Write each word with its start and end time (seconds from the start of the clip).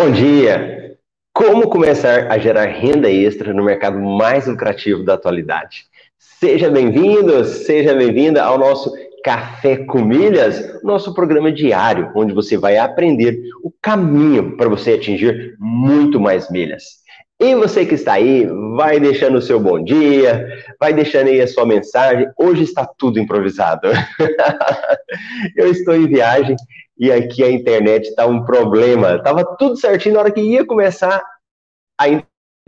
Bom 0.00 0.12
dia! 0.12 0.96
Como 1.34 1.68
começar 1.68 2.30
a 2.30 2.38
gerar 2.38 2.66
renda 2.66 3.10
extra 3.10 3.52
no 3.52 3.64
mercado 3.64 3.98
mais 3.98 4.46
lucrativo 4.46 5.02
da 5.02 5.14
atualidade? 5.14 5.86
Seja 6.16 6.70
bem-vindo, 6.70 7.44
seja 7.44 7.96
bem-vinda 7.96 8.44
ao 8.44 8.56
nosso 8.56 8.94
Café 9.24 9.78
com 9.78 10.00
Milhas, 10.00 10.80
nosso 10.84 11.12
programa 11.12 11.50
diário, 11.50 12.12
onde 12.14 12.32
você 12.32 12.56
vai 12.56 12.78
aprender 12.78 13.40
o 13.60 13.72
caminho 13.82 14.56
para 14.56 14.68
você 14.68 14.92
atingir 14.92 15.56
muito 15.58 16.20
mais 16.20 16.48
milhas. 16.48 16.84
E 17.40 17.56
você 17.56 17.84
que 17.84 17.96
está 17.96 18.12
aí, 18.12 18.46
vai 18.76 19.00
deixando 19.00 19.38
o 19.38 19.42
seu 19.42 19.58
bom 19.58 19.82
dia, 19.82 20.46
vai 20.78 20.92
deixando 20.92 21.26
aí 21.26 21.40
a 21.40 21.48
sua 21.48 21.66
mensagem. 21.66 22.28
Hoje 22.38 22.62
está 22.62 22.86
tudo 22.86 23.18
improvisado. 23.18 23.88
Eu 25.58 25.68
estou 25.72 25.96
em 25.96 26.06
viagem 26.06 26.54
e 26.98 27.12
aqui 27.12 27.44
a 27.44 27.50
internet 27.50 28.08
está 28.08 28.26
um 28.26 28.44
problema. 28.44 29.16
Estava 29.16 29.44
tudo 29.56 29.76
certinho 29.76 30.14
na 30.14 30.20
hora 30.20 30.30
que 30.30 30.40
ia 30.40 30.66
começar, 30.66 31.22
a 31.98 32.06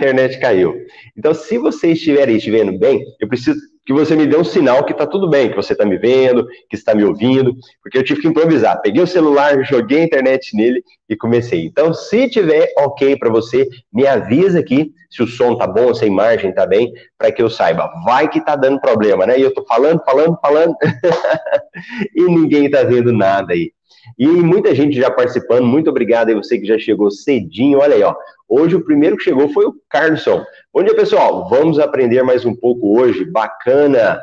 internet 0.01 0.39
caiu. 0.41 0.75
Então, 1.17 1.35
se 1.35 1.59
você 1.59 1.93
estiver 1.93 2.29
aí 2.29 2.37
estiver 2.37 2.71
bem, 2.79 3.05
eu 3.21 3.29
preciso 3.29 3.61
que 3.85 3.93
você 3.93 4.15
me 4.15 4.27
dê 4.27 4.37
um 4.37 4.45
sinal 4.45 4.85
que 4.85 4.93
está 4.93 5.07
tudo 5.07 5.29
bem, 5.29 5.51
que 5.51 5.57
você 5.57 5.73
está 5.73 5.85
me 5.85 5.99
vendo, 5.99 6.47
que 6.69 6.77
está 6.77 6.95
me 6.95 7.03
ouvindo, 7.03 7.57
porque 7.83 7.99
eu 7.99 8.05
tive 8.05 8.21
que 8.21 8.29
improvisar. 8.29 8.81
Peguei 8.81 9.03
o 9.03 9.07
celular, 9.07 9.65
joguei 9.65 10.01
a 10.01 10.05
internet 10.05 10.57
nele 10.57 10.83
e 11.09 11.17
comecei. 11.17 11.65
Então, 11.65 11.93
se 11.93 12.29
tiver 12.29 12.73
ok 12.79 13.17
para 13.17 13.31
você, 13.31 13.69
me 13.93 14.07
avisa 14.07 14.61
aqui 14.61 14.93
se 15.11 15.23
o 15.23 15.27
som 15.27 15.57
tá 15.57 15.67
bom, 15.67 15.93
se 15.93 16.05
a 16.05 16.07
imagem 16.07 16.55
tá 16.55 16.65
bem, 16.67 16.93
para 17.19 17.33
que 17.33 17.43
eu 17.43 17.51
saiba. 17.51 17.91
Vai 18.05 18.29
que 18.29 18.41
tá 18.41 18.55
dando 18.55 18.81
problema, 18.81 19.27
né? 19.27 19.39
E 19.39 19.43
eu 19.43 19.53
tô 19.53 19.65
falando, 19.67 20.01
falando, 20.05 20.39
falando, 20.41 20.77
e 22.15 22.23
ninguém 22.23 22.71
tá 22.71 22.85
vendo 22.85 23.13
nada 23.13 23.53
aí. 23.53 23.73
E 24.19 24.27
muita 24.27 24.75
gente 24.75 24.97
já 24.97 25.11
participando, 25.11 25.67
muito 25.67 25.91
obrigado 25.91 26.29
aí 26.29 26.35
você 26.35 26.59
que 26.59 26.67
já 26.67 26.79
chegou 26.79 27.11
cedinho, 27.11 27.81
olha 27.81 27.95
aí, 27.95 28.03
ó. 28.03 28.15
Hoje 28.49 28.77
o 28.77 28.85
primeiro 28.85 29.17
que 29.17 29.25
chegou 29.25 29.49
foi 29.51 29.67
o 29.67 29.75
Carlson. 29.89 30.45
Bom 30.73 30.83
dia, 30.83 30.95
pessoal. 30.95 31.49
Vamos 31.49 31.79
aprender 31.79 32.23
mais 32.23 32.45
um 32.45 32.55
pouco 32.55 32.99
hoje, 32.99 33.25
bacana. 33.25 34.21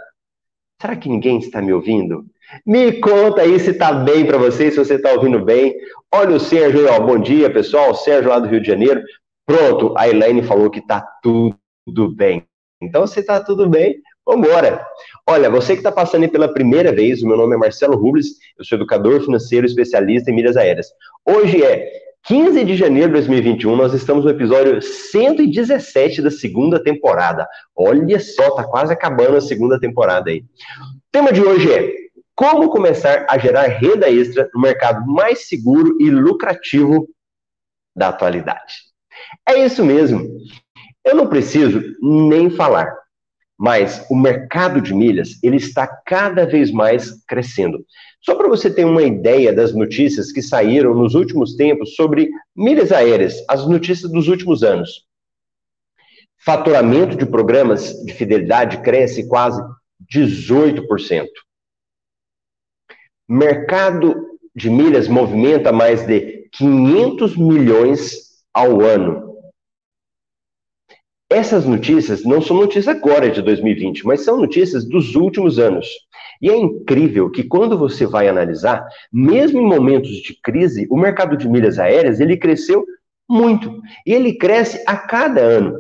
Será 0.82 0.96
que 0.96 1.10
ninguém 1.10 1.40
está 1.40 1.62
me 1.62 1.74
ouvindo? 1.74 2.26
Me 2.66 2.94
conta 2.94 3.42
aí 3.42 3.60
se 3.60 3.74
tá 3.74 3.92
bem 3.92 4.26
para 4.26 4.38
você, 4.38 4.70
se 4.70 4.78
você 4.78 5.00
tá 5.00 5.12
ouvindo 5.12 5.44
bem. 5.44 5.76
Olha 6.14 6.36
o 6.36 6.40
Sérgio 6.40 6.82
aí, 6.82 6.86
ó. 6.86 7.00
Bom 7.00 7.18
dia, 7.18 7.50
pessoal. 7.50 7.96
Sérgio 7.96 8.30
lá 8.30 8.40
do 8.40 8.48
Rio 8.48 8.62
de 8.62 8.68
Janeiro. 8.68 9.02
Pronto, 9.46 9.94
a 9.98 10.08
Elaine 10.10 10.44
falou 10.44 10.70
que 10.70 10.86
tá 10.86 11.02
tudo 11.22 11.58
bem. 12.14 12.46
Então, 12.82 13.08
se 13.08 13.24
tá 13.24 13.40
tudo 13.44 13.68
bem, 13.68 14.02
Vambora! 14.28 14.86
Olha, 15.26 15.50
você 15.50 15.72
que 15.72 15.80
está 15.80 15.90
passando 15.90 16.24
aí 16.24 16.28
pela 16.28 16.54
primeira 16.54 16.92
vez, 16.92 17.24
o 17.24 17.28
meu 17.28 17.38
nome 17.38 17.56
é 17.56 17.58
Marcelo 17.58 17.96
Rubles, 17.96 18.28
eu 18.60 18.66
sou 18.66 18.78
educador 18.78 19.22
financeiro 19.22 19.66
especialista 19.66 20.30
em 20.30 20.36
milhas 20.36 20.58
aéreas. 20.58 20.88
Hoje 21.26 21.64
é 21.64 21.90
15 22.26 22.66
de 22.66 22.76
janeiro 22.76 23.08
de 23.08 23.14
2021, 23.14 23.74
nós 23.78 23.94
estamos 23.94 24.26
no 24.26 24.30
episódio 24.30 24.82
117 24.82 26.22
da 26.22 26.30
segunda 26.30 26.84
temporada. 26.84 27.48
Olha 27.74 28.20
só, 28.20 28.52
tá 28.52 28.66
quase 28.66 28.92
acabando 28.92 29.38
a 29.38 29.42
segunda 29.42 29.80
temporada 29.80 30.30
aí. 30.30 30.40
O 30.40 30.44
tema 31.10 31.32
de 31.32 31.42
hoje 31.42 31.72
é 31.72 31.90
como 32.36 32.70
começar 32.70 33.26
a 33.30 33.38
gerar 33.38 33.68
renda 33.68 34.10
extra 34.12 34.50
no 34.54 34.60
mercado 34.60 35.08
mais 35.08 35.48
seguro 35.48 35.96
e 36.02 36.10
lucrativo 36.10 37.08
da 37.96 38.10
atualidade. 38.10 38.74
É 39.48 39.64
isso 39.64 39.86
mesmo. 39.86 40.28
Eu 41.06 41.16
não 41.16 41.28
preciso 41.28 41.82
nem 42.02 42.50
falar 42.50 43.07
mas 43.58 44.06
o 44.10 44.16
mercado 44.16 44.80
de 44.80 44.94
milhas 44.94 45.40
ele 45.42 45.58
está 45.58 45.88
cada 45.88 46.46
vez 46.46 46.72
mais 46.72 47.24
crescendo. 47.26 47.84
Só 48.22 48.36
para 48.36 48.48
você 48.48 48.70
ter 48.70 48.86
uma 48.86 49.04
ideia 49.04 49.54
das 49.54 49.74
notícias 49.74 50.32
que 50.32 50.42
saíram 50.42 50.94
nos 50.94 51.16
últimos 51.16 51.56
tempos 51.56 51.96
sobre 51.96 52.30
milhas 52.56 52.92
aéreas, 52.92 53.44
as 53.50 53.68
notícias 53.68 54.12
dos 54.12 54.28
últimos 54.28 54.64
anos. 54.64 55.06
Faturamento 56.38 57.18
de 57.18 57.26
programas 57.26 57.94
de 58.06 58.14
fidelidade 58.14 58.82
cresce 58.82 59.28
quase 59.28 59.62
18%. 60.14 61.26
Mercado 63.28 64.16
de 64.56 64.70
milhas 64.70 65.08
movimenta 65.08 65.72
mais 65.72 66.06
de 66.06 66.50
500 66.54 67.36
milhões 67.36 68.28
ao 68.54 68.82
ano. 68.82 69.27
Essas 71.30 71.66
notícias 71.66 72.24
não 72.24 72.42
são 72.42 72.56
notícias 72.56 72.88
agora 72.88 73.30
de 73.30 73.42
2020, 73.42 74.06
mas 74.06 74.24
são 74.24 74.38
notícias 74.38 74.86
dos 74.86 75.14
últimos 75.14 75.60
anos. 75.60 75.88
E 76.42 76.50
é 76.50 76.56
incrível 76.56 77.30
que 77.30 77.44
quando 77.44 77.78
você 77.78 78.06
vai 78.06 78.30
analisar, 78.30 78.88
mesmo 79.12 79.60
em 79.60 79.66
momentos 79.66 80.10
de 80.10 80.40
crise, 80.42 80.88
o 80.90 80.98
mercado 80.98 81.36
de 81.36 81.50
milhas 81.50 81.80
aéreas 81.80 82.22
ele 82.22 82.38
cresceu 82.38 82.86
muito. 83.30 83.82
E 84.06 84.14
ele 84.14 84.38
cresce 84.38 84.82
a 84.88 84.96
cada 84.96 85.42
ano. 85.42 85.78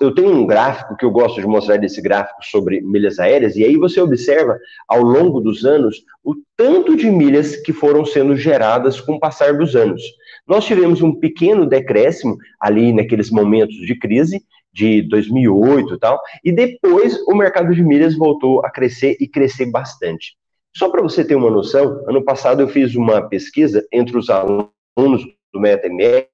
Eu 0.00 0.12
tenho 0.12 0.34
um 0.34 0.44
gráfico 0.44 0.96
que 0.96 1.04
eu 1.04 1.12
gosto 1.12 1.40
de 1.40 1.46
mostrar 1.46 1.76
desse 1.76 2.02
gráfico 2.02 2.42
sobre 2.42 2.80
milhas 2.80 3.20
aéreas, 3.20 3.54
e 3.54 3.64
aí 3.64 3.76
você 3.76 4.00
observa 4.00 4.58
ao 4.88 5.00
longo 5.00 5.40
dos 5.40 5.64
anos 5.64 6.02
o 6.24 6.34
tanto 6.56 6.96
de 6.96 7.08
milhas 7.08 7.54
que 7.54 7.72
foram 7.72 8.04
sendo 8.04 8.34
geradas 8.34 9.00
com 9.00 9.12
o 9.12 9.20
passar 9.20 9.56
dos 9.56 9.76
anos. 9.76 10.02
Nós 10.46 10.64
tivemos 10.64 11.02
um 11.02 11.14
pequeno 11.14 11.66
decréscimo 11.66 12.36
ali 12.60 12.92
naqueles 12.92 13.30
momentos 13.30 13.76
de 13.76 13.96
crise, 13.96 14.42
de 14.72 15.02
2008 15.02 15.94
e 15.94 15.98
tal, 15.98 16.20
e 16.44 16.52
depois 16.52 17.20
o 17.26 17.34
mercado 17.34 17.74
de 17.74 17.82
milhas 17.82 18.16
voltou 18.16 18.64
a 18.64 18.70
crescer 18.70 19.16
e 19.20 19.28
crescer 19.28 19.66
bastante. 19.66 20.36
Só 20.74 20.88
para 20.88 21.02
você 21.02 21.24
ter 21.24 21.34
uma 21.34 21.50
noção, 21.50 22.02
ano 22.08 22.24
passado 22.24 22.62
eu 22.62 22.68
fiz 22.68 22.94
uma 22.94 23.28
pesquisa 23.28 23.86
entre 23.92 24.16
os 24.16 24.30
alunos 24.30 24.66
do 25.52 25.60
MetaMR, 25.60 26.26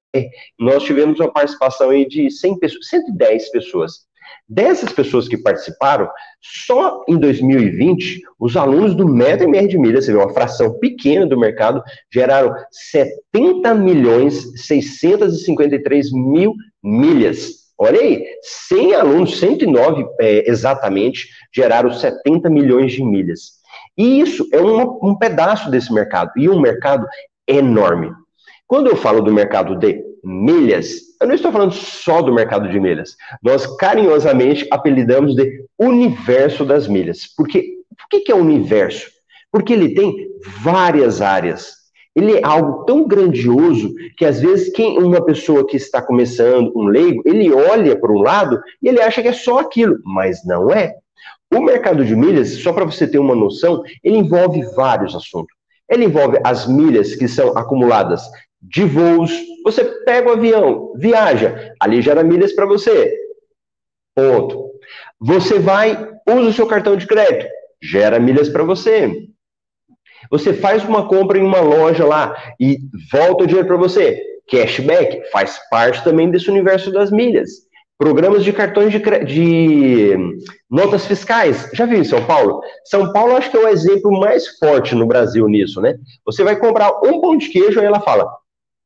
nós 0.58 0.84
tivemos 0.84 1.18
uma 1.18 1.32
participação 1.32 1.90
aí 1.90 2.06
de 2.06 2.30
100 2.30 2.58
pessoas, 2.58 2.88
110 2.88 3.50
pessoas. 3.50 4.08
Dessas 4.48 4.92
pessoas 4.92 5.26
que 5.26 5.38
participaram, 5.38 6.08
só 6.40 7.04
em 7.08 7.18
2020, 7.18 8.22
os 8.38 8.56
alunos 8.56 8.94
do 8.94 9.08
MetaMR 9.08 9.66
de 9.66 9.78
milhas, 9.78 10.04
você 10.04 10.12
vê 10.12 10.18
uma 10.18 10.32
fração 10.32 10.78
pequena 10.78 11.26
do 11.26 11.38
mercado, 11.38 11.82
geraram 12.12 12.54
70 12.70 13.74
milhões 13.74 14.52
653 14.66 16.12
mil 16.12 16.54
milhas 16.82 17.67
Olha 17.78 18.00
aí, 18.00 18.26
100 18.42 18.94
alunos, 18.94 19.38
109 19.38 20.04
é, 20.20 20.50
exatamente, 20.50 21.28
geraram 21.54 21.92
70 21.92 22.50
milhões 22.50 22.92
de 22.92 23.04
milhas. 23.04 23.58
E 23.96 24.20
isso 24.20 24.48
é 24.52 24.60
um, 24.60 24.98
um 25.02 25.16
pedaço 25.16 25.70
desse 25.70 25.92
mercado, 25.92 26.32
e 26.36 26.48
um 26.48 26.60
mercado 26.60 27.06
enorme. 27.46 28.10
Quando 28.66 28.88
eu 28.88 28.96
falo 28.96 29.22
do 29.22 29.32
mercado 29.32 29.76
de 29.76 30.02
milhas, 30.24 30.88
eu 31.20 31.28
não 31.28 31.34
estou 31.34 31.52
falando 31.52 31.72
só 31.72 32.20
do 32.20 32.34
mercado 32.34 32.68
de 32.68 32.78
milhas. 32.80 33.16
Nós 33.42 33.66
carinhosamente 33.76 34.66
apelidamos 34.70 35.34
de 35.34 35.64
universo 35.78 36.64
das 36.64 36.88
milhas. 36.88 37.26
Porque, 37.36 37.78
por 37.96 38.08
que, 38.08 38.20
que 38.20 38.32
é 38.32 38.34
universo? 38.34 39.08
Porque 39.50 39.72
ele 39.72 39.94
tem 39.94 40.28
várias 40.62 41.22
áreas 41.22 41.77
ele 42.18 42.36
é 42.36 42.40
algo 42.44 42.84
tão 42.84 43.06
grandioso 43.06 43.94
que 44.16 44.24
às 44.24 44.40
vezes 44.40 44.72
quem 44.72 44.98
uma 44.98 45.24
pessoa 45.24 45.64
que 45.64 45.76
está 45.76 46.02
começando, 46.02 46.72
um 46.74 46.86
leigo, 46.86 47.22
ele 47.24 47.52
olha 47.52 47.96
para 47.96 48.10
um 48.10 48.20
lado 48.20 48.60
e 48.82 48.88
ele 48.88 49.00
acha 49.00 49.22
que 49.22 49.28
é 49.28 49.32
só 49.32 49.60
aquilo, 49.60 49.98
mas 50.04 50.44
não 50.44 50.68
é. 50.68 50.96
O 51.54 51.60
mercado 51.60 52.04
de 52.04 52.16
milhas, 52.16 52.54
só 52.56 52.72
para 52.72 52.84
você 52.84 53.06
ter 53.06 53.20
uma 53.20 53.36
noção, 53.36 53.82
ele 54.02 54.16
envolve 54.16 54.62
vários 54.74 55.14
assuntos. 55.14 55.54
Ele 55.88 56.06
envolve 56.06 56.38
as 56.44 56.66
milhas 56.66 57.14
que 57.14 57.28
são 57.28 57.56
acumuladas 57.56 58.22
de 58.60 58.84
voos. 58.84 59.32
Você 59.64 59.84
pega 60.04 60.28
o 60.28 60.32
avião, 60.32 60.92
viaja, 60.96 61.72
ali 61.80 62.02
gera 62.02 62.24
milhas 62.24 62.52
para 62.52 62.66
você. 62.66 63.16
Ponto. 64.14 64.72
Você 65.20 65.60
vai, 65.60 65.92
usa 66.28 66.48
o 66.48 66.52
seu 66.52 66.66
cartão 66.66 66.96
de 66.96 67.06
crédito, 67.06 67.48
gera 67.80 68.18
milhas 68.18 68.48
para 68.48 68.64
você. 68.64 69.28
Você 70.30 70.52
faz 70.52 70.84
uma 70.84 71.08
compra 71.08 71.38
em 71.38 71.42
uma 71.42 71.60
loja 71.60 72.04
lá 72.04 72.34
e 72.60 72.78
volta 73.10 73.44
o 73.44 73.46
dinheiro 73.46 73.68
para 73.68 73.76
você. 73.76 74.20
Cashback 74.50 75.30
faz 75.30 75.58
parte 75.70 76.02
também 76.02 76.30
desse 76.30 76.50
universo 76.50 76.90
das 76.90 77.10
milhas. 77.10 77.50
Programas 77.98 78.44
de 78.44 78.52
cartões 78.52 78.92
de, 78.92 79.00
de 79.24 80.16
notas 80.70 81.04
fiscais. 81.04 81.68
Já 81.74 81.84
viu 81.84 81.98
em 81.98 82.04
São 82.04 82.24
Paulo? 82.24 82.60
São 82.84 83.12
Paulo 83.12 83.36
acho 83.36 83.50
que 83.50 83.56
é 83.56 83.60
o 83.60 83.68
exemplo 83.68 84.18
mais 84.20 84.46
forte 84.58 84.94
no 84.94 85.06
Brasil 85.06 85.48
nisso, 85.48 85.80
né? 85.80 85.94
Você 86.24 86.44
vai 86.44 86.56
comprar 86.56 86.90
um 87.04 87.20
pão 87.20 87.36
de 87.36 87.48
queijo 87.48 87.80
e 87.80 87.84
ela 87.84 88.00
fala: 88.00 88.30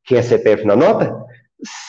quer 0.06 0.22
CPF 0.22 0.64
na 0.64 0.74
nota? 0.74 1.14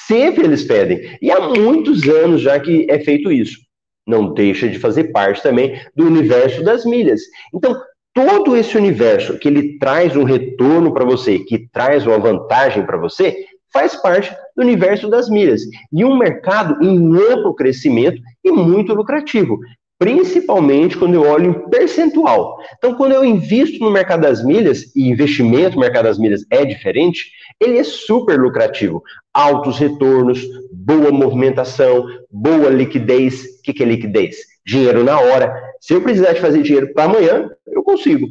Sempre 0.06 0.44
eles 0.44 0.64
pedem. 0.64 1.18
E 1.22 1.32
há 1.32 1.40
muitos 1.40 2.04
anos 2.08 2.42
já 2.42 2.60
que 2.60 2.86
é 2.90 3.00
feito 3.00 3.32
isso. 3.32 3.58
Não 4.06 4.34
deixa 4.34 4.68
de 4.68 4.78
fazer 4.78 5.06
parte 5.06 5.42
também 5.42 5.80
do 5.96 6.06
universo 6.06 6.62
das 6.62 6.84
milhas. 6.86 7.22
Então, 7.54 7.74
todo 8.14 8.56
esse 8.56 8.78
universo 8.78 9.38
que 9.40 9.48
ele 9.48 9.78
traz 9.80 10.16
um 10.16 10.24
retorno 10.24 10.94
para 10.94 11.06
você, 11.06 11.40
que 11.40 11.68
traz 11.72 12.06
uma 12.06 12.20
vantagem 12.20 12.86
para 12.86 12.98
você, 12.98 13.46
faz 13.72 13.96
parte 13.96 14.32
do 14.56 14.62
universo 14.62 15.10
das 15.10 15.30
milhas. 15.30 15.62
E 15.92 16.06
um 16.06 16.16
mercado 16.16 16.84
em 16.84 16.96
amplo 17.16 17.56
crescimento 17.56 18.22
e 18.44 18.52
muito 18.52 18.94
lucrativo. 18.94 19.60
principalmente 20.04 20.98
quando 20.98 21.14
eu 21.14 21.26
olho 21.26 21.52
em 21.52 21.70
percentual. 21.70 22.58
Então, 22.78 22.94
quando 22.94 23.14
eu 23.14 23.24
invisto 23.24 23.80
no 23.80 23.90
mercado 23.90 24.24
das 24.24 24.44
milhas, 24.44 24.94
e 24.94 25.08
investimento 25.08 25.76
no 25.76 25.82
mercado 25.82 26.04
das 26.04 26.20
milhas 26.20 26.46
é 26.50 26.66
diferente, 26.66 27.32
ele 27.58 27.78
é 27.78 27.86
super 27.86 28.38
lucrativo. 28.38 29.02
Altos 29.34 29.80
retornos, 29.80 30.46
boa 30.74 31.10
movimentação, 31.10 32.06
boa 32.30 32.70
liquidez. 32.70 33.46
O 33.46 33.62
que 33.64 33.82
é 33.82 33.86
liquidez? 33.86 34.36
Dinheiro 34.66 35.04
na 35.04 35.20
hora. 35.20 35.54
Se 35.80 35.94
eu 35.94 36.02
precisar 36.02 36.34
de 36.34 36.42
fazer 36.42 36.62
dinheiro 36.62 36.94
para 36.94 37.06
amanhã, 37.06 37.50
eu 37.68 37.84
consigo. 37.84 38.28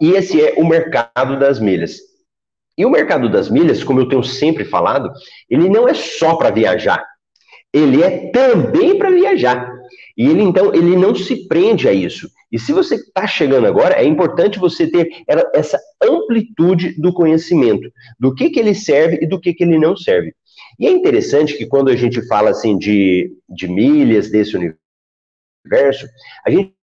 E 0.00 0.12
esse 0.12 0.40
é 0.42 0.54
o 0.56 0.66
mercado 0.66 1.38
das 1.38 1.60
milhas. 1.60 1.98
E 2.76 2.84
o 2.84 2.90
mercado 2.90 3.30
das 3.30 3.48
milhas, 3.48 3.82
como 3.82 4.00
eu 4.00 4.08
tenho 4.08 4.22
sempre 4.22 4.64
falado, 4.64 5.10
ele 5.48 5.68
não 5.68 5.88
é 5.88 5.94
só 5.94 6.36
para 6.36 6.50
viajar 6.50 7.06
ele 7.76 8.02
é 8.02 8.30
também 8.30 8.96
para 8.96 9.10
viajar. 9.10 9.70
E 10.16 10.26
ele, 10.26 10.42
então, 10.42 10.74
ele 10.74 10.96
não 10.96 11.14
se 11.14 11.46
prende 11.46 11.86
a 11.86 11.92
isso. 11.92 12.26
E 12.50 12.58
se 12.58 12.72
você 12.72 12.94
está 12.94 13.26
chegando 13.26 13.66
agora, 13.66 14.00
é 14.00 14.04
importante 14.06 14.58
você 14.58 14.90
ter 14.90 15.10
essa 15.52 15.78
amplitude 16.02 16.98
do 16.98 17.12
conhecimento, 17.12 17.90
do 18.18 18.34
que, 18.34 18.48
que 18.48 18.58
ele 18.58 18.74
serve 18.74 19.18
e 19.20 19.26
do 19.26 19.38
que, 19.38 19.52
que 19.52 19.62
ele 19.62 19.78
não 19.78 19.94
serve. 19.94 20.32
E 20.78 20.86
é 20.86 20.90
interessante 20.90 21.56
que 21.56 21.66
quando 21.66 21.88
a 21.88 21.96
gente 21.96 22.26
fala 22.26 22.50
assim 22.50 22.76
de, 22.76 23.36
de 23.48 23.66
milhas 23.68 24.30
desse 24.30 24.56
universo, 24.56 26.06
a 26.44 26.50
gente 26.50 26.74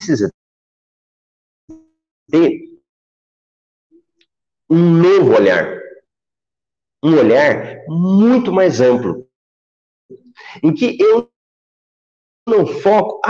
precisa 0.00 0.30
ter 2.30 2.72
um 4.70 4.90
novo 4.90 5.34
olhar. 5.36 5.80
Um 7.04 7.16
olhar 7.18 7.84
muito 7.88 8.52
mais 8.52 8.80
amplo 8.80 9.28
em 10.62 10.74
que 10.74 10.96
eu 11.00 11.30
não 12.48 12.66
foco 12.66 13.20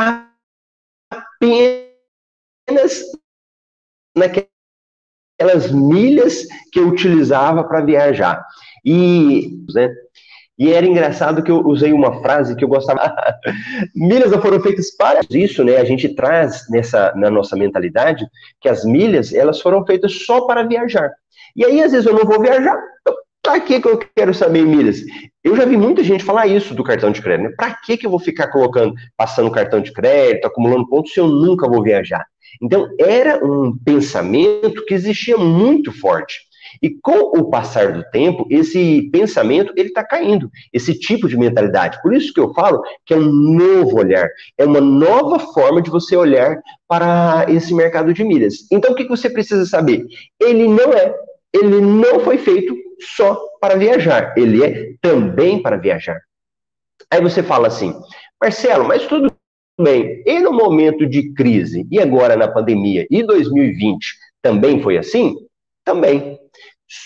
apenas 1.10 1.92
naquelas 4.16 5.70
milhas 5.72 6.46
que 6.70 6.78
eu 6.78 6.88
utilizava 6.88 7.64
para 7.64 7.84
viajar. 7.84 8.46
E, 8.84 9.50
né, 9.74 9.90
e 10.58 10.72
era 10.72 10.86
engraçado 10.86 11.42
que 11.42 11.50
eu 11.50 11.66
usei 11.66 11.92
uma 11.92 12.20
frase 12.20 12.54
que 12.56 12.64
eu 12.64 12.68
gostava. 12.68 13.14
milhas 13.94 14.30
não 14.30 14.40
foram 14.40 14.60
feitas 14.60 14.94
para 14.96 15.20
isso, 15.30 15.64
né? 15.64 15.76
A 15.76 15.84
gente 15.84 16.14
traz 16.14 16.68
nessa 16.68 17.12
na 17.16 17.30
nossa 17.30 17.56
mentalidade 17.56 18.26
que 18.60 18.68
as 18.68 18.84
milhas 18.84 19.32
elas 19.32 19.60
foram 19.60 19.84
feitas 19.84 20.24
só 20.24 20.42
para 20.42 20.62
viajar. 20.62 21.10
E 21.56 21.64
aí 21.64 21.82
às 21.82 21.92
vezes 21.92 22.06
eu 22.06 22.14
não 22.14 22.24
vou 22.24 22.40
viajar, 22.40 22.78
Pra 23.42 23.58
que, 23.58 23.80
que 23.80 23.88
eu 23.88 23.98
quero 24.14 24.32
saber 24.32 24.64
milhas? 24.64 25.02
Eu 25.42 25.56
já 25.56 25.64
vi 25.64 25.76
muita 25.76 26.04
gente 26.04 26.22
falar 26.22 26.46
isso 26.46 26.74
do 26.74 26.84
cartão 26.84 27.10
de 27.10 27.20
crédito. 27.20 27.48
Né? 27.48 27.54
Para 27.56 27.74
que, 27.74 27.96
que 27.96 28.06
eu 28.06 28.10
vou 28.10 28.20
ficar 28.20 28.46
colocando, 28.48 28.94
passando 29.16 29.50
cartão 29.50 29.80
de 29.80 29.92
crédito, 29.92 30.46
acumulando 30.46 30.88
pontos, 30.88 31.12
se 31.12 31.18
eu 31.18 31.26
nunca 31.26 31.68
vou 31.68 31.82
viajar? 31.82 32.24
Então, 32.62 32.88
era 33.00 33.44
um 33.44 33.76
pensamento 33.84 34.84
que 34.84 34.94
existia 34.94 35.36
muito 35.36 35.90
forte. 35.90 36.38
E 36.80 36.90
com 36.90 37.38
o 37.38 37.50
passar 37.50 37.92
do 37.92 38.04
tempo, 38.10 38.46
esse 38.48 39.10
pensamento 39.12 39.72
ele 39.76 39.88
está 39.88 40.04
caindo, 40.04 40.50
esse 40.72 40.98
tipo 40.98 41.28
de 41.28 41.36
mentalidade. 41.36 42.00
Por 42.02 42.14
isso 42.14 42.32
que 42.32 42.40
eu 42.40 42.52
falo 42.54 42.82
que 43.04 43.12
é 43.14 43.16
um 43.16 43.30
novo 43.30 43.98
olhar, 43.98 44.28
é 44.56 44.64
uma 44.64 44.80
nova 44.80 45.38
forma 45.38 45.82
de 45.82 45.90
você 45.90 46.16
olhar 46.16 46.60
para 46.88 47.46
esse 47.48 47.74
mercado 47.74 48.12
de 48.12 48.24
milhas. 48.24 48.66
Então, 48.70 48.92
o 48.92 48.94
que 48.94 49.08
você 49.08 49.28
precisa 49.28 49.66
saber? 49.66 50.06
Ele 50.40 50.68
não 50.68 50.92
é, 50.92 51.14
ele 51.52 51.80
não 51.80 52.20
foi 52.20 52.38
feito 52.38 52.76
só 53.00 53.38
para 53.60 53.76
viajar, 53.76 54.34
ele 54.36 54.64
é 54.64 54.92
também 55.00 55.60
para 55.62 55.76
viajar. 55.76 56.20
Aí 57.10 57.20
você 57.20 57.42
fala 57.42 57.68
assim, 57.68 57.94
Marcelo, 58.40 58.86
mas 58.86 59.06
tudo 59.06 59.32
bem, 59.80 60.22
e 60.26 60.38
no 60.40 60.52
momento 60.52 61.06
de 61.06 61.32
crise, 61.32 61.86
e 61.90 62.00
agora 62.00 62.36
na 62.36 62.48
pandemia, 62.48 63.06
e 63.10 63.22
2020 63.22 64.06
também 64.40 64.82
foi 64.82 64.98
assim? 64.98 65.36
Também. 65.84 66.38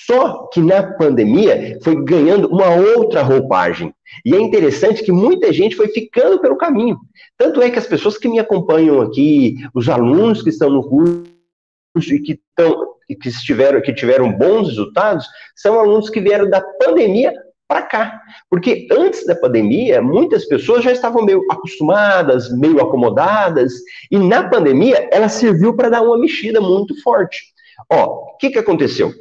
Só 0.05 0.49
que 0.53 0.61
na 0.61 0.83
pandemia 0.83 1.79
foi 1.81 2.03
ganhando 2.03 2.49
uma 2.49 2.75
outra 2.75 3.23
roupagem. 3.23 3.95
E 4.25 4.35
é 4.35 4.41
interessante 4.41 5.05
que 5.05 5.13
muita 5.13 5.53
gente 5.53 5.77
foi 5.77 5.87
ficando 5.87 6.41
pelo 6.41 6.57
caminho. 6.57 6.99
Tanto 7.39 7.63
é 7.63 7.71
que 7.71 7.79
as 7.79 7.87
pessoas 7.87 8.19
que 8.19 8.29
me 8.29 8.41
acompanham 8.41 9.01
aqui, 9.01 9.55
os 9.73 9.89
alunos 9.89 10.43
que 10.43 10.49
estão 10.49 10.71
no 10.71 10.89
curso 10.89 12.15
e 12.15 12.21
que 12.21 12.33
estão 12.33 12.97
que 13.07 13.29
estiveram, 13.29 13.81
que 13.81 13.95
tiveram 13.95 14.33
bons 14.33 14.71
resultados 14.71 15.25
são 15.55 15.79
alunos 15.79 16.11
que 16.11 16.21
vieram 16.21 16.51
da 16.51 16.61
pandemia 16.61 17.33
para 17.69 17.83
cá. 17.83 18.21
Porque 18.51 18.89
antes 18.91 19.25
da 19.25 19.37
pandemia, 19.37 20.03
muitas 20.03 20.45
pessoas 20.47 20.83
já 20.83 20.91
estavam 20.91 21.25
meio 21.25 21.45
acostumadas, 21.49 22.53
meio 22.59 22.81
acomodadas, 22.81 23.73
e 24.11 24.19
na 24.19 24.49
pandemia 24.49 25.09
ela 25.13 25.29
serviu 25.29 25.77
para 25.77 25.91
dar 25.91 26.03
uma 26.03 26.19
mexida 26.19 26.61
muito 26.61 27.01
forte. 27.03 27.55
Ó, 27.89 28.33
o 28.33 28.37
que, 28.39 28.51
que 28.51 28.59
aconteceu? 28.59 29.13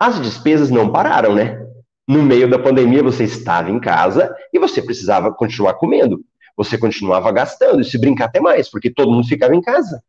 As 0.00 0.20
despesas 0.20 0.70
não 0.70 0.90
pararam, 0.90 1.34
né? 1.34 1.64
No 2.08 2.22
meio 2.22 2.48
da 2.48 2.58
pandemia 2.58 3.02
você 3.02 3.24
estava 3.24 3.70
em 3.70 3.78
casa 3.78 4.34
e 4.52 4.58
você 4.58 4.80
precisava 4.82 5.32
continuar 5.32 5.74
comendo. 5.74 6.24
Você 6.56 6.76
continuava 6.78 7.30
gastando, 7.30 7.80
e 7.80 7.84
se 7.84 7.98
brincar 7.98 8.26
até 8.26 8.40
mais, 8.40 8.68
porque 8.68 8.90
todo 8.90 9.12
mundo 9.12 9.28
ficava 9.28 9.54
em 9.54 9.60
casa 9.60 10.02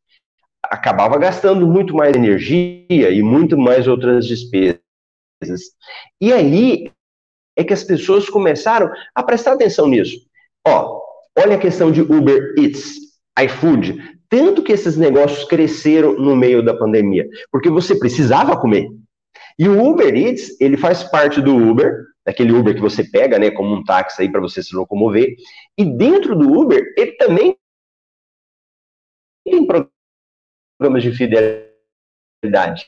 acabava 0.63 1.17
gastando 1.17 1.67
muito 1.67 1.95
mais 1.95 2.15
energia 2.15 3.09
e 3.09 3.21
muito 3.21 3.57
mais 3.57 3.88
outras 3.88 4.25
despesas. 4.25 4.79
E 6.19 6.31
aí 6.31 6.91
é 7.57 7.63
que 7.63 7.73
as 7.73 7.83
pessoas 7.83 8.29
começaram 8.29 8.91
a 9.13 9.23
prestar 9.23 9.53
atenção 9.53 9.87
nisso. 9.87 10.17
Ó, 10.65 11.01
olha 11.37 11.55
a 11.55 11.59
questão 11.59 11.91
de 11.91 12.01
Uber 12.01 12.55
Eats, 12.57 12.94
iFood, 13.39 14.19
tanto 14.29 14.63
que 14.63 14.71
esses 14.71 14.95
negócios 14.95 15.44
cresceram 15.45 16.13
no 16.13 16.35
meio 16.35 16.63
da 16.63 16.73
pandemia, 16.73 17.27
porque 17.51 17.69
você 17.69 17.95
precisava 17.95 18.57
comer. 18.57 18.87
E 19.57 19.68
o 19.68 19.83
Uber 19.83 20.15
Eats, 20.15 20.59
ele 20.59 20.77
faz 20.77 21.03
parte 21.03 21.42
do 21.42 21.56
Uber, 21.56 22.06
daquele 22.25 22.51
Uber 22.51 22.74
que 22.74 22.81
você 22.81 23.03
pega, 23.03 23.39
né, 23.39 23.51
como 23.51 23.74
um 23.74 23.83
táxi 23.83 24.21
aí 24.21 24.31
para 24.31 24.42
você 24.42 24.62
se 24.62 24.75
locomover, 24.75 25.36
e 25.77 25.86
dentro 25.86 26.36
do 26.36 26.51
Uber, 26.51 26.83
ele 26.98 27.13
também 27.13 27.56
tem 29.45 29.66
programas 29.66 31.04
de 31.04 31.11
fidelidade. 31.11 32.85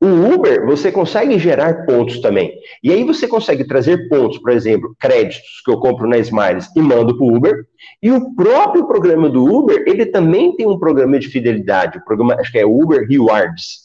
O 0.00 0.34
Uber, 0.34 0.64
você 0.66 0.92
consegue 0.92 1.38
gerar 1.38 1.84
pontos 1.86 2.20
também. 2.20 2.56
E 2.82 2.92
aí 2.92 3.02
você 3.02 3.26
consegue 3.26 3.66
trazer 3.66 4.08
pontos, 4.08 4.38
por 4.38 4.50
exemplo, 4.50 4.94
créditos 5.00 5.62
que 5.64 5.70
eu 5.70 5.80
compro 5.80 6.06
na 6.06 6.18
Smiles 6.18 6.68
e 6.76 6.80
mando 6.80 7.16
para 7.16 7.26
o 7.26 7.34
Uber. 7.34 7.66
E 8.02 8.10
o 8.10 8.34
próprio 8.34 8.86
programa 8.86 9.28
do 9.28 9.44
Uber, 9.44 9.82
ele 9.86 10.06
também 10.06 10.54
tem 10.54 10.66
um 10.66 10.78
programa 10.78 11.18
de 11.18 11.28
fidelidade, 11.28 11.98
o 11.98 12.04
programa, 12.04 12.34
acho 12.34 12.52
que 12.52 12.58
é 12.58 12.66
Uber 12.66 13.06
Rewards. 13.08 13.83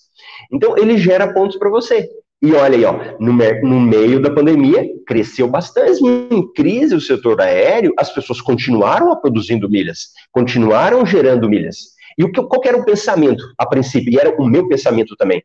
Então, 0.52 0.78
ele 0.78 0.98
gera 0.98 1.34
pontos 1.34 1.58
para 1.58 1.70
você. 1.70 2.10
E 2.42 2.54
olha 2.54 2.78
aí, 2.78 2.86
ó, 2.86 2.94
no, 3.20 3.34
no, 3.34 3.80
meio 3.82 4.22
da 4.22 4.32
pandemia, 4.32 4.88
cresceu 5.06 5.48
bastante. 5.48 6.02
Em 6.06 6.54
crise, 6.54 6.96
o 6.96 7.02
setor 7.02 7.42
aéreo, 7.42 7.94
as 7.98 8.14
pessoas 8.14 8.40
continuaram 8.40 9.14
produzindo 9.20 9.70
milhas, 9.70 10.10
continuaram 10.32 11.06
gerando 11.06 11.50
milhas. 11.50 12.00
E 12.18 12.24
o 12.24 12.32
que, 12.32 12.42
qual 12.44 12.62
era 12.66 12.78
o 12.78 12.86
pensamento 12.86 13.44
a 13.58 13.66
princípio? 13.66 14.14
E 14.14 14.18
era 14.18 14.34
o 14.42 14.48
meu 14.48 14.68
pensamento 14.68 15.16
também. 15.18 15.44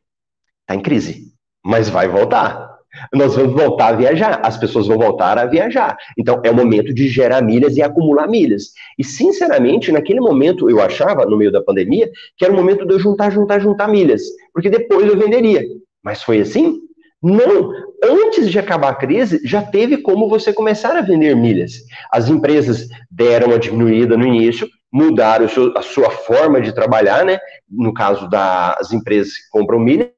Está 0.61 0.75
em 0.75 0.81
crise, 0.81 1.33
mas 1.65 1.89
vai 1.89 2.09
voltar. 2.09 2.74
Nós 3.13 3.35
vamos 3.35 3.53
voltar 3.53 3.89
a 3.89 3.97
viajar, 3.97 4.41
as 4.43 4.57
pessoas 4.57 4.87
vão 4.87 4.99
voltar 4.99 5.39
a 5.39 5.47
viajar. 5.47 5.97
Então 6.19 6.41
é 6.45 6.51
o 6.51 6.55
momento 6.55 6.93
de 6.93 7.09
gerar 7.09 7.43
milhas 7.43 7.77
e 7.77 7.83
acumular 7.83 8.27
milhas. 8.27 8.73
E 8.99 9.05
sinceramente, 9.05 9.93
naquele 9.93 10.21
momento 10.21 10.71
eu 10.71 10.81
achava, 10.81 11.25
no 11.27 11.37
meio 11.37 11.53
da 11.53 11.63
pandemia, 11.63 12.11
que 12.37 12.45
era 12.45 12.53
o 12.53 12.57
momento 12.57 12.87
de 12.87 12.95
eu 12.95 12.99
juntar, 12.99 13.31
juntar, 13.31 13.61
juntar 13.61 13.89
milhas, 13.89 14.23
porque 14.53 14.71
depois 14.71 15.07
eu 15.07 15.19
venderia. 15.19 15.63
Mas 16.03 16.23
foi 16.23 16.41
assim? 16.41 16.81
Não. 17.23 17.73
Antes 18.05 18.51
de 18.51 18.59
acabar 18.59 18.91
a 18.91 18.95
crise, 18.95 19.41
já 19.45 19.63
teve 19.63 19.97
como 19.97 20.29
você 20.29 20.53
começar 20.53 20.95
a 20.95 21.01
vender 21.01 21.35
milhas. 21.35 21.73
As 22.13 22.29
empresas 22.29 22.87
deram 23.11 23.49
uma 23.49 23.59
diminuída 23.59 24.15
no 24.15 24.27
início, 24.27 24.69
mudaram 24.93 25.47
a 25.75 25.83
sua 25.83 26.11
forma 26.11 26.61
de 26.61 26.75
trabalhar, 26.75 27.25
né? 27.25 27.39
No 27.69 27.95
caso 27.95 28.29
das 28.29 28.93
empresas 28.93 29.33
que 29.33 29.51
compram 29.51 29.79
milhas, 29.79 30.13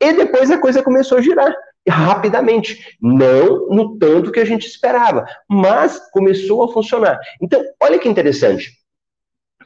e 0.00 0.12
depois 0.14 0.50
a 0.50 0.58
coisa 0.58 0.82
começou 0.82 1.18
a 1.18 1.20
girar 1.20 1.54
rapidamente, 1.88 2.96
não 3.00 3.68
no 3.68 3.98
tanto 3.98 4.32
que 4.32 4.40
a 4.40 4.44
gente 4.44 4.66
esperava, 4.66 5.26
mas 5.48 5.98
começou 6.10 6.62
a 6.64 6.72
funcionar. 6.72 7.18
Então, 7.40 7.62
olha 7.82 7.98
que 7.98 8.08
interessante. 8.08 8.72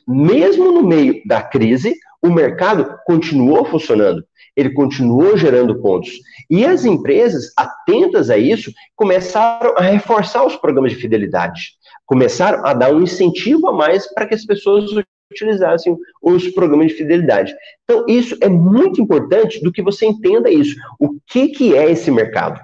Mesmo 0.06 0.72
no 0.72 0.82
meio 0.82 1.22
da 1.26 1.42
crise, 1.42 1.94
o 2.22 2.28
mercado 2.28 2.98
continuou 3.06 3.64
funcionando, 3.64 4.24
ele 4.56 4.70
continuou 4.72 5.36
gerando 5.36 5.80
pontos. 5.80 6.10
E 6.50 6.66
as 6.66 6.84
empresas, 6.84 7.52
atentas 7.56 8.28
a 8.28 8.36
isso, 8.36 8.72
começaram 8.96 9.74
a 9.76 9.82
reforçar 9.82 10.44
os 10.44 10.56
programas 10.56 10.92
de 10.92 10.98
fidelidade 10.98 11.80
começaram 12.10 12.66
a 12.66 12.74
dar 12.74 12.92
um 12.92 13.02
incentivo 13.02 13.68
a 13.68 13.72
mais 13.72 14.12
para 14.12 14.26
que 14.26 14.34
as 14.34 14.44
pessoas 14.44 14.90
utilizassem 15.30 15.96
os 16.22 16.48
programas 16.48 16.88
de 16.88 16.94
fidelidade. 16.94 17.54
Então, 17.84 18.04
isso 18.08 18.36
é 18.40 18.48
muito 18.48 19.00
importante 19.00 19.62
do 19.62 19.72
que 19.72 19.82
você 19.82 20.06
entenda 20.06 20.50
isso. 20.50 20.76
O 20.98 21.18
que, 21.26 21.48
que 21.48 21.76
é 21.76 21.90
esse 21.90 22.10
mercado? 22.10 22.60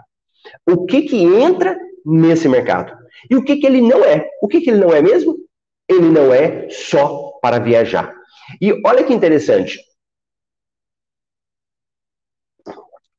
O 0.68 0.84
que, 0.86 1.02
que 1.02 1.16
entra 1.16 1.78
nesse 2.06 2.48
mercado. 2.48 2.96
E 3.28 3.34
o 3.34 3.42
que, 3.42 3.56
que 3.56 3.66
ele 3.66 3.80
não 3.80 4.04
é? 4.04 4.28
O 4.40 4.46
que, 4.46 4.60
que 4.60 4.70
ele 4.70 4.78
não 4.78 4.92
é 4.92 5.02
mesmo? 5.02 5.36
Ele 5.88 6.08
não 6.08 6.32
é 6.32 6.68
só 6.70 7.32
para 7.42 7.58
viajar. 7.58 8.14
E 8.60 8.72
olha 8.86 9.02
que 9.02 9.12
interessante. 9.12 9.80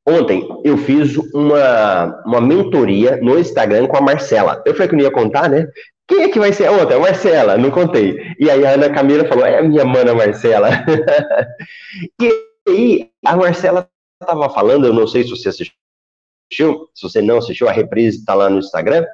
Ontem 0.06 0.48
eu 0.64 0.78
fiz 0.78 1.18
uma, 1.34 2.22
uma 2.24 2.40
mentoria 2.40 3.18
no 3.18 3.38
Instagram 3.38 3.86
com 3.86 3.98
a 3.98 4.00
Marcela. 4.00 4.62
Eu 4.64 4.72
falei 4.72 4.88
que 4.88 4.96
não 4.96 5.02
ia 5.02 5.10
contar, 5.10 5.50
né? 5.50 5.66
Quem 6.08 6.22
é 6.22 6.28
que 6.30 6.38
vai 6.38 6.52
ser? 6.52 6.68
A 6.68 6.98
Marcela, 6.98 7.58
não 7.58 7.70
contei. 7.70 8.16
E 8.40 8.50
aí 8.50 8.64
a 8.64 8.70
Ana 8.70 8.90
Camila 8.90 9.28
falou: 9.28 9.44
é 9.44 9.58
a 9.58 9.62
minha 9.62 9.84
mana 9.84 10.14
Marcela. 10.14 10.70
e 12.20 12.32
aí 12.66 13.10
a 13.24 13.36
Marcela 13.36 13.88
estava 14.20 14.48
falando, 14.48 14.86
eu 14.86 14.92
não 14.92 15.06
sei 15.06 15.22
se 15.22 15.30
você 15.30 15.50
assistiu, 15.50 16.88
se 16.94 17.02
você 17.02 17.20
não 17.20 17.38
assistiu, 17.38 17.68
a 17.68 17.72
reprise 17.72 18.18
está 18.18 18.34
lá 18.34 18.48
no 18.48 18.58
Instagram, 18.58 19.04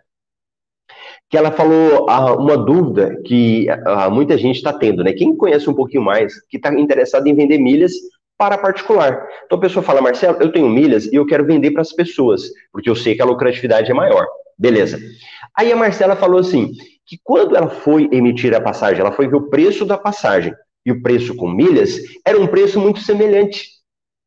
que 1.28 1.36
ela 1.36 1.50
falou 1.50 2.08
ah, 2.08 2.32
uma 2.34 2.56
dúvida 2.56 3.20
que 3.24 3.68
ah, 3.68 4.08
muita 4.08 4.38
gente 4.38 4.56
está 4.56 4.72
tendo, 4.72 5.02
né? 5.02 5.12
Quem 5.12 5.36
conhece 5.36 5.68
um 5.68 5.74
pouquinho 5.74 6.02
mais, 6.02 6.40
que 6.46 6.56
está 6.56 6.72
interessado 6.72 7.26
em 7.26 7.34
vender 7.34 7.58
milhas 7.58 7.92
para 8.36 8.58
particular. 8.58 9.26
Então 9.44 9.58
a 9.58 9.60
pessoa 9.60 9.82
fala, 9.82 10.00
Marcelo, 10.00 10.38
eu 10.40 10.52
tenho 10.52 10.68
milhas 10.68 11.06
e 11.06 11.14
eu 11.14 11.26
quero 11.26 11.46
vender 11.46 11.70
para 11.70 11.82
as 11.82 11.92
pessoas, 11.92 12.42
porque 12.72 12.90
eu 12.90 12.96
sei 12.96 13.14
que 13.14 13.22
a 13.22 13.26
lucratividade 13.26 13.90
é 13.90 13.94
maior. 13.94 14.26
Beleza. 14.58 14.98
Aí 15.56 15.72
a 15.72 15.76
Marcela 15.76 16.16
falou 16.16 16.40
assim, 16.40 16.72
que 17.06 17.18
quando 17.22 17.56
ela 17.56 17.68
foi 17.68 18.08
emitir 18.12 18.54
a 18.54 18.60
passagem, 18.60 19.00
ela 19.00 19.12
foi 19.12 19.28
ver 19.28 19.36
o 19.36 19.48
preço 19.48 19.84
da 19.84 19.98
passagem 19.98 20.54
e 20.84 20.92
o 20.92 21.02
preço 21.02 21.34
com 21.36 21.48
milhas 21.48 21.98
era 22.26 22.38
um 22.38 22.46
preço 22.46 22.80
muito 22.80 23.00
semelhante. 23.00 23.68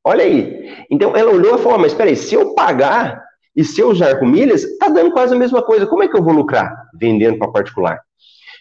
Olha 0.04 0.24
aí. 0.24 0.86
Então 0.90 1.16
ela 1.16 1.32
olhou 1.32 1.56
e 1.56 1.62
falou, 1.62 1.80
mas 1.80 1.92
espera 1.92 2.10
aí, 2.10 2.16
se 2.16 2.34
eu 2.34 2.54
pagar 2.54 3.22
e 3.56 3.64
se 3.64 3.82
eu 3.82 3.90
usar 3.90 4.20
com 4.20 4.26
milhas, 4.26 4.64
está 4.64 4.88
dando 4.88 5.12
quase 5.12 5.34
a 5.36 5.38
mesma 5.38 5.62
coisa. 5.62 5.88
Como 5.88 6.04
é 6.04 6.08
que 6.08 6.16
eu 6.16 6.24
vou 6.24 6.34
lucrar 6.34 6.72
vendendo 6.94 7.38
para 7.38 7.52
particular? 7.52 8.00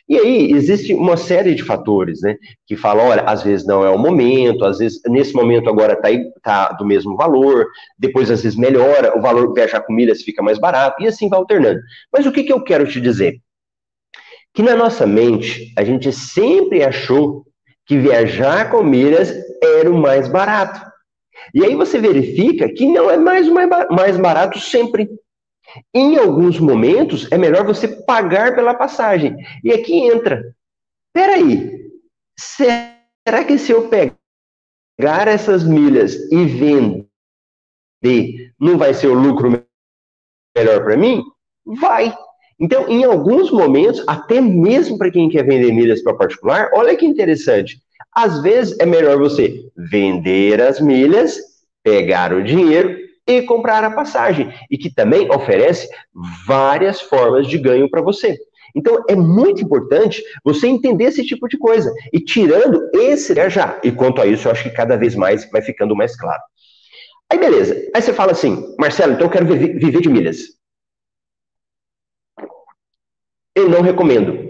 E 0.08 0.16
aí, 0.16 0.52
existe 0.52 0.94
uma 0.94 1.16
série 1.16 1.54
de 1.54 1.64
fatores, 1.64 2.20
né? 2.20 2.36
Que 2.64 2.76
falam, 2.76 3.08
olha, 3.08 3.22
às 3.22 3.42
vezes 3.42 3.66
não 3.66 3.84
é 3.84 3.90
o 3.90 3.98
momento, 3.98 4.64
às 4.64 4.78
vezes, 4.78 5.00
nesse 5.08 5.34
momento 5.34 5.68
agora 5.68 5.94
está 5.94 6.08
tá 6.42 6.72
do 6.74 6.86
mesmo 6.86 7.16
valor, 7.16 7.66
depois 7.98 8.30
às 8.30 8.42
vezes 8.42 8.56
melhora, 8.56 9.18
o 9.18 9.20
valor 9.20 9.52
viajar 9.52 9.80
com 9.80 9.92
milhas 9.92 10.22
fica 10.22 10.42
mais 10.42 10.58
barato, 10.58 11.02
e 11.02 11.08
assim 11.08 11.28
vai 11.28 11.38
alternando. 11.38 11.80
Mas 12.12 12.24
o 12.24 12.30
que, 12.30 12.44
que 12.44 12.52
eu 12.52 12.62
quero 12.62 12.86
te 12.86 13.00
dizer? 13.00 13.40
Que 14.54 14.62
na 14.62 14.76
nossa 14.76 15.06
mente, 15.06 15.72
a 15.76 15.82
gente 15.82 16.12
sempre 16.12 16.84
achou 16.84 17.44
que 17.84 17.98
viajar 17.98 18.70
com 18.70 18.82
milhas 18.82 19.34
era 19.62 19.90
o 19.90 19.98
mais 19.98 20.28
barato. 20.28 20.80
E 21.54 21.64
aí 21.64 21.74
você 21.74 21.98
verifica 21.98 22.68
que 22.68 22.86
não 22.86 23.10
é 23.10 23.16
mais 23.16 23.48
o 23.48 23.54
mais 23.54 24.16
barato 24.16 24.58
sempre. 24.58 25.08
Em 25.92 26.16
alguns 26.16 26.58
momentos, 26.58 27.30
é 27.30 27.38
melhor 27.38 27.64
você 27.64 27.88
pagar 27.88 28.54
pela 28.54 28.74
passagem. 28.74 29.36
E 29.62 29.72
aqui 29.72 29.94
entra. 29.94 30.54
Peraí, 31.12 31.90
será 32.38 33.44
que 33.46 33.58
se 33.58 33.72
eu 33.72 33.88
pegar 33.88 35.28
essas 35.28 35.64
milhas 35.64 36.14
e 36.30 36.44
vender, 36.44 37.06
não 38.58 38.78
vai 38.78 38.94
ser 38.94 39.08
o 39.08 39.14
lucro 39.14 39.50
melhor 40.56 40.84
para 40.84 40.96
mim? 40.96 41.22
Vai. 41.64 42.14
Então, 42.58 42.88
em 42.88 43.04
alguns 43.04 43.50
momentos, 43.50 44.02
até 44.06 44.40
mesmo 44.40 44.96
para 44.96 45.10
quem 45.10 45.28
quer 45.28 45.44
vender 45.44 45.72
milhas 45.72 46.02
para 46.02 46.14
particular, 46.14 46.70
olha 46.72 46.96
que 46.96 47.04
interessante. 47.04 47.82
Às 48.14 48.40
vezes 48.42 48.78
é 48.78 48.86
melhor 48.86 49.18
você 49.18 49.70
vender 49.76 50.60
as 50.60 50.80
milhas, 50.80 51.38
pegar 51.82 52.32
o 52.32 52.42
dinheiro 52.42 53.05
e 53.26 53.42
comprar 53.42 53.82
a 53.82 53.90
passagem, 53.90 54.52
e 54.70 54.78
que 54.78 54.94
também 54.94 55.28
oferece 55.30 55.88
várias 56.46 57.00
formas 57.00 57.46
de 57.48 57.58
ganho 57.58 57.90
para 57.90 58.02
você. 58.02 58.38
Então 58.74 59.02
é 59.08 59.16
muito 59.16 59.62
importante 59.62 60.22
você 60.44 60.66
entender 60.66 61.04
esse 61.04 61.24
tipo 61.24 61.48
de 61.48 61.56
coisa 61.56 61.92
e 62.12 62.20
tirando 62.20 62.90
esse 62.92 63.34
já. 63.48 63.80
E 63.82 63.90
quanto 63.90 64.20
a 64.20 64.26
isso, 64.26 64.46
eu 64.46 64.52
acho 64.52 64.62
que 64.62 64.70
cada 64.70 64.96
vez 64.96 65.14
mais 65.14 65.50
vai 65.50 65.62
ficando 65.62 65.96
mais 65.96 66.14
claro. 66.14 66.42
Aí 67.30 67.38
beleza. 67.38 67.74
Aí 67.94 68.02
você 68.02 68.12
fala 68.12 68.32
assim, 68.32 68.74
Marcelo, 68.78 69.14
então 69.14 69.26
eu 69.26 69.30
quero 69.30 69.46
viver 69.46 70.00
de 70.00 70.08
milhas. 70.08 70.56
Eu 73.54 73.70
não 73.70 73.80
recomendo. 73.80 74.46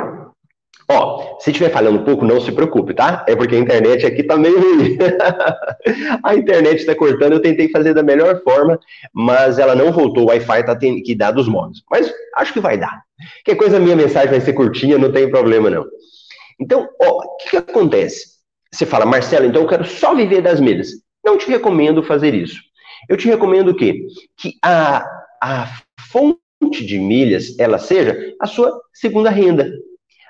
Ó, 0.88 1.38
se 1.40 1.50
estiver 1.50 1.70
falhando 1.70 1.98
um 1.98 2.04
pouco, 2.04 2.24
não 2.24 2.40
se 2.40 2.52
preocupe, 2.52 2.94
tá? 2.94 3.24
É 3.26 3.34
porque 3.34 3.56
a 3.56 3.58
internet 3.58 4.06
aqui 4.06 4.22
tá 4.22 4.36
meio 4.36 4.60
ruim. 4.60 4.96
a 6.22 6.34
internet 6.34 6.78
está 6.78 6.94
cortando, 6.94 7.32
eu 7.32 7.42
tentei 7.42 7.68
fazer 7.70 7.92
da 7.92 8.04
melhor 8.04 8.40
forma, 8.44 8.78
mas 9.12 9.58
ela 9.58 9.74
não 9.74 9.90
voltou. 9.90 10.24
O 10.24 10.26
Wi-Fi 10.28 10.64
tá 10.64 10.76
tendo 10.76 11.02
que 11.02 11.14
dar 11.14 11.32
dos 11.32 11.48
modos. 11.48 11.82
Mas 11.90 12.12
acho 12.36 12.52
que 12.52 12.60
vai 12.60 12.78
dar. 12.78 13.02
Que 13.44 13.56
coisa, 13.56 13.80
minha 13.80 13.96
mensagem 13.96 14.30
vai 14.30 14.40
ser 14.40 14.52
curtinha, 14.52 14.96
não 14.96 15.10
tem 15.10 15.28
problema 15.28 15.68
não. 15.68 15.84
Então, 16.60 16.88
ó, 17.02 17.18
o 17.18 17.36
que, 17.38 17.50
que 17.50 17.56
acontece? 17.56 18.36
Você 18.72 18.86
fala, 18.86 19.04
Marcelo, 19.04 19.46
então 19.46 19.62
eu 19.62 19.68
quero 19.68 19.84
só 19.84 20.14
viver 20.14 20.40
das 20.40 20.60
milhas. 20.60 20.90
Não 21.24 21.36
te 21.36 21.48
recomendo 21.48 22.02
fazer 22.02 22.32
isso. 22.32 22.60
Eu 23.08 23.16
te 23.16 23.26
recomendo 23.26 23.70
o 23.70 23.76
quê? 23.76 24.06
Que 24.36 24.54
a, 24.62 25.04
a 25.42 25.66
fonte 26.12 26.84
de 26.84 26.98
milhas, 26.98 27.58
ela 27.58 27.78
seja 27.78 28.16
a 28.40 28.46
sua 28.46 28.80
segunda 28.94 29.30
renda 29.30 29.68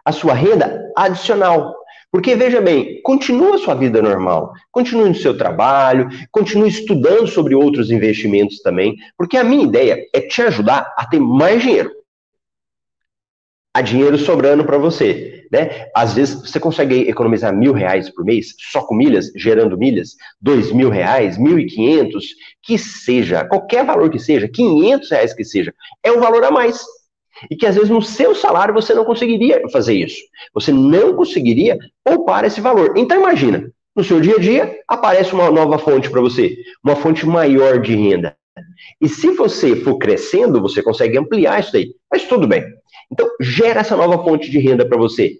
a 0.06 0.12
sua 0.12 0.32
renda 0.32 0.80
adicional. 0.96 1.74
Porque, 2.12 2.36
veja 2.36 2.60
bem, 2.60 3.02
continua 3.02 3.56
a 3.56 3.58
sua 3.58 3.74
vida 3.74 4.00
normal, 4.00 4.52
continue 4.70 5.08
no 5.08 5.14
seu 5.14 5.36
trabalho, 5.36 6.08
continue 6.30 6.68
estudando 6.68 7.26
sobre 7.26 7.54
outros 7.54 7.90
investimentos 7.90 8.62
também, 8.62 8.96
porque 9.18 9.36
a 9.36 9.44
minha 9.44 9.64
ideia 9.64 9.98
é 10.14 10.20
te 10.20 10.40
ajudar 10.42 10.94
a 10.96 11.04
ter 11.04 11.18
mais 11.18 11.60
dinheiro. 11.60 11.90
A 13.74 13.82
dinheiro 13.82 14.16
sobrando 14.16 14.64
para 14.64 14.78
você. 14.78 15.46
Né? 15.52 15.86
Às 15.94 16.14
vezes 16.14 16.34
você 16.40 16.58
consegue 16.58 17.08
economizar 17.08 17.54
mil 17.54 17.72
reais 17.72 18.08
por 18.08 18.24
mês 18.24 18.54
só 18.72 18.82
com 18.82 18.94
milhas, 18.94 19.30
gerando 19.36 19.76
milhas, 19.76 20.16
dois 20.40 20.72
mil 20.72 20.88
reais, 20.88 21.36
mil 21.36 21.58
e 21.58 21.66
quinhentos, 21.66 22.28
que 22.62 22.78
seja, 22.78 23.44
qualquer 23.44 23.84
valor 23.84 24.10
que 24.10 24.18
seja, 24.18 24.48
quinhentos 24.48 25.10
reais 25.10 25.34
que 25.34 25.44
seja, 25.44 25.74
é 26.02 26.10
um 26.10 26.20
valor 26.20 26.44
a 26.44 26.50
mais. 26.50 26.82
E 27.50 27.56
que 27.56 27.66
às 27.66 27.74
vezes 27.74 27.90
no 27.90 28.02
seu 28.02 28.34
salário 28.34 28.74
você 28.74 28.94
não 28.94 29.04
conseguiria 29.04 29.62
fazer 29.70 29.94
isso. 29.94 30.18
Você 30.54 30.72
não 30.72 31.14
conseguiria 31.14 31.78
poupar 32.04 32.44
esse 32.44 32.60
valor. 32.60 32.94
Então 32.96 33.18
imagina, 33.18 33.70
no 33.94 34.04
seu 34.04 34.20
dia 34.20 34.36
a 34.36 34.38
dia 34.38 34.78
aparece 34.88 35.32
uma 35.32 35.50
nova 35.50 35.78
fonte 35.78 36.10
para 36.10 36.20
você, 36.20 36.56
uma 36.84 36.96
fonte 36.96 37.26
maior 37.26 37.80
de 37.80 37.94
renda. 37.94 38.36
E 39.00 39.08
se 39.08 39.30
você 39.32 39.76
for 39.76 39.98
crescendo, 39.98 40.60
você 40.60 40.82
consegue 40.82 41.18
ampliar 41.18 41.60
isso 41.60 41.76
aí. 41.76 41.94
Mas 42.10 42.24
tudo 42.24 42.46
bem. 42.46 42.64
Então 43.10 43.28
gera 43.40 43.80
essa 43.80 43.96
nova 43.96 44.22
fonte 44.22 44.50
de 44.50 44.58
renda 44.58 44.86
para 44.86 44.98
você. 44.98 45.38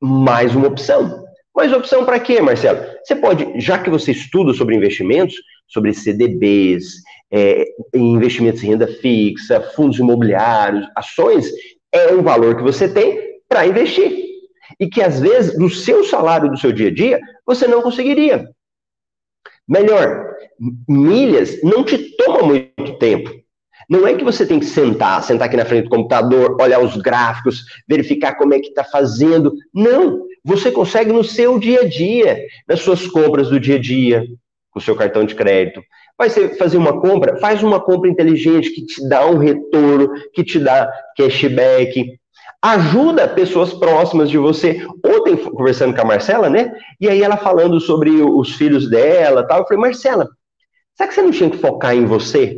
Mais 0.00 0.54
uma 0.54 0.68
opção. 0.68 1.24
Mais 1.54 1.72
opção 1.72 2.04
para 2.04 2.18
quê, 2.18 2.40
Marcelo? 2.40 2.80
Você 3.04 3.14
pode, 3.14 3.60
já 3.60 3.78
que 3.78 3.90
você 3.90 4.12
estuda 4.12 4.54
sobre 4.54 4.74
investimentos, 4.74 5.34
sobre 5.72 5.94
CDBs, 5.94 7.02
é, 7.30 7.64
investimentos 7.94 8.62
em 8.62 8.68
renda 8.68 8.86
fixa, 8.86 9.60
fundos 9.74 9.98
imobiliários, 9.98 10.86
ações, 10.94 11.50
é 11.90 12.12
um 12.12 12.22
valor 12.22 12.56
que 12.56 12.62
você 12.62 12.88
tem 12.88 13.18
para 13.48 13.66
investir. 13.66 14.22
E 14.78 14.88
que 14.88 15.02
às 15.02 15.20
vezes, 15.20 15.56
do 15.56 15.68
seu 15.68 16.04
salário 16.04 16.50
do 16.50 16.58
seu 16.58 16.72
dia 16.72 16.88
a 16.88 16.94
dia, 16.94 17.20
você 17.46 17.66
não 17.66 17.82
conseguiria. 17.82 18.48
Melhor, 19.68 20.34
milhas 20.88 21.62
não 21.62 21.84
te 21.84 21.98
toma 22.16 22.42
muito 22.42 22.98
tempo. 22.98 23.30
Não 23.88 24.06
é 24.06 24.14
que 24.14 24.24
você 24.24 24.46
tem 24.46 24.58
que 24.58 24.66
sentar, 24.66 25.22
sentar 25.22 25.48
aqui 25.48 25.56
na 25.56 25.64
frente 25.64 25.84
do 25.84 25.90
computador, 25.90 26.56
olhar 26.60 26.80
os 26.80 26.96
gráficos, 26.96 27.62
verificar 27.88 28.34
como 28.36 28.54
é 28.54 28.60
que 28.60 28.68
está 28.68 28.84
fazendo. 28.84 29.52
Não, 29.74 30.26
você 30.44 30.70
consegue 30.70 31.12
no 31.12 31.22
seu 31.22 31.58
dia 31.58 31.82
a 31.82 31.88
dia, 31.88 32.38
nas 32.66 32.80
suas 32.80 33.06
compras 33.06 33.50
do 33.50 33.60
dia 33.60 33.76
a 33.76 33.78
dia, 33.78 34.24
com 34.72 34.78
o 34.78 34.82
seu 34.82 34.96
cartão 34.96 35.24
de 35.24 35.34
crédito. 35.34 35.80
Vai 36.18 36.30
ser, 36.30 36.56
fazer 36.56 36.76
uma 36.76 37.00
compra, 37.00 37.36
faz 37.38 37.62
uma 37.62 37.78
compra 37.78 38.10
inteligente 38.10 38.70
que 38.70 38.84
te 38.84 39.08
dá 39.08 39.26
um 39.26 39.38
retorno, 39.38 40.10
que 40.32 40.42
te 40.42 40.58
dá 40.58 40.90
cashback. 41.16 42.18
Ajuda 42.60 43.28
pessoas 43.28 43.74
próximas 43.74 44.30
de 44.30 44.38
você. 44.38 44.84
Ontem, 45.04 45.36
conversando 45.36 45.94
com 45.94 46.00
a 46.00 46.04
Marcela, 46.04 46.48
né? 46.48 46.72
E 47.00 47.08
aí 47.08 47.22
ela 47.22 47.36
falando 47.36 47.80
sobre 47.80 48.10
os 48.10 48.54
filhos 48.54 48.88
dela 48.88 49.46
tal. 49.46 49.60
Eu 49.60 49.64
falei, 49.64 49.80
Marcela, 49.80 50.28
será 50.94 51.08
que 51.08 51.14
você 51.14 51.22
não 51.22 51.30
tinha 51.30 51.50
que 51.50 51.58
focar 51.58 51.94
em 51.94 52.06
você 52.06 52.56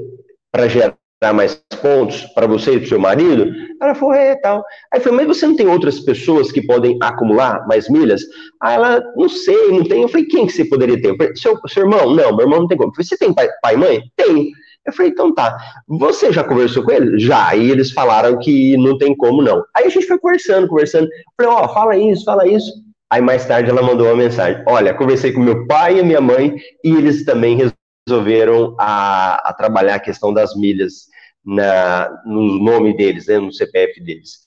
para 0.52 0.68
gerar 0.68 0.94
dar 1.24 1.32
mais 1.32 1.58
pontos 1.80 2.22
para 2.34 2.46
você 2.46 2.74
e 2.74 2.78
para 2.78 2.88
seu 2.88 2.98
marido? 2.98 3.50
Ela 3.80 3.94
falou, 3.94 4.14
é, 4.14 4.34
tal. 4.36 4.62
Aí 4.92 5.00
falei, 5.00 5.24
mas 5.24 5.38
você 5.38 5.46
não 5.46 5.56
tem 5.56 5.66
outras 5.66 5.98
pessoas 6.00 6.52
que 6.52 6.60
podem 6.62 6.98
acumular 7.00 7.66
mais 7.66 7.88
milhas? 7.88 8.22
Aí 8.62 8.74
ela, 8.74 9.02
não 9.16 9.28
sei, 9.28 9.70
não 9.70 9.84
tem. 9.84 10.02
Eu 10.02 10.08
falei, 10.08 10.26
quem 10.26 10.46
que 10.46 10.52
você 10.52 10.64
poderia 10.66 11.00
ter? 11.00 11.16
Falei, 11.16 11.34
seu, 11.34 11.58
seu 11.68 11.84
irmão? 11.84 12.14
Não, 12.14 12.36
meu 12.36 12.46
irmão 12.46 12.60
não 12.60 12.68
tem 12.68 12.76
como. 12.76 12.90
Eu 12.90 12.94
falei, 12.94 13.06
você 13.06 13.16
tem 13.16 13.32
pai, 13.32 13.48
pai 13.62 13.74
e 13.74 13.78
mãe? 13.78 14.02
Tem. 14.16 14.50
Eu 14.86 14.92
falei, 14.92 15.12
então 15.12 15.34
tá. 15.34 15.56
Você 15.88 16.30
já 16.30 16.44
conversou 16.44 16.84
com 16.84 16.92
eles? 16.92 17.22
Já. 17.22 17.56
E 17.56 17.70
eles 17.70 17.90
falaram 17.90 18.38
que 18.38 18.76
não 18.76 18.98
tem 18.98 19.16
como 19.16 19.40
não. 19.40 19.64
Aí 19.74 19.86
a 19.86 19.88
gente 19.88 20.06
foi 20.06 20.18
conversando, 20.18 20.68
conversando. 20.68 21.04
Eu 21.04 21.44
falei, 21.46 21.58
ó, 21.58 21.64
oh, 21.64 21.68
fala 21.72 21.96
isso, 21.96 22.24
fala 22.24 22.46
isso. 22.46 22.70
Aí 23.10 23.22
mais 23.22 23.46
tarde 23.46 23.70
ela 23.70 23.82
mandou 23.82 24.06
uma 24.06 24.16
mensagem. 24.16 24.62
Olha, 24.66 24.92
conversei 24.92 25.32
com 25.32 25.40
meu 25.40 25.66
pai 25.66 26.00
e 26.00 26.02
minha 26.02 26.20
mãe 26.20 26.56
e 26.84 26.90
eles 26.90 27.24
também 27.24 27.72
resolveram 28.06 28.74
a, 28.78 29.48
a 29.48 29.54
trabalhar 29.54 29.94
a 29.94 30.00
questão 30.00 30.34
das 30.34 30.54
milhas 30.54 31.13
na, 31.44 32.22
no 32.24 32.58
nome 32.58 32.96
deles, 32.96 33.26
né, 33.26 33.38
no 33.38 33.52
CPF 33.52 34.00
deles. 34.02 34.44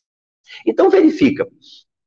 Então 0.66 0.90
verifica, 0.90 1.48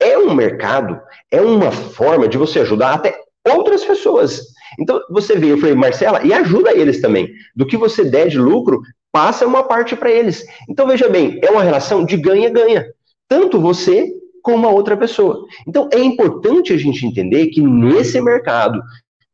é 0.00 0.16
um 0.18 0.34
mercado, 0.34 1.00
é 1.30 1.40
uma 1.40 1.70
forma 1.70 2.26
de 2.26 2.38
você 2.38 2.60
ajudar 2.60 2.94
até 2.94 3.18
outras 3.48 3.84
pessoas. 3.84 4.40
Então 4.78 5.00
você 5.10 5.36
vê, 5.36 5.52
eu 5.52 5.58
falei, 5.58 5.74
Marcela, 5.74 6.24
e 6.24 6.32
ajuda 6.32 6.72
eles 6.72 7.00
também. 7.00 7.28
Do 7.54 7.66
que 7.66 7.76
você 7.76 8.04
der 8.04 8.28
de 8.28 8.38
lucro, 8.38 8.80
passa 9.12 9.46
uma 9.46 9.62
parte 9.62 9.94
para 9.94 10.10
eles. 10.10 10.44
Então 10.68 10.86
veja 10.86 11.08
bem, 11.08 11.38
é 11.42 11.50
uma 11.50 11.62
relação 11.62 12.04
de 12.04 12.16
ganha-ganha. 12.16 12.86
Tanto 13.28 13.60
você 13.60 14.08
como 14.42 14.66
a 14.66 14.70
outra 14.70 14.96
pessoa. 14.96 15.44
Então 15.66 15.88
é 15.92 15.98
importante 15.98 16.72
a 16.72 16.76
gente 16.76 17.04
entender 17.06 17.48
que 17.48 17.60
nesse 17.60 18.20
mercado 18.20 18.80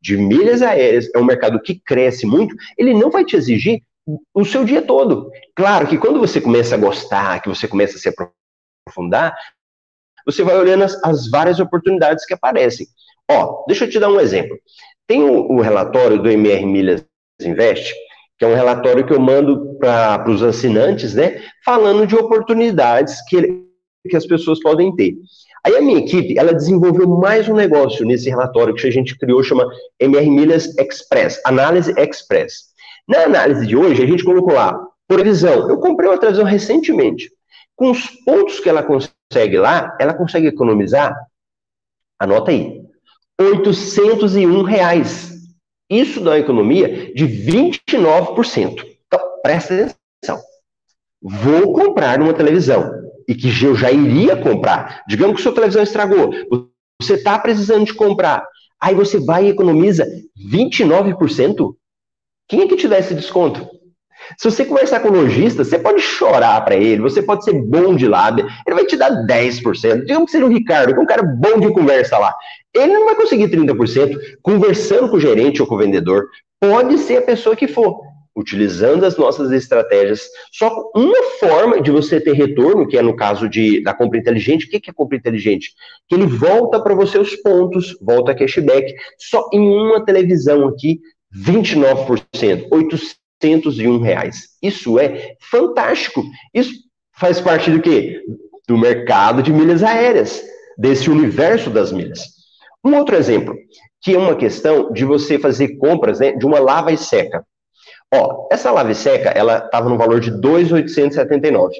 de 0.01 0.17
milhas 0.17 0.61
aéreas, 0.61 1.09
é 1.13 1.17
um 1.17 1.25
mercado 1.25 1.61
que 1.61 1.79
cresce 1.79 2.25
muito, 2.25 2.55
ele 2.77 2.93
não 2.93 3.09
vai 3.09 3.25
te 3.25 3.35
exigir 3.35 3.81
o 4.33 4.45
seu 4.45 4.63
dia 4.63 4.81
todo. 4.81 5.29
Claro 5.55 5.87
que 5.87 5.97
quando 5.97 6.19
você 6.19 6.39
começa 6.39 6.75
a 6.75 6.77
gostar, 6.77 7.41
que 7.41 7.49
você 7.49 7.67
começa 7.67 7.97
a 7.97 7.99
se 7.99 8.09
aprofundar, 8.87 9.35
você 10.25 10.43
vai 10.43 10.57
olhando 10.57 10.83
as, 10.83 11.03
as 11.03 11.29
várias 11.29 11.59
oportunidades 11.59 12.25
que 12.25 12.33
aparecem. 12.33 12.87
Ó, 13.29 13.65
deixa 13.67 13.85
eu 13.85 13.89
te 13.89 13.99
dar 13.99 14.09
um 14.09 14.19
exemplo. 14.19 14.57
Tem 15.05 15.23
o, 15.23 15.51
o 15.51 15.61
relatório 15.61 16.21
do 16.21 16.29
MR 16.29 16.65
Milhas 16.65 17.05
Invest, 17.41 17.93
que 18.37 18.45
é 18.45 18.47
um 18.47 18.55
relatório 18.55 19.05
que 19.05 19.13
eu 19.13 19.19
mando 19.19 19.77
para 19.79 20.29
os 20.29 20.43
assinantes, 20.43 21.15
né, 21.15 21.43
falando 21.65 22.05
de 22.05 22.15
oportunidades 22.15 23.21
que, 23.27 23.63
que 24.07 24.15
as 24.15 24.25
pessoas 24.25 24.59
podem 24.61 24.95
ter. 24.95 25.15
Aí 25.65 25.75
a 25.75 25.81
minha 25.81 25.99
equipe, 25.99 26.37
ela 26.37 26.53
desenvolveu 26.53 27.07
mais 27.07 27.49
um 27.49 27.55
negócio 27.55 28.05
nesse 28.05 28.29
relatório 28.29 28.73
que 28.73 28.87
a 28.87 28.91
gente 28.91 29.17
criou, 29.17 29.43
chama 29.43 29.67
MR 29.99 30.29
Milhas 30.29 30.77
Express, 30.77 31.41
Análise 31.45 31.93
Express. 31.97 32.76
Na 33.07 33.23
análise 33.23 33.65
de 33.65 33.75
hoje, 33.75 34.03
a 34.03 34.05
gente 34.05 34.23
colocou 34.23 34.53
lá, 34.53 34.77
previsão. 35.07 35.69
Eu 35.69 35.79
comprei 35.79 36.09
uma 36.09 36.19
televisão 36.19 36.45
recentemente. 36.45 37.31
Com 37.75 37.91
os 37.91 38.07
pontos 38.25 38.59
que 38.59 38.67
ela 38.67 38.83
consegue 38.83 39.57
lá, 39.57 39.95
ela 39.99 40.13
consegue 40.13 40.47
economizar, 40.47 41.15
anota 42.19 42.51
aí, 42.51 42.81
801 43.39 44.63
reais. 44.63 45.37
Isso 45.89 46.19
dá 46.19 46.31
uma 46.31 46.39
economia 46.39 47.13
de 47.13 47.25
29%. 47.25 48.85
Então, 49.07 49.19
presta 49.41 49.73
atenção. 49.73 50.43
Vou 51.21 51.71
comprar 51.71 52.21
uma 52.21 52.33
televisão 52.33 52.91
e 53.27 53.35
que 53.35 53.47
eu 53.63 53.75
já 53.75 53.91
iria 53.91 54.35
comprar. 54.35 55.03
Digamos 55.07 55.37
que 55.37 55.43
sua 55.43 55.53
televisão 55.53 55.83
estragou. 55.83 56.31
Você 57.01 57.13
está 57.13 57.37
precisando 57.39 57.85
de 57.85 57.93
comprar. 57.93 58.45
Aí 58.81 58.93
você 58.93 59.19
vai 59.19 59.45
e 59.45 59.49
economiza 59.49 60.05
29%. 60.51 61.75
Quem 62.47 62.61
é 62.61 62.67
que 62.67 62.77
te 62.77 62.87
dá 62.87 62.97
esse 62.97 63.13
desconto? 63.13 63.67
Se 64.37 64.49
você 64.49 64.65
conversar 64.65 64.99
com 64.99 65.09
o 65.09 65.11
lojista, 65.11 65.63
você 65.63 65.77
pode 65.77 66.01
chorar 66.01 66.59
para 66.65 66.75
ele, 66.75 67.01
você 67.01 67.21
pode 67.21 67.43
ser 67.43 67.53
bom 67.53 67.95
de 67.95 68.07
lábia, 68.07 68.47
ele 68.65 68.75
vai 68.75 68.85
te 68.85 68.97
dar 68.97 69.11
10%. 69.25 70.01
Digamos 70.01 70.25
que 70.25 70.31
seja 70.31 70.45
o 70.45 70.49
Ricardo, 70.49 70.93
que 70.93 70.99
é 70.99 71.03
um 71.03 71.07
cara 71.07 71.23
bom 71.23 71.59
de 71.59 71.71
conversa 71.71 72.17
lá. 72.17 72.33
Ele 72.73 72.93
não 72.93 73.05
vai 73.05 73.15
conseguir 73.15 73.47
30% 73.49 74.17
conversando 74.41 75.09
com 75.09 75.17
o 75.17 75.19
gerente 75.19 75.61
ou 75.61 75.67
com 75.67 75.75
o 75.75 75.77
vendedor. 75.77 76.27
Pode 76.59 76.97
ser 76.97 77.17
a 77.17 77.21
pessoa 77.21 77.55
que 77.55 77.67
for, 77.67 78.01
utilizando 78.35 79.05
as 79.05 79.17
nossas 79.17 79.51
estratégias. 79.51 80.27
Só 80.51 80.91
uma 80.95 81.23
forma 81.39 81.81
de 81.81 81.89
você 81.89 82.19
ter 82.19 82.33
retorno, 82.33 82.87
que 82.87 82.97
é 82.97 83.01
no 83.01 83.15
caso 83.15 83.47
de, 83.47 83.81
da 83.81 83.93
compra 83.93 84.19
inteligente. 84.19 84.65
O 84.65 84.69
que 84.69 84.89
é 84.89 84.93
compra 84.93 85.17
inteligente? 85.17 85.73
Que 86.07 86.15
ele 86.15 86.25
volta 86.25 86.81
para 86.81 86.93
você 86.93 87.17
os 87.17 87.35
pontos, 87.37 87.95
volta 88.01 88.35
cashback. 88.35 88.93
Só 89.17 89.47
em 89.53 89.59
uma 89.59 90.03
televisão 90.05 90.67
aqui, 90.67 90.99
29%, 91.35 92.67
801 92.71 94.01
reais. 94.01 94.49
Isso 94.61 94.99
é 94.99 95.35
fantástico. 95.41 96.23
Isso 96.53 96.71
faz 97.15 97.41
parte 97.41 97.71
do 97.71 97.81
quê? 97.81 98.21
Do 98.67 98.77
mercado 98.77 99.41
de 99.41 99.51
milhas 99.51 99.83
aéreas, 99.83 100.43
desse 100.77 101.09
universo 101.09 101.69
das 101.69 101.91
milhas. 101.91 102.21
Um 102.83 102.95
outro 102.95 103.15
exemplo, 103.15 103.55
que 104.01 104.13
é 104.13 104.17
uma 104.17 104.35
questão 104.35 104.91
de 104.91 105.03
você 105.03 105.37
fazer 105.39 105.77
compras 105.77 106.19
né, 106.19 106.31
de 106.33 106.45
uma 106.45 106.59
lava 106.59 106.91
e 106.91 106.97
seca. 106.97 107.43
Ó, 108.13 108.47
essa 108.51 108.71
lava 108.71 108.91
e 108.91 108.95
seca, 108.95 109.29
ela 109.29 109.57
estava 109.57 109.89
no 109.89 109.97
valor 109.97 110.19
de 110.19 110.31
2,879. 110.31 111.75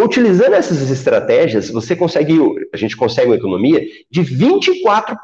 Utilizando 0.00 0.54
essas 0.54 0.90
estratégias, 0.90 1.70
você 1.70 1.94
consegue, 1.94 2.38
a 2.72 2.76
gente 2.76 2.96
consegue 2.96 3.28
uma 3.28 3.36
economia 3.36 3.82
de 4.10 4.22
24%. 4.22 5.16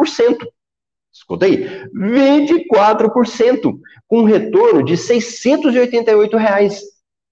Escuta 1.19 1.47
aí, 1.47 1.69
24%, 1.93 3.79
com 4.07 4.21
um 4.21 4.25
retorno 4.25 4.85
de 4.85 4.97
688 4.97 6.37
reais. 6.37 6.81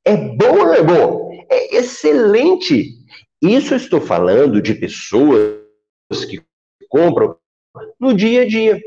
É 0.05 0.17
bom 0.17 0.59
ou 0.59 0.75
é 0.75 0.83
bom? 0.83 1.31
É 1.49 1.77
excelente. 1.77 2.91
Isso 3.41 3.77
estou 3.77 4.01
falando 4.01 4.61
de 4.61 4.75
pessoas 4.75 5.61
que 6.29 6.43
compram 6.89 7.37
no 7.99 8.13
dia 8.13 8.43
a 8.43 8.47
dia. 8.47 8.81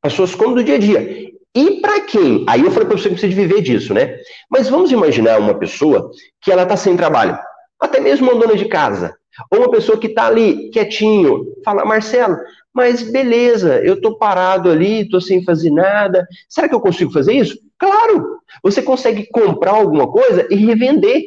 Pessoas 0.00 0.34
compram 0.34 0.56
no 0.56 0.64
dia 0.64 0.76
a 0.76 0.78
dia. 0.78 1.30
E 1.54 1.80
para 1.82 2.00
quem? 2.00 2.46
Aí 2.48 2.62
eu 2.62 2.70
falei 2.70 2.88
para 2.88 2.96
você 2.96 3.10
que 3.10 3.16
precisa 3.16 3.34
viver 3.34 3.60
disso, 3.60 3.92
né? 3.92 4.18
Mas 4.50 4.70
vamos 4.70 4.90
imaginar 4.90 5.38
uma 5.38 5.54
pessoa 5.54 6.10
que 6.40 6.50
ela 6.50 6.62
está 6.62 6.78
sem 6.78 6.96
trabalho, 6.96 7.38
até 7.78 8.00
mesmo 8.00 8.30
uma 8.30 8.40
dona 8.40 8.56
de 8.56 8.64
casa, 8.64 9.14
ou 9.50 9.58
uma 9.58 9.70
pessoa 9.70 9.98
que 9.98 10.06
está 10.06 10.28
ali 10.28 10.70
quietinho, 10.70 11.44
fala, 11.62 11.84
Marcelo, 11.84 12.38
mas 12.74 13.02
beleza, 13.02 13.80
eu 13.84 13.94
estou 13.94 14.16
parado 14.16 14.70
ali, 14.70 15.02
estou 15.02 15.20
sem 15.20 15.44
fazer 15.44 15.70
nada. 15.70 16.26
Será 16.48 16.68
que 16.68 16.74
eu 16.74 16.80
consigo 16.80 17.12
fazer 17.12 17.34
isso? 17.34 17.58
Claro! 17.78 18.38
Você 18.62 18.80
consegue 18.82 19.28
comprar 19.30 19.72
alguma 19.72 20.10
coisa 20.10 20.46
e 20.50 20.56
revender. 20.56 21.22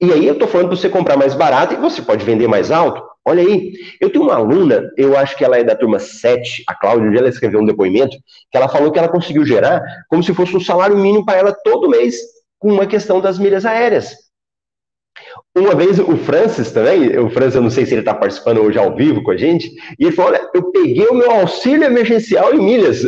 E 0.00 0.12
aí 0.12 0.26
eu 0.26 0.34
estou 0.34 0.48
falando 0.48 0.68
para 0.68 0.76
você 0.76 0.88
comprar 0.88 1.16
mais 1.16 1.34
barato 1.34 1.74
e 1.74 1.76
você 1.76 2.02
pode 2.02 2.24
vender 2.24 2.48
mais 2.48 2.70
alto. 2.70 3.02
Olha 3.24 3.40
aí, 3.40 3.72
eu 4.00 4.10
tenho 4.10 4.24
uma 4.24 4.34
aluna, 4.34 4.90
eu 4.96 5.16
acho 5.16 5.36
que 5.36 5.44
ela 5.44 5.56
é 5.56 5.62
da 5.62 5.76
turma 5.76 6.00
7, 6.00 6.64
a 6.66 6.74
Cláudia, 6.74 7.16
ela 7.16 7.28
escreveu 7.28 7.60
um 7.60 7.64
depoimento, 7.64 8.16
que 8.50 8.56
ela 8.58 8.68
falou 8.68 8.90
que 8.90 8.98
ela 8.98 9.08
conseguiu 9.08 9.46
gerar 9.46 9.80
como 10.08 10.24
se 10.24 10.34
fosse 10.34 10.56
um 10.56 10.60
salário 10.60 10.96
mínimo 10.96 11.24
para 11.24 11.38
ela 11.38 11.56
todo 11.62 11.88
mês, 11.88 12.16
com 12.58 12.72
uma 12.72 12.86
questão 12.86 13.20
das 13.20 13.38
milhas 13.38 13.64
aéreas. 13.64 14.16
Uma 15.54 15.74
vez 15.74 15.98
o 15.98 16.16
Francis 16.16 16.70
também, 16.70 17.18
o 17.18 17.28
Francis, 17.28 17.56
eu 17.56 17.62
não 17.62 17.70
sei 17.70 17.84
se 17.84 17.92
ele 17.92 18.00
está 18.00 18.14
participando 18.14 18.62
hoje 18.62 18.78
ao 18.78 18.96
vivo 18.96 19.22
com 19.22 19.32
a 19.32 19.36
gente, 19.36 19.70
e 19.98 20.04
ele 20.04 20.12
falou: 20.12 20.32
Olha, 20.32 20.50
eu 20.54 20.70
peguei 20.70 21.06
o 21.06 21.14
meu 21.14 21.30
auxílio 21.30 21.84
emergencial 21.84 22.54
em 22.54 22.62
milhas. 22.62 23.02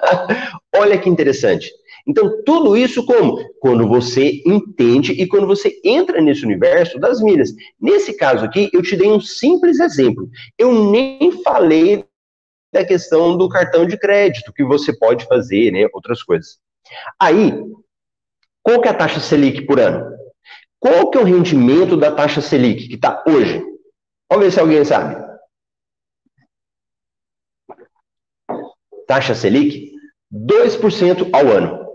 Olha 0.76 0.98
que 0.98 1.08
interessante. 1.08 1.70
Então, 2.06 2.42
tudo 2.44 2.76
isso 2.76 3.04
como? 3.06 3.38
Quando 3.60 3.86
você 3.88 4.42
entende 4.46 5.12
e 5.12 5.26
quando 5.26 5.46
você 5.46 5.80
entra 5.84 6.20
nesse 6.20 6.44
universo 6.44 6.98
das 6.98 7.22
milhas. 7.22 7.50
Nesse 7.80 8.16
caso 8.16 8.44
aqui, 8.44 8.68
eu 8.72 8.82
te 8.82 8.96
dei 8.96 9.08
um 9.08 9.20
simples 9.20 9.80
exemplo. 9.80 10.28
Eu 10.58 10.90
nem 10.90 11.32
falei 11.42 12.04
da 12.72 12.84
questão 12.84 13.36
do 13.36 13.48
cartão 13.48 13.86
de 13.86 13.98
crédito, 13.98 14.52
que 14.52 14.64
você 14.64 14.96
pode 14.96 15.24
fazer, 15.26 15.70
né? 15.72 15.88
Outras 15.92 16.22
coisas. 16.22 16.58
Aí, 17.18 17.54
qual 18.62 18.80
que 18.80 18.88
é 18.88 18.90
a 18.90 18.94
taxa 18.94 19.20
Selic 19.20 19.62
por 19.62 19.80
ano? 19.80 20.19
Qual 20.80 21.10
que 21.10 21.18
é 21.18 21.20
o 21.20 21.24
rendimento 21.24 21.94
da 21.96 22.10
taxa 22.10 22.40
Selic 22.40 22.88
que 22.88 22.94
está 22.94 23.22
hoje? 23.28 23.62
Vamos 24.30 24.46
ver 24.46 24.50
se 24.50 24.58
alguém 24.58 24.84
sabe. 24.84 25.22
Taxa 29.06 29.34
Selic, 29.34 29.92
2% 30.32 31.28
ao 31.32 31.48
ano. 31.48 31.86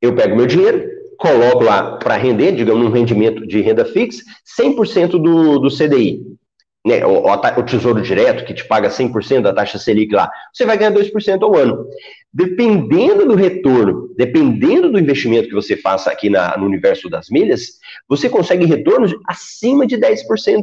Eu 0.00 0.14
pego 0.14 0.36
meu 0.36 0.46
dinheiro, 0.46 0.88
coloco 1.18 1.64
lá 1.64 1.96
para 1.96 2.16
render, 2.16 2.52
digamos, 2.52 2.86
um 2.86 2.90
rendimento 2.90 3.46
de 3.46 3.60
renda 3.60 3.84
fixa, 3.84 4.22
100% 4.58 5.10
do, 5.20 5.58
do 5.58 5.68
CDI. 5.68 6.29
Né, 6.86 7.04
o, 7.04 7.26
o, 7.26 7.62
Tesouro 7.62 8.00
Direto, 8.00 8.44
que 8.44 8.54
te 8.54 8.66
paga 8.66 8.88
100% 8.88 9.42
da 9.42 9.52
taxa 9.52 9.78
Selic 9.78 10.14
lá, 10.14 10.30
você 10.52 10.64
vai 10.64 10.78
ganhar 10.78 10.92
2% 10.92 11.42
ao 11.42 11.54
ano. 11.54 11.86
Dependendo 12.32 13.26
do 13.26 13.34
retorno, 13.34 14.14
dependendo 14.16 14.90
do 14.90 14.98
investimento 14.98 15.48
que 15.48 15.54
você 15.54 15.76
faça 15.76 16.10
aqui 16.10 16.30
na, 16.30 16.56
no 16.56 16.64
universo 16.64 17.10
das 17.10 17.28
milhas, 17.28 17.78
você 18.08 18.30
consegue 18.30 18.64
retornos 18.64 19.14
acima 19.26 19.86
de 19.86 19.98
10%. 19.98 20.62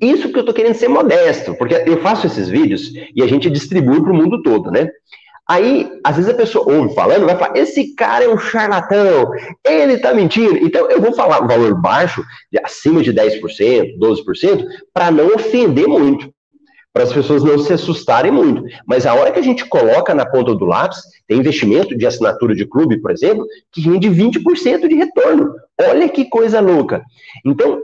Isso 0.00 0.30
que 0.30 0.36
eu 0.36 0.40
estou 0.40 0.54
querendo 0.54 0.74
ser 0.74 0.88
modesto, 0.88 1.54
porque 1.56 1.74
eu 1.86 2.00
faço 2.02 2.26
esses 2.26 2.48
vídeos 2.48 2.92
e 3.14 3.22
a 3.22 3.26
gente 3.26 3.48
distribui 3.48 4.02
para 4.02 4.12
o 4.12 4.16
mundo 4.16 4.42
todo, 4.42 4.70
né? 4.70 4.88
Aí, 5.48 5.88
às 6.02 6.16
vezes 6.16 6.30
a 6.30 6.36
pessoa 6.36 6.72
ouve 6.72 6.92
falando, 6.94 7.24
vai 7.24 7.38
falar, 7.38 7.56
esse 7.56 7.94
cara 7.94 8.24
é 8.24 8.28
um 8.28 8.36
charlatão, 8.36 9.30
ele 9.64 9.92
está 9.92 10.12
mentindo. 10.12 10.56
Então, 10.56 10.90
eu 10.90 11.00
vou 11.00 11.12
falar 11.12 11.40
um 11.40 11.46
valor 11.46 11.80
baixo, 11.80 12.24
de 12.50 12.58
acima 12.64 13.00
de 13.00 13.12
10%, 13.12 13.96
12%, 13.96 14.66
para 14.92 15.12
não 15.12 15.28
ofender 15.28 15.86
muito, 15.86 16.28
para 16.92 17.04
as 17.04 17.12
pessoas 17.12 17.44
não 17.44 17.60
se 17.60 17.72
assustarem 17.72 18.32
muito. 18.32 18.64
Mas 18.88 19.06
a 19.06 19.14
hora 19.14 19.30
que 19.30 19.38
a 19.38 19.42
gente 19.42 19.64
coloca 19.66 20.12
na 20.14 20.26
ponta 20.26 20.52
do 20.52 20.64
lápis, 20.64 21.00
tem 21.28 21.38
investimento 21.38 21.96
de 21.96 22.06
assinatura 22.06 22.52
de 22.52 22.66
clube, 22.66 23.00
por 23.00 23.12
exemplo, 23.12 23.46
que 23.70 23.82
rende 23.82 24.08
20% 24.08 24.88
de 24.88 24.94
retorno. 24.96 25.54
Olha 25.80 26.08
que 26.08 26.24
coisa 26.24 26.58
louca. 26.58 27.04
Então, 27.44 27.80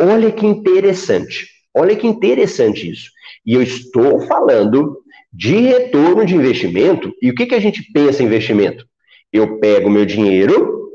olha 0.00 0.30
que 0.30 0.46
interessante. 0.46 1.48
Olha 1.74 1.96
que 1.96 2.06
interessante 2.06 2.88
isso. 2.88 3.10
E 3.44 3.54
eu 3.54 3.62
estou 3.62 4.20
falando 4.26 4.98
de 5.32 5.56
retorno 5.56 6.24
de 6.24 6.34
investimento. 6.34 7.12
E 7.22 7.30
o 7.30 7.34
que, 7.34 7.46
que 7.46 7.54
a 7.54 7.60
gente 7.60 7.82
pensa 7.92 8.22
em 8.22 8.26
investimento? 8.26 8.84
Eu 9.32 9.58
pego 9.58 9.90
meu 9.90 10.04
dinheiro, 10.04 10.90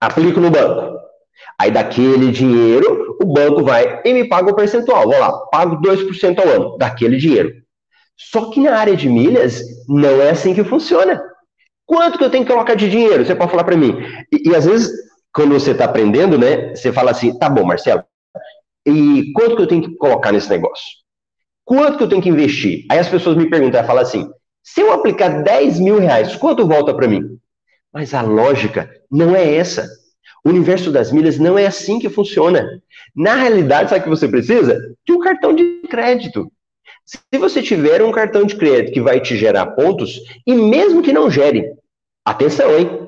aplico 0.00 0.40
no 0.40 0.50
banco. 0.50 0.98
Aí 1.58 1.70
daquele 1.70 2.30
dinheiro, 2.30 3.16
o 3.20 3.26
banco 3.26 3.62
vai 3.62 4.00
e 4.04 4.12
me 4.12 4.28
paga 4.28 4.50
o 4.50 4.54
percentual. 4.54 5.04
Vou 5.04 5.18
lá, 5.18 5.32
pago 5.46 5.80
2% 5.80 6.38
ao 6.38 6.48
ano 6.48 6.78
daquele 6.78 7.16
dinheiro. 7.16 7.52
Só 8.16 8.50
que 8.50 8.60
na 8.60 8.76
área 8.76 8.96
de 8.96 9.08
milhas, 9.08 9.62
não 9.88 10.20
é 10.20 10.30
assim 10.30 10.54
que 10.54 10.64
funciona. 10.64 11.22
Quanto 11.86 12.18
que 12.18 12.24
eu 12.24 12.30
tenho 12.30 12.44
que 12.44 12.52
colocar 12.52 12.74
de 12.74 12.90
dinheiro? 12.90 13.24
Você 13.24 13.34
pode 13.34 13.50
falar 13.50 13.64
para 13.64 13.76
mim. 13.76 13.96
E, 14.32 14.50
e, 14.50 14.54
às 14.54 14.66
vezes, 14.66 14.90
quando 15.32 15.54
você 15.54 15.70
está 15.70 15.84
aprendendo, 15.84 16.36
né, 16.36 16.74
você 16.74 16.92
fala 16.92 17.12
assim, 17.12 17.38
tá 17.38 17.48
bom, 17.48 17.64
Marcelo, 17.64 18.04
e 18.84 19.32
quanto 19.32 19.56
que 19.56 19.62
eu 19.62 19.66
tenho 19.66 19.82
que 19.82 19.96
colocar 19.96 20.32
nesse 20.32 20.50
negócio? 20.50 20.84
Quanto 21.68 21.98
que 21.98 22.04
eu 22.04 22.08
tenho 22.08 22.22
que 22.22 22.30
investir? 22.30 22.86
Aí 22.90 22.98
as 22.98 23.10
pessoas 23.10 23.36
me 23.36 23.50
perguntam, 23.50 23.84
falam 23.84 24.00
assim, 24.00 24.26
se 24.62 24.80
eu 24.80 24.90
aplicar 24.90 25.42
10 25.42 25.78
mil 25.80 25.98
reais, 25.98 26.34
quanto 26.34 26.66
volta 26.66 26.94
para 26.94 27.06
mim? 27.06 27.38
Mas 27.92 28.14
a 28.14 28.22
lógica 28.22 28.90
não 29.10 29.36
é 29.36 29.54
essa. 29.54 29.86
O 30.42 30.48
universo 30.48 30.90
das 30.90 31.12
milhas 31.12 31.38
não 31.38 31.58
é 31.58 31.66
assim 31.66 31.98
que 31.98 32.08
funciona. 32.08 32.66
Na 33.14 33.34
realidade, 33.34 33.90
sabe 33.90 34.00
o 34.00 34.04
que 34.04 34.08
você 34.08 34.26
precisa? 34.26 34.80
De 35.06 35.12
um 35.12 35.20
cartão 35.20 35.54
de 35.54 35.82
crédito. 35.90 36.50
Se 37.04 37.38
você 37.38 37.60
tiver 37.60 38.02
um 38.02 38.12
cartão 38.12 38.44
de 38.44 38.56
crédito 38.56 38.94
que 38.94 39.02
vai 39.02 39.20
te 39.20 39.36
gerar 39.36 39.66
pontos, 39.66 40.22
e 40.46 40.54
mesmo 40.54 41.02
que 41.02 41.12
não 41.12 41.30
gere, 41.30 41.70
atenção, 42.24 42.78
hein? 42.78 43.06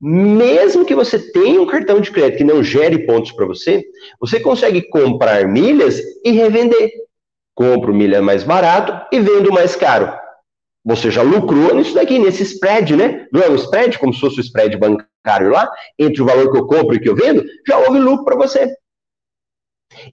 Mesmo 0.00 0.84
que 0.84 0.94
você 0.94 1.18
tenha 1.32 1.60
um 1.60 1.66
cartão 1.66 2.00
de 2.00 2.12
crédito 2.12 2.38
que 2.38 2.44
não 2.44 2.62
gere 2.62 3.04
pontos 3.04 3.32
para 3.32 3.46
você, 3.46 3.82
você 4.20 4.38
consegue 4.38 4.82
comprar 4.90 5.44
milhas 5.48 6.00
e 6.24 6.30
revender. 6.30 7.05
Compro 7.56 7.94
milha 7.94 8.20
mais 8.20 8.44
barato 8.44 9.06
e 9.10 9.18
vendo 9.18 9.50
mais 9.50 9.74
caro. 9.74 10.12
Você 10.84 11.10
já 11.10 11.22
lucrou 11.22 11.74
nisso 11.74 11.94
daqui, 11.94 12.18
nesse 12.18 12.42
spread, 12.42 12.94
né? 12.94 13.26
Não 13.32 13.42
é 13.42 13.48
um 13.48 13.56
spread, 13.56 13.98
como 13.98 14.12
se 14.12 14.20
fosse 14.20 14.38
o 14.38 14.40
spread 14.40 14.76
bancário 14.76 15.48
lá, 15.50 15.68
entre 15.98 16.22
o 16.22 16.26
valor 16.26 16.52
que 16.52 16.58
eu 16.58 16.66
compro 16.66 16.94
e 16.94 17.00
que 17.00 17.08
eu 17.08 17.16
vendo, 17.16 17.42
já 17.66 17.78
houve 17.78 17.98
lucro 17.98 18.24
para 18.24 18.36
você. 18.36 18.72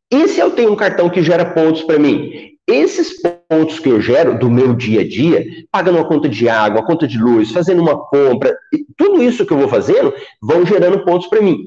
E 0.09 0.27
se 0.29 0.39
eu 0.39 0.51
tenho 0.51 0.71
um 0.71 0.75
cartão 0.75 1.09
que 1.09 1.21
gera 1.21 1.53
pontos 1.53 1.83
para 1.83 1.99
mim? 1.99 2.53
Esses 2.65 3.21
pontos 3.21 3.77
que 3.77 3.89
eu 3.89 3.99
gero 3.99 4.39
do 4.39 4.49
meu 4.49 4.73
dia 4.73 5.01
a 5.01 5.07
dia, 5.07 5.45
pagando 5.69 5.97
uma 5.97 6.07
conta 6.07 6.29
de 6.29 6.47
água, 6.47 6.79
uma 6.79 6.87
conta 6.87 7.05
de 7.05 7.17
luz, 7.17 7.51
fazendo 7.51 7.81
uma 7.81 8.07
compra, 8.07 8.57
tudo 8.97 9.21
isso 9.21 9.45
que 9.45 9.51
eu 9.51 9.57
vou 9.57 9.67
fazendo, 9.67 10.13
vão 10.41 10.65
gerando 10.65 11.03
pontos 11.03 11.27
para 11.27 11.41
mim. 11.41 11.57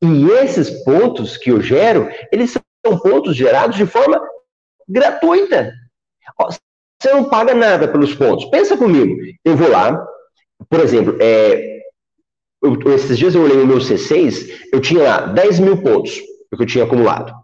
E 0.00 0.30
esses 0.30 0.70
pontos 0.84 1.36
que 1.36 1.50
eu 1.50 1.60
gero, 1.60 2.08
eles 2.30 2.52
são 2.52 2.98
pontos 2.98 3.34
gerados 3.34 3.76
de 3.76 3.84
forma 3.84 4.20
gratuita. 4.88 5.72
Você 7.00 7.12
não 7.12 7.28
paga 7.28 7.54
nada 7.54 7.88
pelos 7.88 8.14
pontos. 8.14 8.46
Pensa 8.46 8.76
comigo. 8.76 9.16
Eu 9.44 9.56
vou 9.56 9.68
lá, 9.68 10.06
por 10.68 10.80
exemplo, 10.80 11.16
é, 11.20 11.80
eu, 12.62 12.80
esses 12.94 13.18
dias 13.18 13.34
eu 13.34 13.42
olhei 13.42 13.60
o 13.60 13.66
meu 13.66 13.78
C6, 13.78 14.68
eu 14.72 14.80
tinha 14.80 15.02
lá 15.02 15.26
10 15.26 15.60
mil 15.60 15.82
pontos 15.82 16.18
que 16.18 16.62
eu 16.62 16.66
tinha 16.66 16.84
acumulado. 16.84 17.34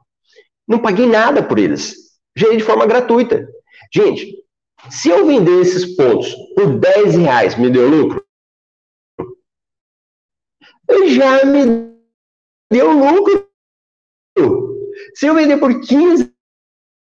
Não 0.66 0.79
paguei 0.79 1.07
nada 1.07 1.42
por 1.42 1.59
eles 1.59 2.11
gerei 2.37 2.57
de 2.57 2.64
forma 2.64 2.87
gratuita. 2.87 3.48
Gente, 3.92 4.42
se 4.90 5.09
eu 5.09 5.26
vender 5.26 5.61
esses 5.61 5.96
pontos 5.96 6.35
por 6.55 6.79
10 6.79 7.16
reais, 7.16 7.59
me 7.59 7.70
deu 7.70 7.88
lucro? 7.88 8.24
Já 11.09 11.44
me 11.44 11.94
deu 12.72 12.90
lucro. 12.92 13.48
Se 15.14 15.26
eu 15.26 15.35
vender 15.35 15.59
por 15.59 15.81
15 15.81 16.33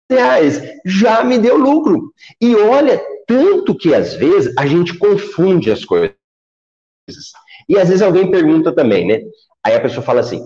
reais, 0.10 0.62
já 0.86 1.24
me 1.24 1.38
deu 1.38 1.58
lucro. 1.58 2.14
E 2.42 2.56
olha, 2.56 3.02
tanto 3.28 3.76
que 3.76 3.94
às 3.94 4.14
vezes 4.14 4.54
a 4.58 4.66
gente 4.66 4.98
confunde 4.98 5.72
as 5.72 5.84
coisas. 5.84 6.16
E 7.68 7.78
às 7.78 7.90
vezes 7.90 8.02
alguém 8.02 8.32
pergunta 8.32 8.74
também, 8.74 9.06
né? 9.06 9.22
Aí 9.66 9.76
a 9.76 9.82
pessoa 9.82 10.06
fala 10.06 10.22
assim: 10.22 10.42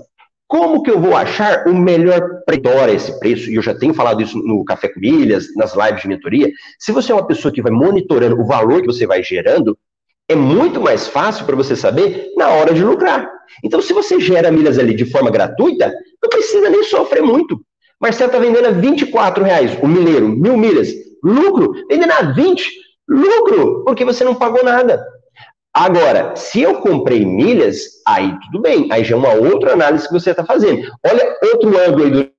como 0.48 0.84
que 0.84 0.92
eu 0.92 1.00
vou 1.00 1.16
achar 1.16 1.68
o 1.68 1.74
melhor 1.74 2.44
preço 2.46 2.90
esse 2.90 3.20
preço? 3.20 3.50
E 3.50 3.56
eu 3.56 3.62
já 3.62 3.74
tenho 3.74 3.94
falado 3.94 4.22
isso 4.22 4.38
no 4.38 4.66
Café 4.66 4.90
com 4.90 5.00
Milhas, 5.00 5.48
nas 5.56 5.76
lives 5.76 6.02
de 6.02 6.08
mentoria. 6.08 6.52
Se 6.78 6.92
você 6.92 7.12
é 7.12 7.16
uma 7.16 7.26
pessoa 7.26 7.54
que 7.54 7.62
vai 7.62 7.72
monitorando 7.72 8.40
o 8.40 8.46
valor 8.46 8.82
que 8.82 8.88
você 8.88 9.08
vai 9.08 9.24
gerando, 9.24 9.78
é 10.28 10.36
muito 10.36 10.82
mais 10.82 11.08
fácil 11.08 11.46
para 11.46 11.56
você 11.56 11.76
saber 11.76 12.32
na 12.36 12.50
hora 12.50 12.74
de 12.74 12.84
lucrar. 12.84 13.32
Então, 13.64 13.82
se 13.82 13.94
você 13.94 14.20
gera 14.20 14.52
milhas 14.52 14.78
ali 14.78 14.94
de 14.94 15.06
forma 15.06 15.30
gratuita, 15.30 15.92
não 16.22 16.30
precisa 16.30 16.70
nem 16.70 16.84
sofrer 16.84 17.22
muito. 17.22 17.64
Marcelo 18.02 18.32
está 18.32 18.40
vendendo 18.40 18.66
a 18.66 18.72
24 18.72 19.44
reais 19.44 19.78
o 19.82 19.88
milheiro, 19.88 20.28
mil 20.28 20.58
milhas. 20.58 20.90
Lucro, 21.24 21.74
vendendo 21.88 22.12
a 22.14 22.22
20, 22.24 22.68
lucro, 23.08 23.84
porque 23.84 24.04
você 24.04 24.24
não 24.24 24.34
pagou 24.34 24.64
nada. 24.64 25.06
Agora, 25.74 26.36
se 26.36 26.62
eu 26.62 26.82
comprei 26.82 27.24
milhas, 27.24 27.78
aí 28.06 28.36
tudo 28.46 28.62
bem, 28.62 28.88
aí 28.92 29.04
já 29.04 29.16
é 29.16 29.18
uma 29.18 29.34
outra 29.34 29.74
análise 29.74 30.08
que 30.08 30.14
você 30.14 30.32
está 30.32 30.44
fazendo. 30.44 30.82
Olha 31.06 31.38
outro 31.54 31.70
ângulo 31.80 32.04
aí 32.04 32.12
do 32.12 32.32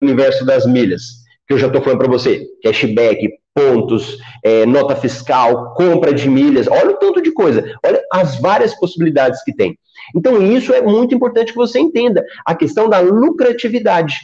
universo 0.00 0.46
das 0.46 0.64
milhas, 0.64 1.02
que 1.46 1.54
eu 1.54 1.58
já 1.58 1.66
estou 1.66 1.82
falando 1.82 1.98
para 1.98 2.08
você: 2.08 2.46
cashback, 2.62 3.28
pontos, 3.52 4.16
é, 4.44 4.64
nota 4.64 4.94
fiscal, 4.94 5.74
compra 5.74 6.14
de 6.14 6.28
milhas, 6.28 6.68
olha 6.68 6.90
o 6.90 6.96
tanto 6.96 7.20
de 7.20 7.32
coisa, 7.32 7.64
olha 7.84 8.00
as 8.12 8.40
várias 8.40 8.74
possibilidades 8.78 9.42
que 9.42 9.54
tem. 9.54 9.76
Então, 10.16 10.40
isso 10.40 10.72
é 10.72 10.80
muito 10.80 11.14
importante 11.14 11.52
que 11.52 11.58
você 11.58 11.78
entenda, 11.78 12.24
a 12.46 12.54
questão 12.54 12.88
da 12.88 13.00
lucratividade. 13.00 14.14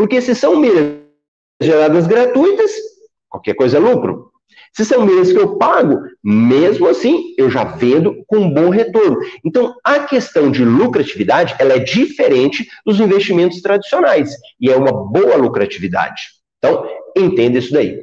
Porque 0.00 0.18
se 0.22 0.34
são 0.34 0.56
milhas 0.56 0.94
geradas 1.60 2.06
gratuitas, 2.06 2.72
qualquer 3.28 3.52
coisa 3.52 3.76
é 3.76 3.80
lucro. 3.80 4.30
Se 4.74 4.82
são 4.82 5.04
milhas 5.04 5.30
que 5.30 5.38
eu 5.38 5.58
pago, 5.58 6.00
mesmo 6.24 6.88
assim, 6.88 7.34
eu 7.36 7.50
já 7.50 7.64
vendo 7.64 8.24
com 8.26 8.48
bom 8.48 8.70
retorno. 8.70 9.18
Então, 9.44 9.74
a 9.84 9.98
questão 9.98 10.50
de 10.50 10.64
lucratividade, 10.64 11.54
ela 11.58 11.74
é 11.74 11.78
diferente 11.80 12.66
dos 12.86 12.98
investimentos 12.98 13.60
tradicionais. 13.60 14.30
E 14.58 14.70
é 14.70 14.74
uma 14.74 14.90
boa 14.90 15.36
lucratividade. 15.36 16.22
Então, 16.56 16.82
entenda 17.14 17.58
isso 17.58 17.70
daí. 17.70 18.00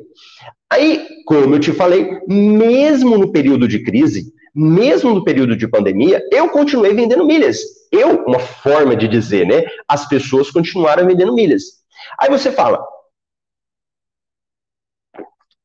Aí, 0.71 1.03
como 1.25 1.55
eu 1.55 1.60
te 1.60 1.71
falei, 1.71 2.19
mesmo 2.27 3.17
no 3.17 3.31
período 3.31 3.67
de 3.67 3.81
crise, 3.81 4.31
mesmo 4.53 5.15
no 5.15 5.23
período 5.23 5.57
de 5.57 5.67
pandemia, 5.67 6.21
eu 6.31 6.47
continuei 6.49 6.93
vendendo 6.93 7.25
milhas. 7.25 7.57
Eu, 7.91 8.23
uma 8.25 8.39
forma 8.39 8.95
de 8.95 9.07
dizer, 9.07 9.47
né? 9.47 9.63
As 9.88 10.07
pessoas 10.07 10.51
continuaram 10.51 11.07
vendendo 11.07 11.33
milhas. 11.33 11.76
Aí 12.19 12.29
você 12.29 12.51
fala, 12.51 12.83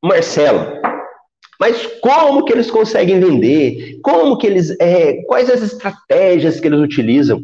Marcelo, 0.01 0.81
mas 1.59 1.85
como 2.01 2.43
que 2.43 2.51
eles 2.51 2.69
conseguem 2.69 3.19
vender? 3.19 3.99
Como 4.01 4.37
que 4.37 4.47
eles, 4.47 4.75
é, 4.79 5.23
quais 5.23 5.49
as 5.49 5.61
estratégias 5.61 6.59
que 6.59 6.67
eles 6.67 6.79
utilizam? 6.79 7.41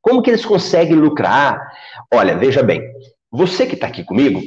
Como 0.00 0.22
que 0.22 0.30
eles 0.30 0.44
conseguem 0.44 0.94
lucrar? 0.94 1.60
Olha, 2.12 2.36
veja 2.36 2.62
bem, 2.62 2.82
você 3.30 3.66
que 3.66 3.74
está 3.74 3.88
aqui 3.88 4.04
comigo, 4.04 4.40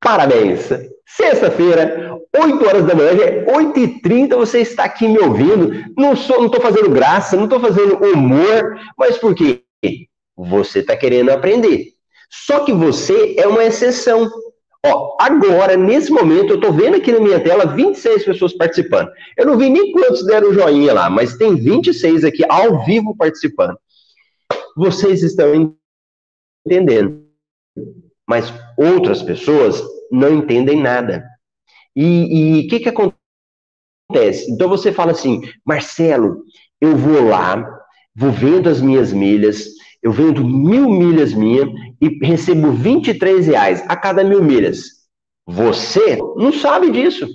parabéns! 0.00 0.68
Sexta-feira, 1.06 2.18
8 2.36 2.66
horas 2.66 2.84
da 2.84 2.94
manhã, 2.94 3.14
8h30, 3.46 4.36
você 4.36 4.60
está 4.60 4.84
aqui 4.84 5.08
me 5.08 5.18
ouvindo. 5.18 5.72
Não 5.96 6.12
estou 6.12 6.60
fazendo 6.60 6.90
graça, 6.90 7.34
não 7.34 7.44
estou 7.44 7.58
fazendo 7.58 8.04
humor, 8.04 8.78
mas 8.96 9.16
por 9.16 9.34
quê? 9.34 9.62
Você 10.36 10.80
está 10.80 10.94
querendo 10.94 11.30
aprender. 11.30 11.94
Só 12.30 12.64
que 12.64 12.72
você 12.72 13.34
é 13.38 13.46
uma 13.46 13.64
exceção. 13.64 14.30
Ó, 14.84 15.16
agora, 15.20 15.76
nesse 15.76 16.10
momento, 16.10 16.50
eu 16.50 16.56
estou 16.56 16.72
vendo 16.72 16.96
aqui 16.96 17.12
na 17.12 17.20
minha 17.20 17.42
tela 17.42 17.66
26 17.66 18.24
pessoas 18.24 18.52
participando. 18.52 19.10
Eu 19.36 19.46
não 19.46 19.58
vi 19.58 19.68
nem 19.68 19.92
quantos 19.92 20.24
deram 20.24 20.52
joinha 20.52 20.92
lá, 20.92 21.10
mas 21.10 21.36
tem 21.36 21.56
26 21.56 22.24
aqui 22.24 22.44
ao 22.48 22.84
vivo 22.84 23.16
participando. 23.16 23.76
Vocês 24.76 25.22
estão 25.22 25.76
entendendo. 26.66 27.26
Mas 28.26 28.52
outras 28.76 29.22
pessoas 29.22 29.82
não 30.10 30.34
entendem 30.34 30.80
nada. 30.80 31.24
E 31.96 32.62
o 32.64 32.68
que, 32.68 32.80
que 32.80 32.88
acontece? 32.88 34.50
Então 34.50 34.68
você 34.68 34.92
fala 34.92 35.12
assim, 35.12 35.42
Marcelo, 35.66 36.44
eu 36.80 36.96
vou 36.96 37.28
lá, 37.28 37.66
vou 38.14 38.30
vendo 38.30 38.68
as 38.68 38.80
minhas 38.80 39.12
milhas, 39.12 39.66
eu 40.02 40.12
vendo 40.12 40.44
mil 40.44 40.88
milhas 40.88 41.32
minha 41.32 41.68
e 42.00 42.24
recebo 42.24 42.72
23 42.72 43.46
reais 43.46 43.84
a 43.88 43.96
cada 43.96 44.22
mil 44.22 44.42
milhas. 44.42 44.98
Você 45.46 46.18
não 46.36 46.52
sabe 46.52 46.90
disso. 46.90 47.26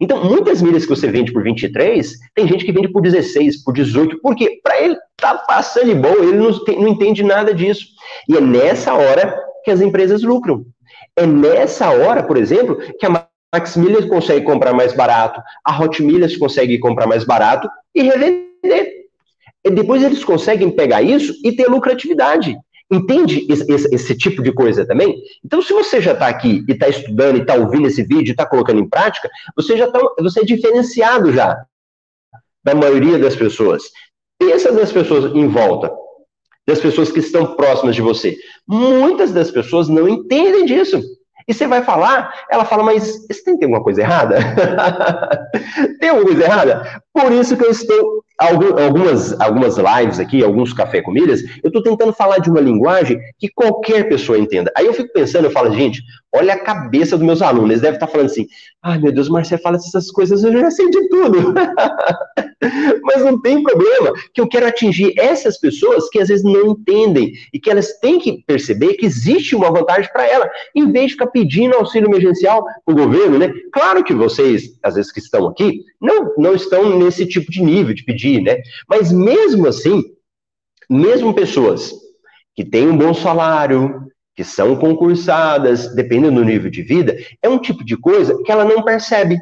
Então, 0.00 0.22
muitas 0.22 0.60
milhas 0.60 0.84
que 0.84 0.90
você 0.90 1.10
vende 1.10 1.32
por 1.32 1.42
23, 1.42 2.12
tem 2.34 2.46
gente 2.46 2.64
que 2.64 2.72
vende 2.72 2.88
por 2.88 3.00
16, 3.00 3.64
por 3.64 3.72
18, 3.72 4.20
porque 4.20 4.60
para 4.62 4.80
ele 4.80 4.96
tá 5.16 5.34
passando 5.34 5.86
de 5.86 5.94
bom, 5.94 6.12
ele 6.14 6.36
não, 6.36 6.64
tem, 6.64 6.80
não 6.80 6.88
entende 6.88 7.22
nada 7.22 7.54
disso. 7.54 7.86
E 8.28 8.36
é 8.36 8.40
nessa 8.40 8.92
hora 8.94 9.34
que 9.64 9.70
as 9.70 9.80
empresas 9.80 10.22
lucram. 10.22 10.64
É 11.16 11.26
nessa 11.26 11.90
hora, 11.90 12.22
por 12.22 12.36
exemplo, 12.36 12.76
que 12.98 13.06
a 13.06 13.26
Max 13.54 13.76
Milhas 13.76 14.04
consegue 14.04 14.44
comprar 14.44 14.74
mais 14.74 14.92
barato, 14.92 15.40
a 15.64 15.78
Hot 15.80 16.02
Milhas 16.02 16.36
consegue 16.36 16.78
comprar 16.78 17.06
mais 17.06 17.24
barato 17.24 17.68
e 17.94 18.02
revender. 18.02 18.97
Depois 19.64 20.02
eles 20.02 20.24
conseguem 20.24 20.70
pegar 20.70 21.02
isso 21.02 21.34
e 21.44 21.52
ter 21.52 21.68
lucratividade. 21.68 22.56
Entende 22.90 23.46
esse, 23.50 23.70
esse, 23.70 23.94
esse, 23.94 24.16
tipo 24.16 24.42
de 24.42 24.50
coisa 24.50 24.86
também? 24.86 25.20
Então, 25.44 25.60
se 25.60 25.74
você 25.74 26.00
já 26.00 26.12
está 26.12 26.26
aqui 26.26 26.64
e 26.66 26.72
está 26.72 26.88
estudando 26.88 27.36
e 27.36 27.42
está 27.42 27.54
ouvindo 27.54 27.86
esse 27.86 28.02
vídeo 28.02 28.32
está 28.32 28.46
colocando 28.46 28.80
em 28.80 28.88
prática, 28.88 29.28
você 29.54 29.76
já 29.76 29.90
tá, 29.90 30.00
você 30.20 30.40
é 30.40 30.44
diferenciado 30.44 31.30
já 31.30 31.64
da 32.64 32.74
maioria 32.74 33.18
das 33.18 33.36
pessoas. 33.36 33.82
Pensa 34.38 34.72
nas 34.72 34.90
pessoas 34.90 35.34
em 35.34 35.46
volta, 35.48 35.90
das 36.66 36.80
pessoas 36.80 37.10
que 37.10 37.18
estão 37.18 37.54
próximas 37.56 37.94
de 37.94 38.00
você. 38.00 38.38
Muitas 38.66 39.32
das 39.32 39.50
pessoas 39.50 39.88
não 39.88 40.08
entendem 40.08 40.64
disso. 40.64 41.02
E 41.46 41.52
você 41.52 41.66
vai 41.66 41.82
falar, 41.82 42.32
ela 42.50 42.64
fala, 42.64 42.82
mas 42.82 43.26
tem 43.44 43.54
alguma 43.54 43.82
coisa 43.82 44.02
errada? 44.02 44.36
tem 45.98 46.10
alguma 46.10 46.26
coisa 46.26 46.44
errada? 46.44 47.02
Por 47.12 47.32
isso 47.32 47.56
que 47.56 47.64
eu 47.64 47.70
estou 47.70 48.22
algumas, 48.38 49.38
algumas 49.40 49.76
lives 49.76 50.20
aqui, 50.20 50.44
alguns 50.44 50.72
café 50.72 51.02
com 51.02 51.10
milhas, 51.10 51.42
eu 51.62 51.68
estou 51.68 51.82
tentando 51.82 52.12
falar 52.12 52.38
de 52.38 52.48
uma 52.48 52.60
linguagem 52.60 53.18
que 53.38 53.48
qualquer 53.48 54.08
pessoa 54.08 54.38
entenda. 54.38 54.72
Aí 54.76 54.86
eu 54.86 54.94
fico 54.94 55.12
pensando, 55.12 55.46
eu 55.46 55.50
falo, 55.50 55.74
gente, 55.74 56.02
olha 56.32 56.54
a 56.54 56.58
cabeça 56.58 57.16
dos 57.16 57.26
meus 57.26 57.42
alunos, 57.42 57.70
eles 57.70 57.82
devem 57.82 57.96
estar 57.96 58.06
falando 58.06 58.26
assim, 58.26 58.46
ai 58.82 58.98
meu 58.98 59.12
Deus, 59.12 59.28
Marcelo 59.28 59.60
fala 59.62 59.76
essas 59.76 60.10
coisas, 60.10 60.44
eu 60.44 60.52
já 60.52 60.70
sei 60.70 60.88
de 60.88 61.08
tudo. 61.08 61.54
Mas 63.02 63.24
não 63.24 63.40
tem 63.40 63.62
problema, 63.62 64.12
que 64.34 64.40
eu 64.40 64.48
quero 64.48 64.66
atingir 64.66 65.14
essas 65.16 65.58
pessoas 65.58 66.08
que 66.08 66.20
às 66.20 66.28
vezes 66.28 66.44
não 66.44 66.72
entendem 66.72 67.32
e 67.52 67.58
que 67.58 67.70
elas 67.70 67.98
têm 68.00 68.18
que 68.18 68.42
perceber 68.46 68.94
que 68.94 69.06
existe 69.06 69.54
uma 69.56 69.70
vantagem 69.70 70.10
para 70.12 70.26
ela, 70.26 70.50
em 70.74 70.90
vez 70.90 71.06
de 71.06 71.12
ficar 71.12 71.28
pedindo 71.28 71.76
auxílio 71.76 72.08
emergencial 72.08 72.64
para 72.84 72.92
o 72.92 72.96
governo, 72.96 73.38
né? 73.38 73.52
Claro 73.72 74.04
que 74.04 74.12
vocês, 74.12 74.76
às 74.82 74.96
vezes 74.96 75.12
que 75.12 75.20
estão 75.20 75.46
aqui, 75.46 75.84
não, 76.00 76.34
não 76.36 76.54
estão 76.54 76.98
nesse 76.98 77.26
tipo 77.26 77.50
de 77.50 77.62
nível 77.62 77.94
de 77.94 78.04
pedir, 78.04 78.40
né? 78.42 78.60
Mas 78.88 79.12
mesmo 79.12 79.66
assim, 79.66 80.02
mesmo 80.88 81.34
pessoas 81.34 81.92
que 82.54 82.64
têm 82.64 82.88
um 82.88 82.96
bom 82.96 83.12
salário, 83.12 84.08
que 84.34 84.44
são 84.44 84.76
concursadas, 84.76 85.94
dependendo 85.94 86.36
do 86.36 86.44
nível 86.44 86.70
de 86.70 86.82
vida, 86.82 87.16
é 87.42 87.48
um 87.48 87.58
tipo 87.58 87.84
de 87.84 87.96
coisa 87.96 88.40
que 88.44 88.52
ela 88.52 88.64
não 88.64 88.82
percebe, 88.82 89.36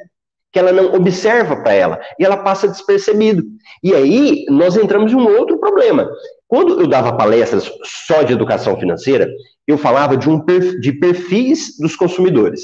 que 0.50 0.58
ela 0.58 0.72
não 0.72 0.94
observa 0.94 1.56
para 1.56 1.74
ela, 1.74 2.00
e 2.18 2.24
ela 2.24 2.38
passa 2.38 2.66
despercebido. 2.66 3.42
E 3.82 3.94
aí 3.94 4.46
nós 4.48 4.76
entramos 4.76 5.12
em 5.12 5.16
um 5.16 5.28
outro 5.36 5.58
problema. 5.58 6.10
Quando 6.48 6.80
eu 6.80 6.86
dava 6.86 7.16
palestras 7.16 7.70
só 8.06 8.22
de 8.22 8.32
educação 8.32 8.78
financeira, 8.78 9.28
eu 9.66 9.76
falava 9.76 10.16
de, 10.16 10.30
um 10.30 10.42
de 10.80 10.92
perfis 10.92 11.76
dos 11.78 11.94
consumidores. 11.94 12.62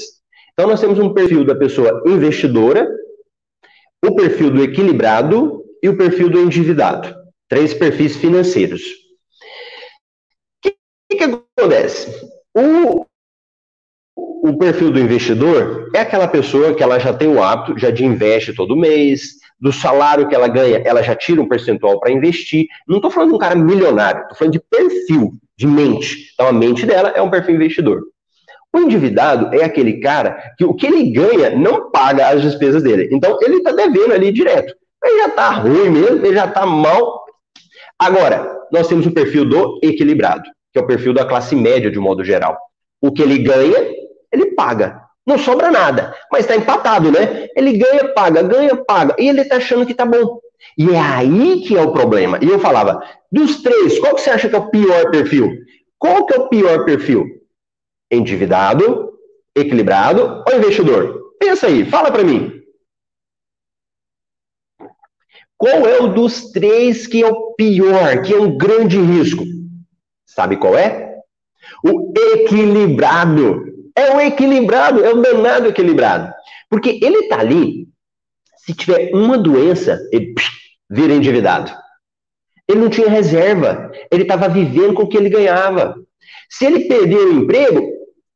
Então 0.53 0.67
nós 0.67 0.81
temos 0.81 0.97
um 0.99 1.13
perfil 1.13 1.45
da 1.45 1.53
pessoa 1.53 2.01
investidora, 2.07 2.87
o 4.03 4.15
perfil 4.15 4.51
do 4.51 4.61
equilibrado 4.61 5.63
e 5.81 5.87
o 5.87 5.97
perfil 5.97 6.29
do 6.29 6.41
endividado. 6.41 7.15
Três 7.47 7.73
perfis 7.73 8.17
financeiros. 8.17 8.81
O 10.63 10.69
que, 11.09 11.17
que 11.17 11.23
acontece? 11.23 12.29
O, 12.53 13.05
o 14.15 14.57
perfil 14.57 14.91
do 14.91 14.99
investidor 14.99 15.89
é 15.95 15.99
aquela 15.99 16.27
pessoa 16.27 16.75
que 16.75 16.83
ela 16.83 16.99
já 16.99 17.13
tem 17.13 17.29
o 17.29 17.41
hábito, 17.41 17.79
já 17.79 17.89
de 17.89 18.03
investe 18.03 18.53
todo 18.53 18.75
mês, 18.75 19.41
do 19.59 19.71
salário 19.71 20.27
que 20.27 20.35
ela 20.35 20.49
ganha, 20.49 20.79
ela 20.79 21.01
já 21.01 21.15
tira 21.15 21.41
um 21.41 21.47
percentual 21.47 21.99
para 21.99 22.11
investir. 22.11 22.67
Não 22.85 22.97
estou 22.97 23.09
falando 23.09 23.29
de 23.29 23.35
um 23.35 23.39
cara 23.39 23.55
milionário, 23.55 24.23
estou 24.23 24.37
falando 24.37 24.53
de 24.53 24.59
perfil, 24.59 25.33
de 25.57 25.65
mente. 25.65 26.31
Então 26.33 26.47
a 26.47 26.53
mente 26.53 26.85
dela 26.85 27.13
é 27.15 27.21
um 27.21 27.29
perfil 27.29 27.55
investidor. 27.55 28.01
O 28.73 28.79
endividado 28.79 29.53
é 29.55 29.63
aquele 29.63 29.99
cara 29.99 30.53
que 30.57 30.65
o 30.65 30.73
que 30.73 30.87
ele 30.87 31.11
ganha 31.11 31.51
não 31.51 31.91
paga 31.91 32.29
as 32.29 32.41
despesas 32.41 32.81
dele. 32.81 33.07
Então 33.11 33.37
ele 33.41 33.57
está 33.57 33.71
devendo 33.71 34.13
ali 34.13 34.31
direto. 34.31 34.73
Ele 35.03 35.19
já 35.19 35.27
está 35.27 35.49
ruim 35.51 35.89
mesmo, 35.89 36.25
ele 36.25 36.35
já 36.35 36.45
está 36.45 36.65
mal. 36.65 37.23
Agora, 37.99 38.61
nós 38.71 38.87
temos 38.87 39.05
o 39.05 39.11
perfil 39.11 39.47
do 39.47 39.79
equilibrado, 39.83 40.43
que 40.71 40.79
é 40.79 40.81
o 40.81 40.87
perfil 40.87 41.13
da 41.13 41.25
classe 41.25 41.55
média 41.55 41.91
de 41.91 41.99
modo 41.99 42.23
geral. 42.23 42.57
O 42.99 43.11
que 43.11 43.21
ele 43.21 43.37
ganha, 43.39 43.93
ele 44.31 44.47
paga. 44.55 45.01
Não 45.25 45.37
sobra 45.37 45.71
nada, 45.71 46.13
mas 46.31 46.41
está 46.41 46.55
empatado, 46.55 47.11
né? 47.11 47.47
Ele 47.55 47.77
ganha, 47.77 48.09
paga, 48.13 48.41
ganha, 48.41 48.75
paga. 48.75 49.15
E 49.19 49.29
ele 49.29 49.41
está 49.41 49.57
achando 49.57 49.85
que 49.85 49.91
está 49.91 50.05
bom. 50.05 50.39
E 50.77 50.89
é 50.89 50.99
aí 50.99 51.61
que 51.61 51.77
é 51.77 51.81
o 51.81 51.93
problema. 51.93 52.39
E 52.41 52.47
eu 52.47 52.59
falava, 52.59 53.01
dos 53.31 53.61
três, 53.61 53.99
qual 53.99 54.15
que 54.15 54.21
você 54.21 54.31
acha 54.31 54.49
que 54.49 54.55
é 54.55 54.59
o 54.59 54.69
pior 54.69 55.11
perfil? 55.11 55.51
Qual 55.97 56.25
que 56.25 56.33
é 56.33 56.39
o 56.39 56.49
pior 56.49 56.83
perfil? 56.83 57.25
Endividado, 58.13 59.17
equilibrado 59.55 60.43
ou 60.47 60.57
investidor? 60.57 61.33
Pensa 61.39 61.67
aí, 61.67 61.85
fala 61.85 62.11
para 62.11 62.23
mim. 62.23 62.61
Qual 65.57 65.87
é 65.87 65.99
o 66.01 66.09
dos 66.09 66.51
três 66.51 67.07
que 67.07 67.23
é 67.23 67.27
o 67.27 67.53
pior, 67.53 68.21
que 68.21 68.33
é 68.33 68.37
um 68.37 68.57
grande 68.57 68.99
risco? 68.99 69.43
Sabe 70.25 70.57
qual 70.57 70.77
é? 70.77 71.15
O 71.85 72.13
equilibrado. 72.33 73.63
É 73.95 74.15
o 74.15 74.19
equilibrado, 74.19 75.03
é 75.03 75.13
o 75.13 75.21
danado 75.21 75.67
equilibrado. 75.67 76.33
Porque 76.69 76.99
ele 77.01 77.27
tá 77.27 77.39
ali, 77.39 77.87
se 78.57 78.73
tiver 78.73 79.11
uma 79.13 79.37
doença, 79.37 79.99
ele 80.11 80.33
psh, 80.33 80.51
vira 80.89 81.13
endividado. 81.13 81.71
Ele 82.67 82.79
não 82.79 82.89
tinha 82.89 83.09
reserva, 83.09 83.91
ele 84.11 84.23
estava 84.23 84.49
vivendo 84.49 84.93
com 84.93 85.03
o 85.03 85.07
que 85.07 85.17
ele 85.17 85.29
ganhava. 85.29 85.95
Se 86.49 86.65
ele 86.65 86.87
perder 86.87 87.17
o 87.17 87.33
emprego, 87.33 87.87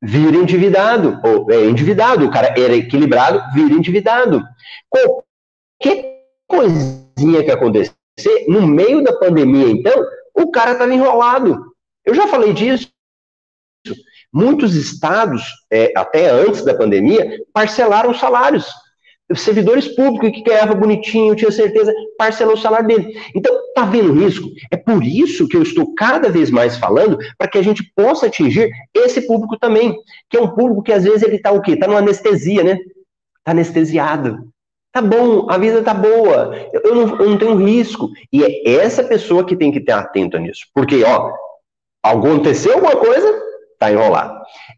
vira 0.01 0.37
endividado, 0.37 1.19
ou 1.23 1.51
é 1.51 1.65
endividado, 1.65 2.25
o 2.25 2.31
cara 2.31 2.53
era 2.57 2.75
equilibrado, 2.75 3.41
vira 3.53 3.73
endividado. 3.73 4.43
Qualquer 4.89 6.23
coisinha 6.47 7.43
que 7.43 7.51
acontecer, 7.51 7.93
no 8.47 8.65
meio 8.65 9.03
da 9.03 9.13
pandemia, 9.13 9.69
então, 9.69 10.05
o 10.33 10.51
cara 10.51 10.73
estava 10.73 10.93
enrolado. 10.93 11.59
Eu 12.05 12.13
já 12.13 12.27
falei 12.27 12.53
disso. 12.53 12.89
Muitos 14.31 14.75
estados, 14.75 15.43
é, 15.71 15.91
até 15.95 16.29
antes 16.29 16.63
da 16.63 16.75
pandemia, 16.75 17.39
parcelaram 17.53 18.11
os 18.11 18.19
salários. 18.19 18.67
Servidores 19.35 19.87
públicos 19.89 20.31
que 20.31 20.41
ganhava 20.41 20.73
bonitinho, 20.73 21.35
tinha 21.35 21.51
certeza, 21.51 21.93
parcelou 22.17 22.53
o 22.53 22.57
salário 22.57 22.87
dele. 22.87 23.13
Então, 23.35 23.53
tá 23.75 23.83
vendo 23.83 24.13
risco? 24.13 24.49
É 24.71 24.77
por 24.77 25.03
isso 25.03 25.47
que 25.47 25.57
eu 25.57 25.63
estou 25.63 25.93
cada 25.95 26.29
vez 26.29 26.49
mais 26.49 26.77
falando 26.77 27.17
para 27.37 27.47
que 27.47 27.57
a 27.57 27.61
gente 27.61 27.83
possa 27.95 28.27
atingir 28.27 28.71
esse 28.93 29.27
público 29.27 29.57
também, 29.59 29.95
que 30.29 30.37
é 30.37 30.41
um 30.41 30.47
público 30.47 30.81
que 30.81 30.93
às 30.93 31.03
vezes 31.03 31.23
ele 31.23 31.39
tá 31.39 31.51
o 31.51 31.61
quê? 31.61 31.75
Tá 31.75 31.87
numa 31.87 31.99
anestesia, 31.99 32.63
né? 32.63 32.79
Tá 33.43 33.51
anestesiado. 33.51 34.47
Tá 34.93 35.01
bom, 35.01 35.47
a 35.49 35.57
vida 35.57 35.83
tá 35.83 35.93
boa, 35.93 36.55
eu 36.73 36.95
não, 36.95 37.19
eu 37.19 37.29
não 37.29 37.37
tenho 37.37 37.55
risco. 37.55 38.09
E 38.31 38.43
é 38.43 38.75
essa 38.77 39.03
pessoa 39.03 39.45
que 39.45 39.55
tem 39.55 39.71
que 39.71 39.81
ter 39.81 39.91
atento 39.91 40.39
nisso. 40.39 40.65
Porque, 40.73 41.03
ó, 41.03 41.31
aconteceu 42.01 42.73
alguma 42.73 42.95
coisa, 42.95 43.46
tá 43.77 43.91
enrolado. 43.91 44.33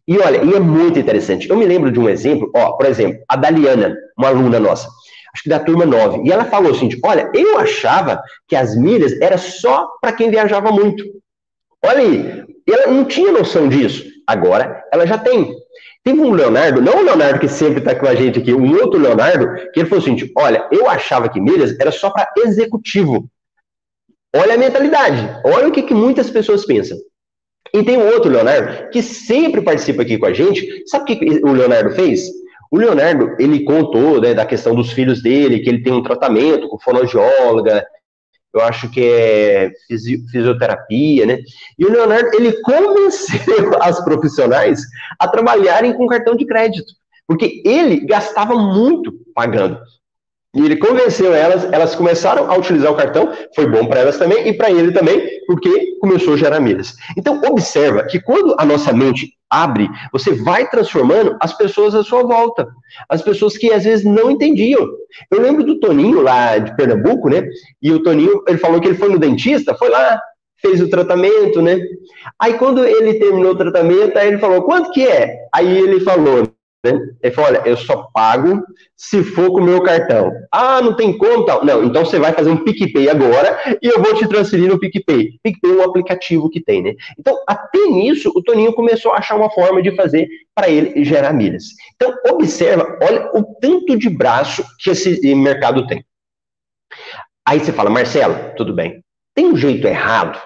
E 0.07 0.17
olha, 0.17 0.43
e 0.43 0.53
é 0.53 0.59
muito 0.59 0.99
interessante. 0.99 1.49
Eu 1.49 1.57
me 1.57 1.65
lembro 1.65 1.91
de 1.91 1.99
um 1.99 2.09
exemplo, 2.09 2.51
ó, 2.55 2.73
por 2.73 2.85
exemplo, 2.85 3.19
a 3.27 3.35
Daliana, 3.35 3.95
uma 4.17 4.27
aluna 4.27 4.59
nossa, 4.59 4.87
acho 5.33 5.43
que 5.43 5.49
da 5.49 5.59
turma 5.59 5.85
9, 5.85 6.23
e 6.25 6.31
ela 6.31 6.45
falou 6.45 6.71
assim: 6.71 6.89
olha, 7.03 7.29
eu 7.33 7.57
achava 7.57 8.21
que 8.47 8.55
as 8.55 8.75
milhas 8.75 9.19
era 9.21 9.37
só 9.37 9.87
para 10.01 10.11
quem 10.11 10.29
viajava 10.29 10.71
muito. 10.71 11.03
Olha 11.83 11.99
aí, 11.99 12.43
ela 12.67 12.87
não 12.87 13.05
tinha 13.05 13.31
noção 13.31 13.67
disso. 13.67 14.03
Agora 14.27 14.83
ela 14.91 15.07
já 15.07 15.17
tem. 15.17 15.53
Teve 16.03 16.21
um 16.21 16.31
Leonardo, 16.31 16.81
não 16.81 16.99
o 16.99 17.03
Leonardo 17.03 17.39
que 17.39 17.47
sempre 17.47 17.79
está 17.79 17.93
com 17.93 18.07
a 18.07 18.15
gente 18.15 18.39
aqui, 18.39 18.53
um 18.53 18.73
outro 18.75 18.99
Leonardo, 18.99 19.53
que 19.71 19.79
ele 19.79 19.89
falou 19.89 20.03
assim: 20.03 20.17
olha, 20.37 20.67
eu 20.71 20.89
achava 20.89 21.29
que 21.29 21.41
milhas 21.41 21.77
era 21.79 21.91
só 21.91 22.09
para 22.09 22.31
executivo. 22.37 23.29
Olha 24.35 24.53
a 24.53 24.57
mentalidade, 24.57 25.27
olha 25.43 25.67
o 25.67 25.71
que, 25.71 25.81
que 25.81 25.93
muitas 25.93 26.29
pessoas 26.29 26.65
pensam. 26.65 26.97
E 27.73 27.83
tem 27.83 27.97
um 27.97 28.07
outro 28.07 28.31
Leonardo 28.31 28.89
que 28.89 29.01
sempre 29.01 29.61
participa 29.61 30.01
aqui 30.01 30.17
com 30.17 30.25
a 30.25 30.33
gente. 30.33 30.83
Sabe 30.87 31.03
o 31.03 31.05
que 31.05 31.41
o 31.43 31.53
Leonardo 31.53 31.91
fez? 31.91 32.23
O 32.71 32.77
Leonardo, 32.77 33.35
ele 33.39 33.63
contou 33.63 34.21
né, 34.21 34.33
da 34.33 34.45
questão 34.45 34.75
dos 34.75 34.91
filhos 34.91 35.21
dele, 35.21 35.59
que 35.59 35.69
ele 35.69 35.83
tem 35.83 35.93
um 35.93 36.03
tratamento 36.03 36.67
com 36.67 36.79
fonoaudióloga, 36.79 37.85
eu 38.53 38.61
acho 38.61 38.89
que 38.89 39.01
é 39.01 39.71
fisioterapia, 40.31 41.25
né? 41.25 41.39
E 41.77 41.85
o 41.85 41.91
Leonardo, 41.91 42.29
ele 42.33 42.59
convenceu 42.61 43.71
as 43.81 44.03
profissionais 44.03 44.81
a 45.19 45.27
trabalharem 45.27 45.93
com 45.93 46.07
cartão 46.07 46.35
de 46.35 46.45
crédito, 46.45 46.93
porque 47.27 47.61
ele 47.63 48.05
gastava 48.05 48.55
muito 48.55 49.13
pagando. 49.35 49.79
E 50.55 50.65
ele 50.65 50.77
convenceu 50.77 51.33
elas, 51.33 51.71
elas 51.71 51.93
começaram 51.93 52.49
a 52.49 52.57
utilizar 52.57 52.91
o 52.91 52.95
cartão, 52.95 53.31
foi 53.55 53.67
bom 53.67 53.85
para 53.85 53.99
elas 53.99 54.17
também 54.17 54.47
e 54.47 54.53
para 54.53 54.71
ele 54.71 54.91
também, 54.91 55.21
porque 55.45 55.97
começou 55.99 56.33
a 56.33 56.37
gerar 56.37 56.59
milhas. 56.59 56.95
Então, 57.15 57.39
observa 57.47 58.03
que 58.03 58.19
quando 58.19 58.55
a 58.57 58.65
nossa 58.65 58.91
mente 58.91 59.31
abre, 59.47 59.87
você 60.11 60.33
vai 60.33 60.67
transformando 60.67 61.37
as 61.39 61.55
pessoas 61.55 61.93
à 61.93 62.03
sua 62.03 62.23
volta. 62.23 62.67
As 63.07 63.21
pessoas 63.21 63.57
que 63.57 63.71
às 63.71 63.83
vezes 63.83 64.05
não 64.05 64.31
entendiam. 64.31 64.87
Eu 65.31 65.41
lembro 65.41 65.63
do 65.63 65.79
Toninho 65.79 66.21
lá 66.21 66.57
de 66.57 66.75
Pernambuco, 66.75 67.29
né? 67.29 67.47
E 67.81 67.91
o 67.91 68.01
Toninho, 68.01 68.43
ele 68.47 68.57
falou 68.57 68.79
que 68.79 68.87
ele 68.87 68.97
foi 68.97 69.09
no 69.09 69.19
dentista, 69.19 69.75
foi 69.75 69.89
lá, 69.89 70.19
fez 70.61 70.81
o 70.81 70.89
tratamento, 70.89 71.61
né? 71.61 71.79
Aí 72.39 72.55
quando 72.55 72.85
ele 72.85 73.15
terminou 73.15 73.51
o 73.51 73.57
tratamento, 73.57 74.17
aí 74.17 74.27
ele 74.27 74.37
falou: 74.37 74.63
"Quanto 74.63 74.91
que 74.91 75.07
é?" 75.07 75.35
Aí 75.53 75.77
ele 75.77 75.99
falou? 76.01 76.43
Ele 76.81 77.31
falou, 77.33 77.49
olha, 77.49 77.61
eu 77.65 77.75
só 77.75 78.07
pago 78.13 78.63
se 78.95 79.21
for 79.21 79.51
com 79.51 79.59
o 79.59 79.63
meu 79.63 79.83
cartão. 79.83 80.31
Ah, 80.49 80.81
não 80.81 80.95
tem 80.95 81.17
como 81.17 81.45
tal. 81.45 81.65
Não, 81.65 81.83
então 81.83 82.05
você 82.05 82.17
vai 82.17 82.31
fazer 82.31 82.49
um 82.49 82.63
PicPay 82.63 83.09
agora 83.09 83.77
e 83.81 83.87
eu 83.87 84.01
vou 84.01 84.15
te 84.15 84.25
transferir 84.27 84.69
no 84.69 84.79
PicPay. 84.79 85.39
PicPay 85.43 85.71
é 85.71 85.75
um 85.75 85.83
aplicativo 85.83 86.49
que 86.49 86.63
tem, 86.63 86.81
né? 86.81 86.95
Então, 87.17 87.37
até 87.45 87.79
nisso, 87.79 88.31
o 88.33 88.41
Toninho 88.41 88.73
começou 88.73 89.11
a 89.11 89.17
achar 89.17 89.35
uma 89.35 89.49
forma 89.49 89.81
de 89.81 89.93
fazer 89.93 90.29
para 90.55 90.69
ele 90.69 91.03
gerar 91.03 91.33
milhas. 91.33 91.65
Então, 91.95 92.15
observa, 92.31 92.97
olha 93.01 93.29
o 93.33 93.43
tanto 93.59 93.97
de 93.97 94.09
braço 94.09 94.63
que 94.79 94.89
esse 94.89 95.35
mercado 95.35 95.85
tem. 95.85 96.05
Aí 97.45 97.59
você 97.59 97.73
fala, 97.73 97.89
Marcelo, 97.89 98.53
tudo 98.55 98.73
bem. 98.73 99.03
Tem 99.35 99.45
um 99.45 99.57
jeito 99.57 99.85
errado? 99.85 100.41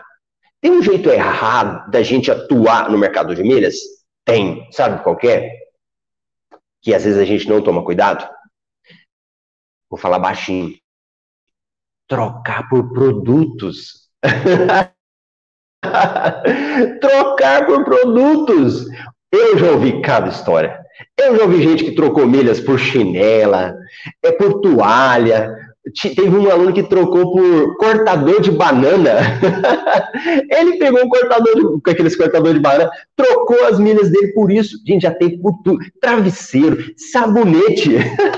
Tem 0.59 0.71
um 0.71 0.81
jeito 0.81 1.09
errado 1.09 1.91
da 1.91 2.01
gente 2.01 2.31
atuar 2.31 2.89
no 2.89 2.97
mercado 2.97 3.35
de 3.35 3.43
milhas? 3.43 3.75
Tem. 4.25 4.67
Sabe 4.71 5.03
qual 5.03 5.17
é? 5.25 5.62
Que 6.83 6.93
às 6.93 7.03
vezes 7.05 7.19
a 7.19 7.25
gente 7.25 7.47
não 7.47 7.63
toma 7.63 7.83
cuidado? 7.83 8.29
Vou 9.89 9.97
falar 9.97 10.19
baixinho. 10.19 10.77
Trocar 12.07 12.67
por 12.67 12.91
produtos. 12.91 14.09
Trocar 17.01 17.65
por 17.65 17.85
produtos. 17.85 18.85
Eu 19.31 19.57
já 19.57 19.71
ouvi 19.71 20.01
cada 20.01 20.27
história. 20.29 20.83
Eu 21.17 21.37
já 21.37 21.43
ouvi 21.43 21.63
gente 21.63 21.85
que 21.85 21.95
trocou 21.95 22.27
milhas 22.27 22.59
por 22.59 22.77
chinela, 22.77 23.75
é 24.21 24.31
por 24.31 24.61
toalha, 24.61 25.62
Teve 26.15 26.29
um 26.29 26.49
aluno 26.49 26.71
que 26.71 26.83
trocou 26.83 27.33
por 27.33 27.75
cortador 27.75 28.39
de 28.39 28.51
banana. 28.51 29.11
ele 30.49 30.77
pegou 30.77 31.03
um 31.03 31.09
cortador 31.09 31.55
de, 31.55 31.91
aqueles 31.91 32.15
cortadores 32.15 32.55
de 32.55 32.61
banana, 32.61 32.89
trocou 33.17 33.65
as 33.65 33.77
milhas 33.77 34.09
dele 34.09 34.29
por 34.29 34.49
isso. 34.49 34.77
Gente, 34.87 35.01
já 35.01 35.11
tem 35.11 35.37
por 35.37 35.61
tudo. 35.61 35.79
Travesseiro, 35.99 36.77
sabonete. 36.95 37.97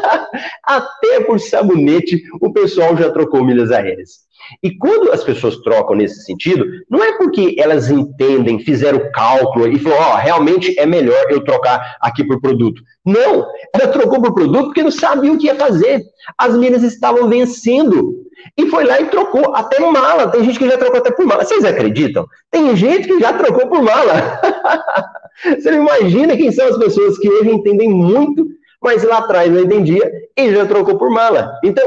Até 0.66 1.22
por 1.22 1.40
sabonete 1.40 2.24
o 2.42 2.52
pessoal 2.52 2.98
já 2.98 3.12
trocou 3.12 3.46
milhas 3.46 3.72
aéreas. 3.72 4.26
E 4.64 4.76
quando 4.78 5.12
as 5.12 5.24
pessoas 5.24 5.58
trocam 5.58 5.96
nesse 5.96 6.24
sentido, 6.24 6.66
não 6.90 7.04
é 7.04 7.18
porque 7.18 7.56
elas 7.58 7.90
entendem, 7.90 8.60
fizeram 8.60 9.00
o 9.00 9.12
cálculo 9.12 9.68
e 9.68 9.80
falaram, 9.80 10.04
ó, 10.04 10.14
oh, 10.14 10.18
realmente 10.18 10.78
é 10.80 10.86
melhor 10.86 11.26
eu 11.30 11.44
trocar 11.44 11.98
aqui 12.02 12.24
por 12.24 12.40
produto. 12.42 12.82
Não, 13.06 13.46
ela 13.74 13.88
trocou 13.92 14.22
por 14.22 14.34
produto 14.34 14.66
porque 14.66 14.84
não 14.84 14.92
sabia 14.92 15.32
o 15.32 15.38
que 15.38 15.48
ia 15.48 15.56
fazer. 15.56 16.02
As 16.38 16.56
milhas 16.56 16.84
estavam 16.84 17.30
vencendo. 17.30 18.24
E 18.58 18.68
foi 18.70 18.84
lá 18.84 19.00
e 19.00 19.06
trocou 19.06 19.56
até 19.56 19.80
mala. 19.80 20.30
Tem 20.30 20.44
gente 20.44 20.60
que 20.60 20.70
já 20.70 20.78
trocou 20.78 21.00
até 21.00 21.12
por 21.12 21.26
mala. 21.26 21.44
Vocês 21.44 21.64
acreditam? 21.64 22.26
Tem 22.52 22.76
gente 22.76 23.08
que 23.08 23.20
já 23.20 23.34
trocou 23.34 23.68
por 23.68 23.82
mala. 23.82 24.42
Você 25.44 25.72
não 25.72 25.82
imagina 25.82 26.38
quem 26.38 26.52
são 26.52 26.68
as 26.68 26.78
pessoas 26.78 27.18
que 27.18 27.30
hoje 27.30 27.50
entendem 27.50 27.90
muito, 27.90 28.48
mas 28.82 29.04
lá 29.04 29.18
atrás 29.18 29.52
não 29.52 29.62
entendia 29.62 30.10
e 30.38 30.54
já 30.54 30.66
trocou 30.66 30.98
por 30.98 31.10
mala. 31.10 31.52
Então, 31.64 31.84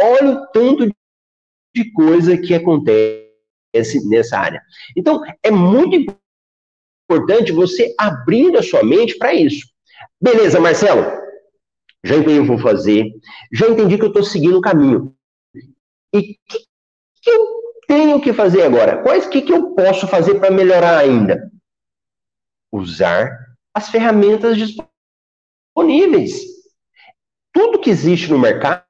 olha 0.00 0.30
o 0.30 0.46
tanto 0.48 0.90
de 1.74 1.90
coisa 1.92 2.36
que 2.36 2.54
acontece 2.54 3.28
nessa 4.08 4.38
área. 4.38 4.62
Então, 4.96 5.22
é 5.42 5.50
muito 5.50 6.14
importante 7.10 7.52
você 7.52 7.94
abrir 7.98 8.56
a 8.56 8.62
sua 8.62 8.82
mente 8.84 9.16
para 9.16 9.34
isso. 9.34 9.66
Beleza, 10.20 10.60
Marcelo? 10.60 11.20
Já 12.02 12.16
entendi 12.16 12.38
o 12.38 12.42
que 12.42 12.48
vou 12.48 12.58
fazer, 12.58 13.12
já 13.52 13.68
entendi 13.68 13.98
que 13.98 14.04
eu 14.04 14.08
estou 14.08 14.24
seguindo 14.24 14.58
o 14.58 14.62
caminho. 14.62 15.14
E 16.12 16.18
o 16.18 16.22
que, 16.22 16.38
que, 17.22 17.30
eu 17.30 17.46
tenho 17.86 18.20
que 18.20 18.32
fazer 18.32 18.62
agora? 18.62 19.02
Quais 19.02 19.26
que, 19.26 19.42
que 19.42 19.52
eu 19.52 19.74
posso 19.74 20.08
fazer 20.08 20.40
para 20.40 20.50
melhorar 20.50 20.98
ainda? 20.98 21.50
Usar 22.72 23.30
as 23.74 23.90
ferramentas 23.90 24.56
disponíveis. 24.56 26.40
Tudo 27.52 27.80
que 27.80 27.90
existe 27.90 28.30
no 28.30 28.38
mercado 28.38 28.84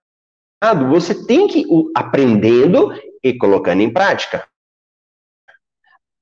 você 0.88 1.14
tem 1.26 1.46
que 1.46 1.60
ir 1.60 1.66
aprendendo 1.94 2.92
e 3.22 3.36
colocando 3.36 3.80
em 3.80 3.92
prática. 3.92 4.46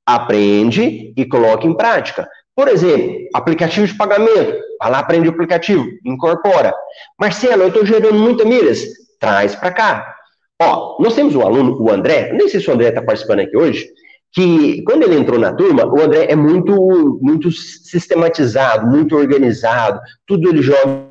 Aprende 0.06 1.12
e 1.16 1.26
coloca 1.26 1.66
em 1.66 1.76
prática. 1.76 2.28
Por 2.54 2.68
exemplo, 2.68 3.28
aplicativo 3.34 3.86
de 3.86 3.94
pagamento. 3.94 4.58
Vai 4.80 4.90
lá, 4.90 4.98
aprende 5.00 5.28
o 5.28 5.32
aplicativo, 5.32 5.86
incorpora. 6.04 6.72
Marcelo, 7.18 7.62
eu 7.62 7.68
estou 7.68 7.84
gerando 7.84 8.18
muitas 8.18 8.46
milhas. 8.46 8.84
Traz 9.20 9.54
para 9.54 9.72
cá. 9.72 10.14
Ó, 10.60 11.00
nós 11.00 11.14
temos 11.14 11.34
um 11.34 11.42
aluno, 11.42 11.80
o 11.80 11.90
André, 11.90 12.32
nem 12.32 12.48
sei 12.48 12.60
se 12.60 12.68
o 12.68 12.72
André 12.72 12.88
está 12.88 13.02
participando 13.02 13.40
aqui 13.40 13.56
hoje, 13.56 13.88
que 14.32 14.82
quando 14.82 15.04
ele 15.04 15.16
entrou 15.16 15.38
na 15.38 15.52
turma, 15.52 15.86
o 15.86 16.00
André 16.00 16.26
é 16.28 16.36
muito, 16.36 17.18
muito 17.22 17.50
sistematizado, 17.50 18.86
muito 18.86 19.16
organizado, 19.16 20.00
tudo 20.26 20.48
ele 20.48 20.62
joga 20.62 21.07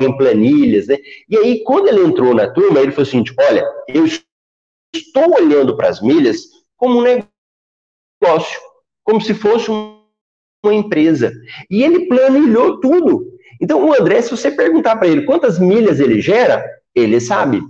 em 0.00 0.16
planilhas, 0.16 0.86
né? 0.86 0.98
E 1.28 1.36
aí, 1.36 1.62
quando 1.64 1.88
ele 1.88 2.02
entrou 2.02 2.34
na 2.34 2.48
turma, 2.48 2.80
ele 2.80 2.92
falou 2.92 3.06
assim: 3.06 3.24
olha, 3.38 3.64
eu 3.88 4.04
estou 4.94 5.34
olhando 5.34 5.76
para 5.76 5.88
as 5.88 6.00
milhas 6.00 6.38
como 6.76 7.00
um 7.00 7.02
negócio, 7.02 8.60
como 9.04 9.20
se 9.20 9.34
fosse 9.34 9.70
uma 9.70 10.74
empresa. 10.74 11.32
E 11.70 11.82
ele 11.82 12.06
planilhou 12.06 12.80
tudo. 12.80 13.30
Então, 13.60 13.86
o 13.86 13.92
André, 13.92 14.22
se 14.22 14.30
você 14.30 14.50
perguntar 14.50 14.96
para 14.96 15.08
ele 15.08 15.26
quantas 15.26 15.58
milhas 15.58 16.00
ele 16.00 16.20
gera, 16.20 16.64
ele 16.94 17.20
sabe. 17.20 17.60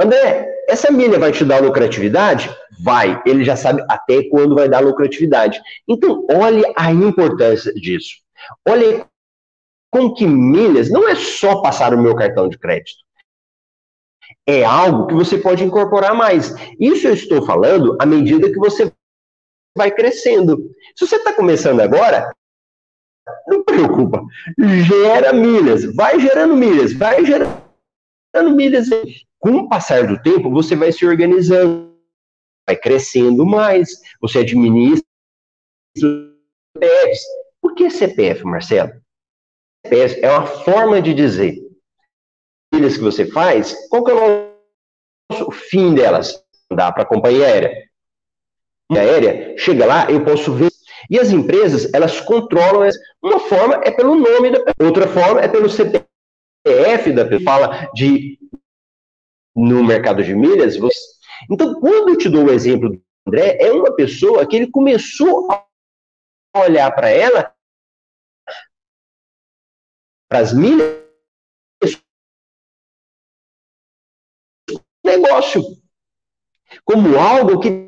André, 0.00 0.48
essa 0.68 0.90
milha 0.90 1.18
vai 1.18 1.32
te 1.32 1.44
dar 1.44 1.62
lucratividade? 1.62 2.48
Vai. 2.82 3.20
Ele 3.26 3.44
já 3.44 3.56
sabe 3.56 3.84
até 3.88 4.22
quando 4.28 4.54
vai 4.54 4.68
dar 4.68 4.80
lucratividade. 4.80 5.60
Então, 5.86 6.24
olhe 6.30 6.62
a 6.76 6.92
importância 6.92 7.72
disso. 7.74 8.16
Olhe 8.66 9.04
com 9.96 10.12
que 10.12 10.26
milhas 10.26 10.90
não 10.90 11.08
é 11.08 11.14
só 11.14 11.62
passar 11.62 11.94
o 11.94 12.02
meu 12.02 12.14
cartão 12.14 12.50
de 12.50 12.58
crédito. 12.58 12.98
É 14.46 14.62
algo 14.62 15.06
que 15.06 15.14
você 15.14 15.38
pode 15.38 15.64
incorporar 15.64 16.14
mais. 16.14 16.54
Isso 16.78 17.08
eu 17.08 17.14
estou 17.14 17.46
falando 17.46 17.96
à 17.98 18.04
medida 18.04 18.52
que 18.52 18.58
você 18.58 18.92
vai 19.76 19.90
crescendo. 19.90 20.70
Se 20.94 21.06
você 21.06 21.16
está 21.16 21.32
começando 21.32 21.80
agora, 21.80 22.30
não 23.48 23.64
preocupa. 23.64 24.22
Gera 24.58 25.32
milhas, 25.32 25.84
vai 25.94 26.20
gerando 26.20 26.54
milhas, 26.54 26.92
vai 26.92 27.24
gerando 27.24 28.54
milhas. 28.54 28.88
Com 29.38 29.52
o 29.52 29.68
passar 29.68 30.06
do 30.06 30.20
tempo, 30.20 30.50
você 30.50 30.76
vai 30.76 30.92
se 30.92 31.06
organizando, 31.06 31.96
vai 32.68 32.76
crescendo 32.76 33.46
mais, 33.46 33.88
você 34.20 34.40
administra 34.40 35.06
CPFs. 35.96 37.22
Por 37.62 37.74
que 37.74 37.88
CPF, 37.88 38.44
Marcelo? 38.44 39.05
É 39.92 40.30
uma 40.30 40.46
forma 40.46 41.00
de 41.00 41.14
dizer 41.14 41.66
que 42.70 42.98
você 43.00 43.26
faz, 43.26 43.74
qual 43.88 44.04
que 44.04 44.10
é 44.10 45.42
o 45.42 45.50
fim 45.50 45.94
delas? 45.94 46.42
Dá 46.70 46.92
para 46.92 47.02
a 47.02 47.06
companhia 47.06 47.46
aérea. 47.46 47.86
A 48.90 48.98
aérea 48.98 49.56
chega 49.58 49.86
lá, 49.86 50.10
eu 50.10 50.24
posso 50.24 50.52
ver. 50.52 50.70
E 51.10 51.18
as 51.18 51.30
empresas, 51.30 51.92
elas 51.94 52.20
controlam. 52.20 52.88
Uma 53.22 53.40
forma 53.40 53.80
é 53.84 53.90
pelo 53.90 54.14
nome 54.14 54.50
da 54.50 54.60
pessoa, 54.60 54.88
outra 54.88 55.08
forma 55.08 55.40
é 55.40 55.48
pelo 55.48 55.68
CPF 55.68 57.12
da 57.12 57.24
pessoa. 57.24 57.44
Fala 57.44 57.90
de 57.94 58.38
no 59.54 59.82
mercado 59.82 60.22
de 60.22 60.34
milhas. 60.34 60.76
Você... 60.76 60.98
Então, 61.50 61.80
quando 61.80 62.10
eu 62.10 62.18
te 62.18 62.28
dou 62.28 62.44
o 62.44 62.52
exemplo 62.52 62.90
do 62.90 63.02
André, 63.26 63.58
é 63.60 63.72
uma 63.72 63.94
pessoa 63.94 64.46
que 64.46 64.56
ele 64.56 64.70
começou 64.70 65.48
a 65.50 65.64
olhar 66.60 66.90
para 66.92 67.08
ela 67.08 67.55
para 70.28 70.40
as 70.40 70.52
milhas, 70.52 71.06
negócio 75.04 75.62
como 76.84 77.16
algo 77.18 77.60
que 77.60 77.86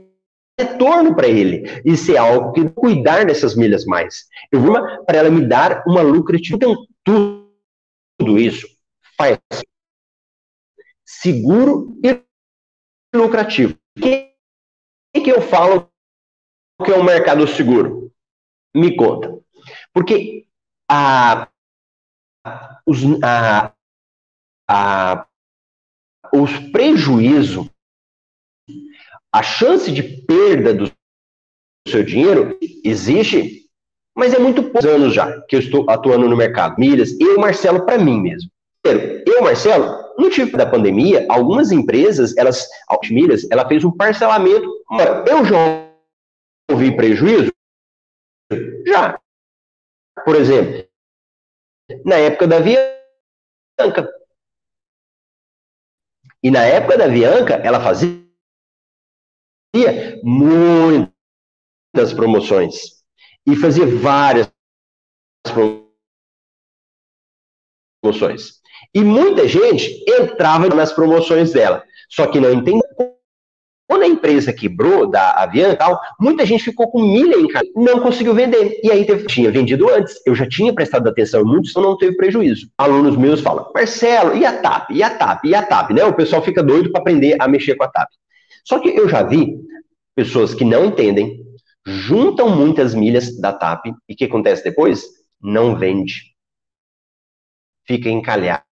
retorno 0.58 1.14
para 1.14 1.28
ele. 1.28 1.64
Isso 1.84 2.12
é 2.12 2.16
algo 2.16 2.52
que 2.52 2.68
cuidar 2.70 3.26
dessas 3.26 3.54
milhas 3.54 3.84
mais. 3.84 4.26
Eu 4.50 4.60
vou 4.60 5.04
para 5.04 5.18
ela 5.18 5.30
me 5.30 5.46
dar 5.46 5.84
uma 5.86 6.02
lucratividade. 6.02 6.72
Então, 6.72 6.86
tudo, 7.04 8.38
isso 8.38 8.66
faz 9.16 9.38
seguro 11.04 11.98
e 12.04 12.22
lucrativo. 13.14 13.76
O 13.96 14.00
que, 14.00 14.34
que 15.12 15.30
eu 15.30 15.40
falo 15.40 15.90
que 16.84 16.90
é 16.90 16.96
um 16.96 17.04
mercado 17.04 17.46
seguro? 17.46 18.12
Me 18.74 18.96
conta. 18.96 19.36
Porque 19.92 20.46
a 20.88 21.48
os, 22.86 22.98
a, 23.22 23.72
a, 24.68 25.26
os 26.32 26.58
prejuízos, 26.70 27.68
a 29.32 29.42
chance 29.42 29.90
de 29.92 30.02
perda 30.02 30.74
do 30.74 30.90
seu 31.86 32.02
dinheiro 32.02 32.58
existe, 32.84 33.66
mas 34.16 34.34
é 34.34 34.38
muito 34.38 34.62
poucos 34.62 34.84
anos 34.84 35.14
já 35.14 35.40
que 35.42 35.56
eu 35.56 35.60
estou 35.60 35.88
atuando 35.88 36.28
no 36.28 36.36
mercado. 36.36 36.78
Milhas, 36.78 37.18
eu, 37.20 37.38
Marcelo, 37.38 37.84
para 37.84 37.98
mim 37.98 38.20
mesmo. 38.20 38.50
Eu, 39.26 39.42
Marcelo, 39.42 40.14
no 40.18 40.30
tipo 40.30 40.56
da 40.56 40.66
pandemia, 40.66 41.26
algumas 41.28 41.70
empresas, 41.70 42.36
elas, 42.36 42.66
a 42.88 42.96
Milhas, 43.10 43.46
ela 43.50 43.66
fez 43.68 43.84
um 43.84 43.90
parcelamento. 43.90 44.66
Eu 45.26 45.44
já 45.44 45.88
ouvi 46.70 46.96
prejuízo? 46.96 47.52
Já. 48.86 49.18
Por 50.24 50.36
exemplo, 50.36 50.87
na 52.04 52.16
época 52.16 52.46
da 52.46 52.60
Bianca. 52.60 54.12
E 56.42 56.50
na 56.50 56.64
época 56.64 56.98
da 56.98 57.08
Bianca, 57.08 57.54
ela 57.54 57.80
fazia 57.80 58.28
muitas 60.22 61.12
promoções. 62.14 63.02
E 63.46 63.56
fazia 63.56 63.86
várias 63.86 64.52
promoções. 68.02 68.60
E 68.94 69.02
muita 69.02 69.48
gente 69.48 70.04
entrava 70.08 70.68
nas 70.68 70.92
promoções 70.92 71.52
dela. 71.52 71.84
Só 72.08 72.26
que 72.30 72.40
não 72.40 72.52
entendia 72.52 73.17
Quando 73.88 74.02
a 74.02 74.06
empresa 74.06 74.52
quebrou 74.52 75.08
da 75.08 75.30
Avian 75.42 75.74
tal, 75.74 75.98
muita 76.20 76.44
gente 76.44 76.62
ficou 76.62 76.90
com 76.90 77.00
milha 77.00 77.36
em 77.36 77.48
casa, 77.48 77.64
não 77.74 78.00
conseguiu 78.00 78.34
vender. 78.34 78.78
E 78.84 78.92
aí 78.92 79.06
teve, 79.06 79.26
tinha 79.26 79.50
vendido 79.50 79.88
antes, 79.88 80.20
eu 80.26 80.34
já 80.34 80.46
tinha 80.46 80.74
prestado 80.74 81.08
atenção, 81.08 81.42
muitos 81.42 81.74
não 81.74 81.96
teve 81.96 82.14
prejuízo. 82.14 82.70
Alunos 82.76 83.16
meus 83.16 83.40
falam, 83.40 83.72
Marcelo, 83.74 84.36
e 84.36 84.44
a 84.44 84.60
TAP? 84.60 84.90
E 84.90 85.02
a 85.02 85.08
TAP? 85.08 85.46
E 85.46 85.54
a 85.54 85.62
TAP? 85.62 85.92
Né? 85.92 86.04
O 86.04 86.12
pessoal 86.12 86.42
fica 86.42 86.62
doido 86.62 86.92
para 86.92 87.00
aprender 87.00 87.36
a 87.40 87.48
mexer 87.48 87.76
com 87.76 87.84
a 87.84 87.88
TAP. 87.88 88.10
Só 88.62 88.78
que 88.78 88.90
eu 88.90 89.08
já 89.08 89.22
vi 89.22 89.58
pessoas 90.14 90.52
que 90.52 90.66
não 90.66 90.84
entendem, 90.84 91.42
juntam 91.86 92.54
muitas 92.54 92.94
milhas 92.94 93.40
da 93.40 93.54
TAP 93.54 93.86
e 93.86 94.12
o 94.12 94.16
que 94.16 94.26
acontece 94.26 94.62
depois? 94.62 95.02
Não 95.40 95.74
vende. 95.74 96.34
Fica 97.86 98.10
encalhado. 98.10 98.62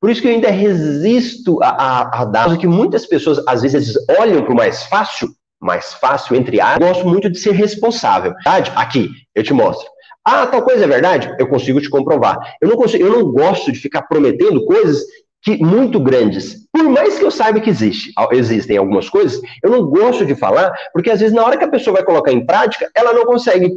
Por 0.00 0.10
isso 0.10 0.20
que 0.20 0.28
eu 0.28 0.32
ainda 0.32 0.50
resisto 0.50 1.62
a, 1.62 1.68
a, 1.68 2.22
a 2.22 2.24
dar 2.24 2.56
que 2.58 2.66
muitas 2.66 3.06
pessoas 3.06 3.42
às 3.46 3.62
vezes 3.62 3.94
olham 4.20 4.42
para 4.42 4.52
o 4.52 4.56
mais 4.56 4.84
fácil, 4.84 5.28
mais 5.60 5.94
fácil 5.94 6.36
entre 6.36 6.60
a. 6.60 6.78
Gosto 6.78 7.06
muito 7.06 7.30
de 7.30 7.38
ser 7.38 7.52
responsável. 7.52 8.34
Aqui, 8.74 9.10
eu 9.34 9.42
te 9.42 9.52
mostro. 9.52 9.88
Ah, 10.24 10.46
tal 10.46 10.62
coisa 10.62 10.84
é 10.84 10.88
verdade? 10.88 11.32
Eu 11.38 11.48
consigo 11.48 11.80
te 11.80 11.88
comprovar. 11.88 12.36
Eu 12.60 12.68
não 12.68 12.76
consigo, 12.76 13.04
eu 13.04 13.12
não 13.12 13.30
gosto 13.30 13.70
de 13.70 13.78
ficar 13.78 14.02
prometendo 14.02 14.64
coisas 14.66 15.04
que 15.40 15.56
muito 15.58 16.00
grandes. 16.00 16.66
Por 16.72 16.88
mais 16.88 17.16
que 17.16 17.24
eu 17.24 17.30
saiba 17.30 17.60
que 17.60 17.70
existe, 17.70 18.12
existem 18.32 18.76
algumas 18.76 19.08
coisas, 19.08 19.40
eu 19.62 19.70
não 19.70 19.86
gosto 19.86 20.26
de 20.26 20.34
falar, 20.34 20.72
porque 20.92 21.08
às 21.10 21.20
vezes 21.20 21.34
na 21.34 21.44
hora 21.44 21.56
que 21.56 21.62
a 21.62 21.70
pessoa 21.70 21.94
vai 21.94 22.04
colocar 22.04 22.32
em 22.32 22.44
prática, 22.44 22.90
ela 22.94 23.12
não 23.12 23.24
consegue. 23.24 23.70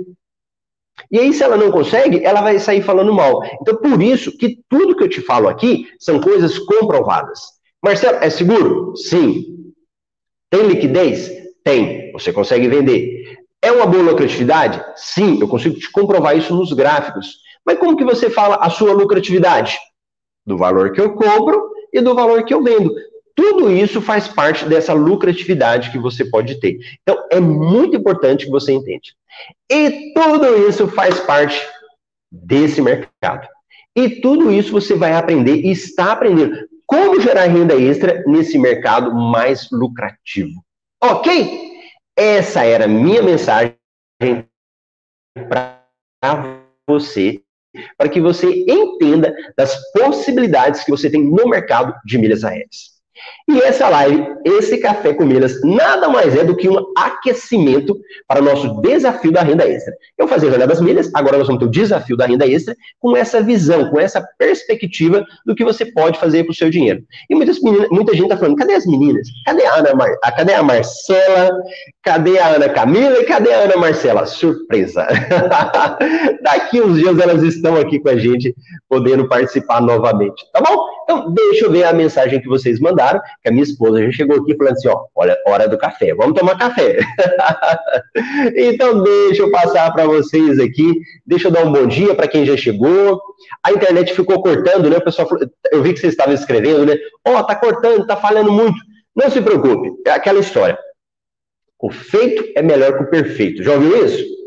E 1.12 1.20
aí, 1.20 1.34
se 1.34 1.44
ela 1.44 1.58
não 1.58 1.72
consegue, 1.72 2.24
ela 2.24 2.42
vai 2.42 2.60
sair 2.60 2.82
falando 2.82 3.14
mal. 3.14 3.42
Então, 3.62 3.76
por 3.78 4.02
isso 4.02 4.38
que 4.38 4.60
tudo 4.70 4.96
que 4.96 5.04
eu 5.04 5.10
te 5.10 5.22
falo 5.22 5.48
aqui 5.48 5.88
são 6.00 6.20
coisas 6.20 6.60
comprovadas. 6.60 7.40
Marcelo, 7.84 8.18
é 8.18 8.30
seguro? 8.30 8.96
Sim. 8.96 9.74
Tem 10.52 10.64
liquidez? 10.64 11.32
Tem. 11.64 12.12
Você 12.12 12.32
consegue 12.32 12.68
vender. 12.68 13.40
É 13.62 13.72
uma 13.72 13.86
boa 13.86 14.04
lucratividade? 14.04 14.84
Sim, 14.96 15.40
eu 15.42 15.48
consigo 15.48 15.80
te 15.80 15.92
comprovar 15.92 16.38
isso 16.38 16.56
nos 16.56 16.72
gráficos. 16.74 17.38
Mas 17.66 17.78
como 17.78 17.98
que 17.98 18.06
você 18.06 18.30
fala 18.30 18.56
a 18.56 18.70
sua 18.70 18.94
lucratividade? 18.94 19.78
Do 20.46 20.58
valor 20.58 20.92
que 20.92 21.02
eu 21.02 21.14
compro 21.14 21.70
e 21.94 22.02
do 22.02 22.16
valor 22.16 22.44
que 22.44 22.54
eu 22.54 22.64
vendo. 22.64 22.94
Tudo 23.36 23.72
isso 23.72 24.02
faz 24.02 24.28
parte 24.28 24.66
dessa 24.66 24.94
lucratividade 24.94 25.92
que 25.92 25.98
você 25.98 26.26
pode 26.26 26.60
ter. 26.60 26.78
Então, 27.02 27.28
é 27.32 27.40
muito 27.40 27.96
importante 27.96 28.46
que 28.46 28.52
você 28.52 28.74
entenda. 28.74 29.02
E 29.72 30.14
tudo 30.14 30.68
isso 30.68 30.88
faz 30.88 31.20
parte 31.20 31.62
desse 32.32 32.82
mercado. 32.82 33.48
E 33.96 34.22
tudo 34.22 34.52
isso 34.52 34.72
você 34.72 34.96
vai 34.96 35.14
aprender 35.14 35.56
e 35.56 35.72
está 35.72 36.12
aprendendo 36.12 36.68
como 36.86 37.22
gerar 37.22 37.46
renda 37.46 37.76
extra 37.76 38.24
nesse 38.26 38.58
mercado 38.58 39.14
mais 39.14 39.70
lucrativo. 39.72 40.64
Ok? 41.02 41.70
Essa 42.18 42.64
era 42.64 42.86
a 42.86 42.88
minha 42.88 43.22
mensagem 43.22 43.76
para 45.48 46.64
você, 46.88 47.42
para 47.98 48.10
que 48.10 48.20
você 48.20 48.66
entenda 48.68 49.34
das 49.56 49.78
possibilidades 49.92 50.84
que 50.84 50.92
você 50.92 51.10
tem 51.10 51.24
no 51.24 51.48
mercado 51.48 51.94
de 52.04 52.18
milhas 52.18 52.44
aéreas. 52.44 52.99
E 53.50 53.60
essa 53.62 53.90
live, 53.90 54.28
esse 54.46 54.78
café 54.78 55.12
com 55.14 55.26
milhas, 55.26 55.60
nada 55.64 56.08
mais 56.08 56.36
é 56.36 56.44
do 56.44 56.56
que 56.56 56.70
um 56.70 56.78
aquecimento 56.96 57.98
para 58.28 58.42
o 58.42 58.44
nosso 58.44 58.80
desafio 58.82 59.32
da 59.32 59.42
renda 59.42 59.68
extra. 59.68 59.92
Eu 60.18 60.28
fazia 60.28 60.54
a 60.54 60.66
das 60.68 60.80
milhas, 60.80 61.10
agora 61.16 61.38
nós 61.38 61.48
vamos 61.48 61.60
ter 61.60 61.66
o 61.66 61.72
desafio 61.72 62.16
da 62.16 62.28
renda 62.28 62.46
extra 62.48 62.76
com 63.00 63.18
essa 63.18 63.42
visão, 63.42 63.90
com 63.90 64.00
essa 64.00 64.22
perspectiva 64.38 65.26
do 65.46 65.56
que 65.56 65.64
você 65.64 65.84
pode 65.84 66.20
fazer 66.20 66.44
para 66.44 66.52
o 66.52 66.56
seu 66.56 66.70
dinheiro. 66.70 67.04
E 67.28 67.34
muitas 67.34 67.60
meninas, 67.60 67.90
muita 67.90 68.14
gente 68.14 68.26
está 68.26 68.38
falando, 68.38 68.56
cadê 68.56 68.74
as 68.74 68.86
meninas? 68.86 69.28
Cadê 69.46 69.66
a 69.66 69.76
Ana, 69.76 69.96
Mar... 69.96 70.10
cadê 70.36 70.54
a 70.54 70.62
Marcela? 70.62 71.50
Cadê 72.04 72.38
a 72.38 72.50
Ana 72.50 72.70
Camila? 72.70 73.18
E 73.18 73.24
cadê 73.24 73.52
a 73.52 73.62
Ana 73.62 73.78
Marcela? 73.78 74.28
Surpresa! 74.28 75.08
Daqui 76.44 76.82
uns 76.82 77.00
dias 77.00 77.18
elas 77.18 77.42
estão 77.42 77.78
aqui 77.78 78.00
com 78.00 78.10
a 78.10 78.18
gente, 78.18 78.54
podendo 78.88 79.28
participar 79.28 79.82
novamente, 79.82 80.46
tá 80.54 80.62
bom? 80.62 80.86
Então, 81.04 81.34
deixa 81.34 81.66
eu 81.66 81.72
ver 81.72 81.86
a 81.86 81.94
mensagem 81.94 82.40
que 82.40 82.48
vocês 82.48 82.80
mandaram 82.80 83.09
que 83.42 83.50
a 83.50 83.52
minha 83.52 83.64
esposa 83.64 84.04
já 84.04 84.12
chegou 84.12 84.38
aqui 84.38 84.56
falando 84.56 84.74
assim, 84.74 84.88
ó, 84.90 85.06
olha, 85.16 85.38
hora 85.48 85.68
do 85.68 85.78
café, 85.78 86.14
vamos 86.14 86.38
tomar 86.38 86.58
café. 86.58 87.00
então 88.56 89.02
deixa 89.02 89.42
eu 89.44 89.52
passar 89.52 89.92
para 89.92 90.06
vocês 90.06 90.60
aqui, 90.60 91.00
deixa 91.26 91.48
eu 91.48 91.52
dar 91.52 91.66
um 91.66 91.72
bom 91.72 91.88
dia 91.88 92.14
para 92.14 92.28
quem 92.28 92.46
já 92.46 92.58
chegou. 92.58 93.22
A 93.64 93.72
internet 93.72 94.14
ficou 94.14 94.42
cortando, 94.42 94.90
né? 94.90 94.98
O 94.98 95.04
pessoal, 95.04 95.28
eu 95.72 95.82
vi 95.82 95.94
que 95.94 96.00
vocês 96.00 96.14
estavam 96.14 96.34
escrevendo, 96.34 96.86
né? 96.86 96.96
Ó, 97.26 97.38
oh, 97.38 97.44
tá 97.44 97.56
cortando, 97.56 98.06
tá 98.06 98.18
falhando 98.18 98.52
muito. 98.52 98.78
Não 99.16 99.30
se 99.30 99.42
preocupe, 99.42 99.92
é 100.06 100.12
aquela 100.12 100.40
história. 100.40 100.78
O 101.82 101.90
feito 101.90 102.52
é 102.56 102.62
melhor 102.62 102.98
que 102.98 103.04
o 103.04 103.10
perfeito. 103.10 103.64
Já 103.64 103.74
ouviu 103.74 104.06
isso? 104.06 104.39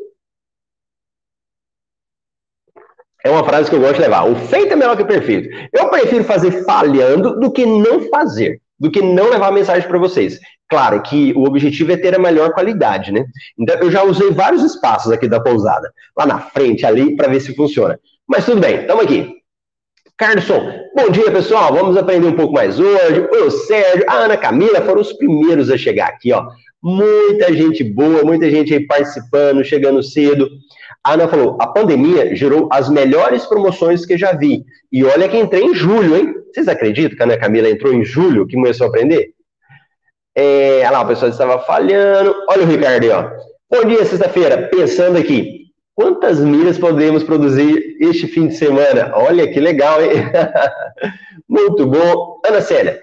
É 3.25 3.31
uma 3.31 3.45
frase 3.45 3.71
que 3.71 3.77
eu 3.77 3.81
gosto 3.81 3.95
de 3.95 4.01
levar. 4.03 4.29
O 4.29 4.35
feito 4.35 4.73
é 4.73 4.77
melhor 4.77 4.97
que 4.97 5.03
o 5.03 5.07
perfeito. 5.07 5.49
Eu 5.73 5.89
prefiro 5.89 6.25
fazer 6.25 6.65
falhando 6.65 7.39
do 7.39 7.53
que 7.53 7.65
não 7.65 8.09
fazer 8.09 8.61
do 8.83 8.91
que 8.91 9.01
não 9.01 9.31
levar 9.31 9.47
a 9.47 9.53
mensagem 9.53 9.89
para 9.89 9.97
vocês. 9.97 10.41
Claro 10.69 11.01
que 11.03 11.33
o 11.37 11.45
objetivo 11.45 11.93
é 11.93 11.97
ter 11.97 12.17
a 12.17 12.19
melhor 12.19 12.53
qualidade, 12.53 13.13
né? 13.13 13.25
Então 13.57 13.77
eu 13.77 13.93
já 13.93 14.03
usei 14.03 14.33
vários 14.33 14.65
espaços 14.65 15.13
aqui 15.13 15.29
da 15.29 15.39
pousada, 15.39 15.89
lá 16.19 16.27
na 16.27 16.41
frente, 16.41 16.85
ali, 16.85 17.15
para 17.15 17.29
ver 17.29 17.39
se 17.39 17.55
funciona. 17.55 17.97
Mas 18.27 18.45
tudo 18.45 18.61
bem, 18.61 18.81
estamos 18.81 19.05
aqui. 19.05 19.37
Carlson, 20.19 20.69
bom 20.97 21.11
dia 21.11 21.31
pessoal, 21.31 21.73
vamos 21.73 21.97
aprender 21.97 22.27
um 22.27 22.35
pouco 22.35 22.55
mais 22.55 22.81
hoje. 22.81 23.21
O 23.21 23.51
Sérgio, 23.53 24.05
a 24.09 24.15
Ana 24.15 24.37
Camila 24.37 24.81
foram 24.81 25.01
os 25.01 25.13
primeiros 25.13 25.71
a 25.71 25.79
chegar 25.79 26.09
aqui, 26.09 26.33
ó. 26.33 26.45
Muita 26.83 27.53
gente 27.55 27.85
boa, 27.85 28.25
muita 28.25 28.51
gente 28.51 28.75
aí 28.75 28.85
participando, 28.85 29.65
chegando 29.65 30.03
cedo. 30.03 30.49
A 31.05 31.13
Ana 31.13 31.29
falou: 31.29 31.57
a 31.61 31.67
pandemia 31.69 32.35
gerou 32.35 32.69
as 32.73 32.89
melhores 32.89 33.47
promoções 33.47 34.05
que 34.05 34.19
já 34.19 34.33
vi. 34.33 34.65
E 34.91 35.05
olha 35.05 35.29
que 35.29 35.39
entrei 35.39 35.63
em 35.63 35.75
julho, 35.75 36.17
hein? 36.17 36.35
Vocês 36.53 36.67
acreditam 36.67 37.17
que 37.17 37.23
a 37.23 37.27
Ana 37.27 37.39
Camila 37.39 37.71
entrou 37.71 37.95
em 37.95 38.05
julho, 38.05 38.47
que 38.47 38.57
começou 38.57 38.87
a 38.87 38.91
aprender? 38.91 39.31
É, 40.35 40.79
olha 40.81 40.91
lá, 40.91 41.03
o 41.03 41.09
pessoal 41.09 41.31
estava 41.31 41.59
falhando. 41.61 42.35
Olha 42.49 42.63
o 42.63 42.67
Ricardo 42.67 43.05
aí, 43.05 43.11
ó. 43.11 43.31
Bom 43.71 43.89
dia, 43.89 44.05
sexta-feira. 44.05 44.69
Pensando 44.69 45.19
aqui, 45.19 45.67
quantas 45.95 46.41
milhas 46.41 46.79
podemos 46.79 47.23
produzir 47.23 47.97
este 48.01 48.27
fim 48.27 48.49
de 48.49 48.57
semana? 48.57 49.13
Olha 49.15 49.47
que 49.47 49.61
legal, 49.61 50.03
hein? 50.03 50.11
Muito 51.49 51.87
bom. 51.87 52.41
Ana 52.45 52.61
Célia. 52.61 53.01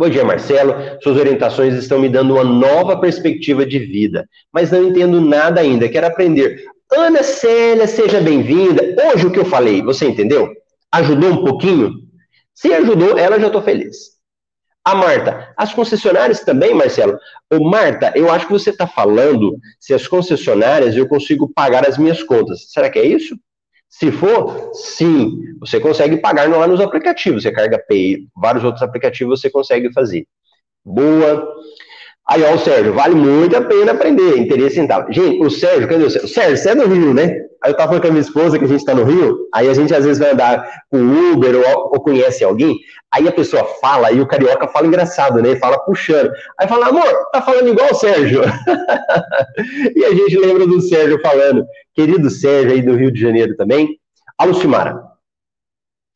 Bom 0.00 0.08
dia, 0.08 0.24
Marcelo. 0.24 0.72
Suas 1.02 1.18
orientações 1.18 1.74
estão 1.74 1.98
me 1.98 2.08
dando 2.08 2.32
uma 2.32 2.42
nova 2.42 2.98
perspectiva 2.98 3.66
de 3.66 3.78
vida, 3.78 4.26
mas 4.50 4.70
não 4.70 4.88
entendo 4.88 5.20
nada 5.20 5.60
ainda. 5.60 5.90
Quero 5.90 6.06
aprender. 6.06 6.64
Ana 6.90 7.22
Célia, 7.22 7.86
seja 7.86 8.18
bem-vinda. 8.18 8.96
Hoje 9.12 9.26
o 9.26 9.30
que 9.30 9.38
eu 9.38 9.44
falei, 9.44 9.82
você 9.82 10.06
entendeu? 10.06 10.48
Ajudou 10.90 11.32
um 11.32 11.44
pouquinho? 11.44 11.92
Se 12.54 12.72
ajudou, 12.72 13.18
ela 13.18 13.38
já 13.38 13.48
estou 13.48 13.60
feliz. 13.60 14.12
A 14.82 14.94
Marta, 14.94 15.52
as 15.54 15.74
concessionárias 15.74 16.40
também, 16.40 16.72
Marcelo? 16.72 17.18
Ô, 17.52 17.62
Marta, 17.62 18.10
eu 18.16 18.32
acho 18.32 18.46
que 18.46 18.52
você 18.52 18.70
está 18.70 18.86
falando 18.86 19.58
se 19.78 19.92
as 19.92 20.08
concessionárias 20.08 20.96
eu 20.96 21.06
consigo 21.06 21.52
pagar 21.54 21.86
as 21.86 21.98
minhas 21.98 22.22
contas. 22.22 22.72
Será 22.72 22.88
que 22.88 22.98
é 22.98 23.04
isso? 23.04 23.36
Se 23.90 24.12
for, 24.12 24.70
sim, 24.72 25.42
você 25.58 25.80
consegue 25.80 26.16
pagar 26.18 26.48
lá 26.48 26.66
nos 26.66 26.80
aplicativos. 26.80 27.42
Você 27.42 27.50
carga 27.50 27.84
Pay, 27.88 28.28
vários 28.34 28.62
outros 28.62 28.82
aplicativos 28.82 29.40
você 29.40 29.50
consegue 29.50 29.92
fazer. 29.92 30.26
Boa. 30.84 31.46
Aí, 32.28 32.44
ó, 32.44 32.54
o 32.54 32.58
Sérgio, 32.58 32.94
vale 32.94 33.16
muito 33.16 33.56
a 33.56 33.60
pena 33.60 33.90
aprender, 33.90 34.38
interesse 34.38 34.78
em 34.78 34.86
tal. 34.86 35.12
Gente, 35.12 35.44
o 35.44 35.50
Sérgio, 35.50 35.88
cadê 35.88 36.04
o 36.04 36.10
Sérgio? 36.10 36.28
Sérgio, 36.28 36.56
você 36.56 36.70
é 36.70 36.74
do 36.76 36.86
Rio, 36.86 37.12
né? 37.12 37.36
Aí 37.62 37.72
eu 37.72 37.76
tava 37.76 37.88
falando 37.88 38.02
com 38.02 38.08
a 38.08 38.10
minha 38.12 38.22
esposa 38.22 38.58
que 38.58 38.64
a 38.64 38.68
gente 38.68 38.84
tá 38.84 38.94
no 38.94 39.04
Rio, 39.04 39.36
aí 39.52 39.68
a 39.68 39.74
gente 39.74 39.92
às 39.92 40.04
vezes 40.04 40.18
vai 40.18 40.30
andar 40.30 40.66
com 40.88 41.32
Uber 41.32 41.56
ou, 41.56 41.90
ou 41.92 42.00
conhece 42.00 42.42
alguém, 42.42 42.74
aí 43.12 43.28
a 43.28 43.32
pessoa 43.32 43.64
fala 43.82 44.10
e 44.12 44.20
o 44.20 44.26
carioca 44.26 44.66
fala 44.68 44.86
engraçado, 44.86 45.42
né? 45.42 45.56
Fala 45.56 45.78
puxando. 45.80 46.30
Aí 46.58 46.66
fala, 46.68 46.88
amor, 46.88 47.28
tá 47.32 47.42
falando 47.42 47.68
igual 47.68 47.90
o 47.90 47.94
Sérgio. 47.94 48.42
e 49.94 50.04
a 50.04 50.14
gente 50.14 50.38
lembra 50.38 50.66
do 50.66 50.80
Sérgio 50.80 51.20
falando, 51.20 51.66
querido 52.00 52.30
Sérgio 52.30 52.72
aí 52.72 52.80
do 52.80 52.96
Rio 52.96 53.12
de 53.12 53.20
Janeiro 53.20 53.54
também. 53.56 53.98
A 54.38 54.46
Lucimara, 54.46 54.98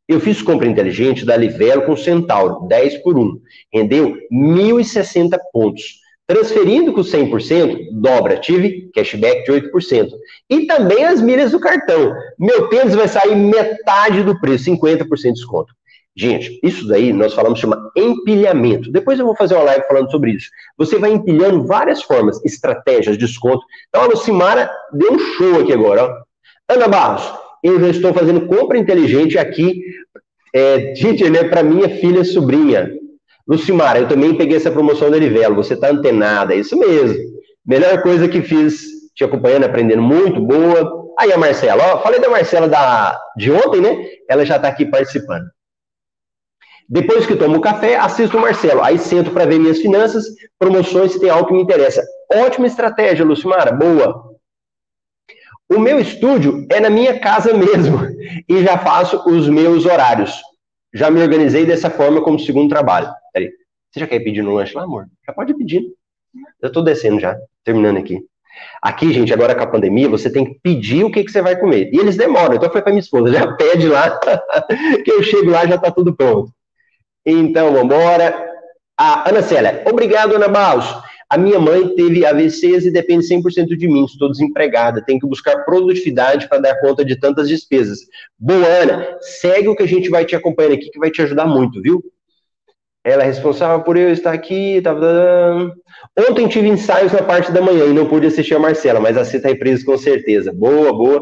eu 0.09 0.19
fiz 0.19 0.41
compra 0.41 0.67
inteligente 0.67 1.27
da 1.27 1.37
Livelo 1.37 1.83
com 1.83 1.95
Centauro, 1.95 2.67
10 2.67 3.03
por 3.03 3.19
1. 3.19 3.39
Rendeu 3.71 4.17
1.060 4.33 5.39
pontos. 5.53 6.01
Transferindo 6.27 6.91
com 6.95 7.03
100%, 7.03 7.89
dobra, 7.93 8.39
tive 8.39 8.91
cashback 8.95 9.45
de 9.45 9.53
8%. 9.69 10.09
E 10.49 10.67
também 10.67 11.05
as 11.05 11.21
milhas 11.21 11.51
do 11.51 11.61
cartão. 11.61 12.15
Meu 12.39 12.69
tênis 12.71 12.95
vai 12.95 13.07
sair 13.07 13.37
metade 13.37 14.23
do 14.23 14.41
preço, 14.41 14.71
50% 14.71 15.07
de 15.07 15.33
desconto. 15.33 15.75
Gente, 16.17 16.61
isso 16.63 16.87
daí 16.87 17.13
nós 17.13 17.35
falamos 17.35 17.59
chama 17.59 17.91
empilhamento. 17.97 18.91
Depois 18.93 19.19
eu 19.19 19.27
vou 19.27 19.35
fazer 19.35 19.55
uma 19.55 19.65
live 19.65 19.87
falando 19.89 20.11
sobre 20.11 20.33
isso. 20.33 20.49
Você 20.79 20.97
vai 20.97 21.11
empilhando 21.11 21.67
várias 21.67 22.03
formas, 22.03 22.43
estratégias, 22.45 23.19
desconto. 23.19 23.65
Então 23.89 24.03
a 24.03 24.07
Lucimara 24.07 24.71
deu 24.93 25.13
um 25.13 25.19
show 25.19 25.61
aqui 25.61 25.73
agora. 25.73 26.05
Ó. 26.05 26.73
Ana 26.73 26.87
Barros, 26.87 27.33
eu 27.65 27.81
já 27.81 27.89
estou 27.89 28.15
fazendo 28.15 28.47
compra 28.47 28.79
inteligente 28.79 29.37
aqui, 29.39 29.83
é, 30.55 30.95
gente, 30.95 31.29
né, 31.29 31.45
para 31.45 31.65
minha 31.65 31.89
filha 31.89 32.23
sobrinha. 32.23 32.93
Lucimara, 33.47 33.99
eu 33.99 34.09
também 34.09 34.37
peguei 34.37 34.57
essa 34.57 34.71
promoção 34.71 35.11
da 35.11 35.19
Livelo, 35.19 35.57
você 35.57 35.75
está 35.75 35.91
antenada, 35.91 36.55
é 36.55 36.59
isso 36.59 36.79
mesmo. 36.79 37.19
Melhor 37.67 38.01
coisa 38.03 38.29
que 38.29 38.41
fiz, 38.41 38.83
te 39.15 39.25
acompanhando, 39.25 39.65
aprendendo 39.65 40.03
muito, 40.03 40.41
boa. 40.41 41.13
Aí 41.19 41.33
a 41.33 41.39
Marcela, 41.39 41.95
ó, 41.95 42.03
falei 42.03 42.21
da 42.21 42.29
Marcela 42.29 42.69
da, 42.69 43.19
de 43.37 43.51
ontem, 43.51 43.81
né? 43.81 44.07
Ela 44.29 44.45
já 44.45 44.57
está 44.57 44.69
aqui 44.69 44.87
participando. 44.87 45.45
Depois 46.89 47.27
que 47.27 47.37
tomo 47.37 47.57
o 47.57 47.61
café, 47.61 47.97
assisto 47.97 48.37
o 48.37 48.41
Marcelo. 48.41 48.83
Aí 48.83 48.99
sento 48.99 49.31
para 49.31 49.47
ver 49.47 49.59
minhas 49.59 49.81
finanças, 49.81 50.27
promoções, 50.59 51.13
se 51.13 51.21
tem 51.21 51.31
algo 51.31 51.47
que 51.47 51.55
me 51.55 51.63
interessa. 51.63 52.03
Ótima 52.33 52.67
estratégia, 52.67 53.25
Lucimara, 53.25 53.73
boa. 53.73 54.35
O 55.69 55.79
meu 55.79 55.99
estúdio 55.99 56.67
é 56.71 56.79
na 56.79 56.91
minha 56.91 57.19
casa 57.19 57.55
mesmo 57.55 57.99
e 58.49 58.63
já 58.63 58.77
faço 58.79 59.29
os 59.29 59.49
meus 59.49 59.87
horários. 59.87 60.43
Já 60.93 61.11
me 61.11 61.21
organizei 61.21 61.65
dessa 61.65 61.91
forma 61.91 62.23
como 62.23 62.39
segundo 62.39 62.69
trabalho. 62.69 63.11
Peraí, 63.33 63.51
você 63.91 64.01
já 64.01 64.07
quer 64.07 64.21
pedir 64.21 64.43
no 64.43 64.55
lanche 64.55 64.75
lá, 64.75 64.83
amor? 64.83 65.07
Já 65.27 65.33
pode 65.33 65.55
pedir. 65.55 65.83
Eu 66.61 66.69
estou 66.69 66.83
descendo 66.83 67.19
já, 67.19 67.37
terminando 67.65 67.97
aqui. 67.97 68.21
Aqui, 68.81 69.13
gente, 69.13 69.33
agora 69.33 69.55
com 69.55 69.63
a 69.63 69.67
pandemia, 69.67 70.09
você 70.09 70.31
tem 70.31 70.45
que 70.45 70.61
pedir 70.63 71.05
o 71.05 71.11
que, 71.11 71.25
que 71.25 71.31
você 71.31 71.43
vai 71.43 71.59
comer. 71.59 71.91
E 71.93 71.99
eles 71.99 72.17
demoram. 72.17 72.55
Então, 72.55 72.71
foi 72.71 72.83
para 72.83 72.93
minha 72.93 73.01
esposa, 73.01 73.33
já 73.33 73.53
pede 73.55 73.89
lá, 73.89 74.19
que 75.05 75.11
eu 75.11 75.23
chego 75.23 75.51
lá 75.51 75.67
já 75.67 75.77
está 75.77 75.91
tudo 75.91 76.15
pronto. 76.15 76.53
Então, 77.25 77.73
vamos 77.73 77.85
embora. 77.85 78.53
A 78.99 79.29
Ana 79.29 79.43
Célia, 79.43 79.83
obrigado, 79.87 80.37
Ana 80.37 80.49
Baus. 80.49 80.87
A 81.29 81.39
minha 81.39 81.59
mãe 81.59 81.89
teve 81.97 82.25
AVCs 82.25 82.85
e 82.85 82.93
depende 82.93 83.27
100% 83.27 83.77
de 83.77 83.89
mim, 83.89 84.05
estou 84.05 84.31
desempregada, 84.31 85.05
tenho 85.05 85.19
que 85.19 85.27
buscar 85.27 85.65
produtividade 85.65 86.49
para 86.49 86.61
dar 86.61 86.81
conta 86.81 87.05
de 87.05 87.19
tantas 87.19 87.49
despesas. 87.49 88.01
Boa, 88.39 88.67
Ana, 88.67 89.17
segue 89.21 89.69
o 89.69 89.75
que 89.75 89.83
a 89.83 89.89
gente 89.89 90.09
vai 90.11 90.25
te 90.25 90.37
acompanhando 90.37 90.75
aqui, 90.75 90.91
que 90.91 90.99
vai 90.99 91.11
te 91.11 91.23
ajudar 91.23 91.47
muito, 91.47 91.83
viu? 91.83 92.05
Ela 93.05 93.23
é 93.23 93.27
responsável 93.27 93.85
por 93.85 93.99
eu 93.99 94.11
estar 94.11 94.33
aqui. 94.33 94.81
Tá... 94.83 94.95
Ontem 96.19 96.49
tive 96.49 96.69
ensaios 96.69 97.13
na 97.13 97.23
parte 97.23 97.53
da 97.53 97.61
manhã 97.61 97.85
e 97.85 97.93
não 97.93 98.07
pude 98.07 98.27
assistir 98.27 98.55
a 98.55 98.59
Marcela, 98.59 98.99
mas 98.99 99.19
a 99.19 99.25
Cita 99.27 99.49
Reprises 99.49 99.85
com 99.85 99.99
certeza. 99.99 100.51
Boa, 100.53 100.91
boa. 100.91 101.21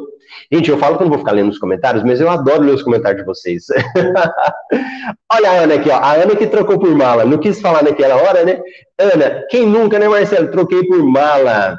Gente, 0.51 0.71
eu 0.71 0.79
falo 0.79 0.97
que 0.97 1.03
eu 1.03 1.07
não 1.07 1.11
vou 1.11 1.19
ficar 1.19 1.33
lendo 1.33 1.51
os 1.51 1.59
comentários, 1.59 2.05
mas 2.05 2.21
eu 2.21 2.31
adoro 2.31 2.63
ler 2.63 2.75
os 2.75 2.83
comentários 2.83 3.23
de 3.23 3.27
vocês. 3.27 3.65
Olha 5.33 5.51
a 5.51 5.63
Ana 5.63 5.75
aqui, 5.75 5.91
ó. 5.91 5.97
A 5.97 6.13
Ana 6.13 6.37
que 6.37 6.47
trocou 6.47 6.79
por 6.79 6.95
mala. 6.95 7.25
Não 7.25 7.39
quis 7.39 7.61
falar 7.61 7.83
naquela 7.83 8.17
hora, 8.17 8.45
né? 8.45 8.61
Ana, 8.97 9.45
quem 9.51 9.67
nunca, 9.67 9.99
né, 9.99 10.09
Marcelo? 10.09 10.51
Troquei 10.51 10.87
por 10.87 11.03
mala. 11.03 11.79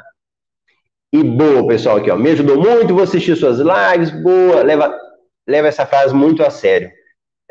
E 1.12 1.22
boa, 1.22 1.66
pessoal, 1.66 1.96
aqui, 1.96 2.10
ó. 2.10 2.16
Me 2.16 2.30
ajudou 2.30 2.58
muito, 2.58 2.92
vou 2.92 3.04
assistir 3.04 3.36
suas 3.36 3.58
lives. 3.58 4.10
Boa. 4.10 4.62
Leva, 4.62 4.94
leva 5.48 5.68
essa 5.68 5.86
frase 5.86 6.14
muito 6.14 6.42
a 6.42 6.50
sério. 6.50 6.90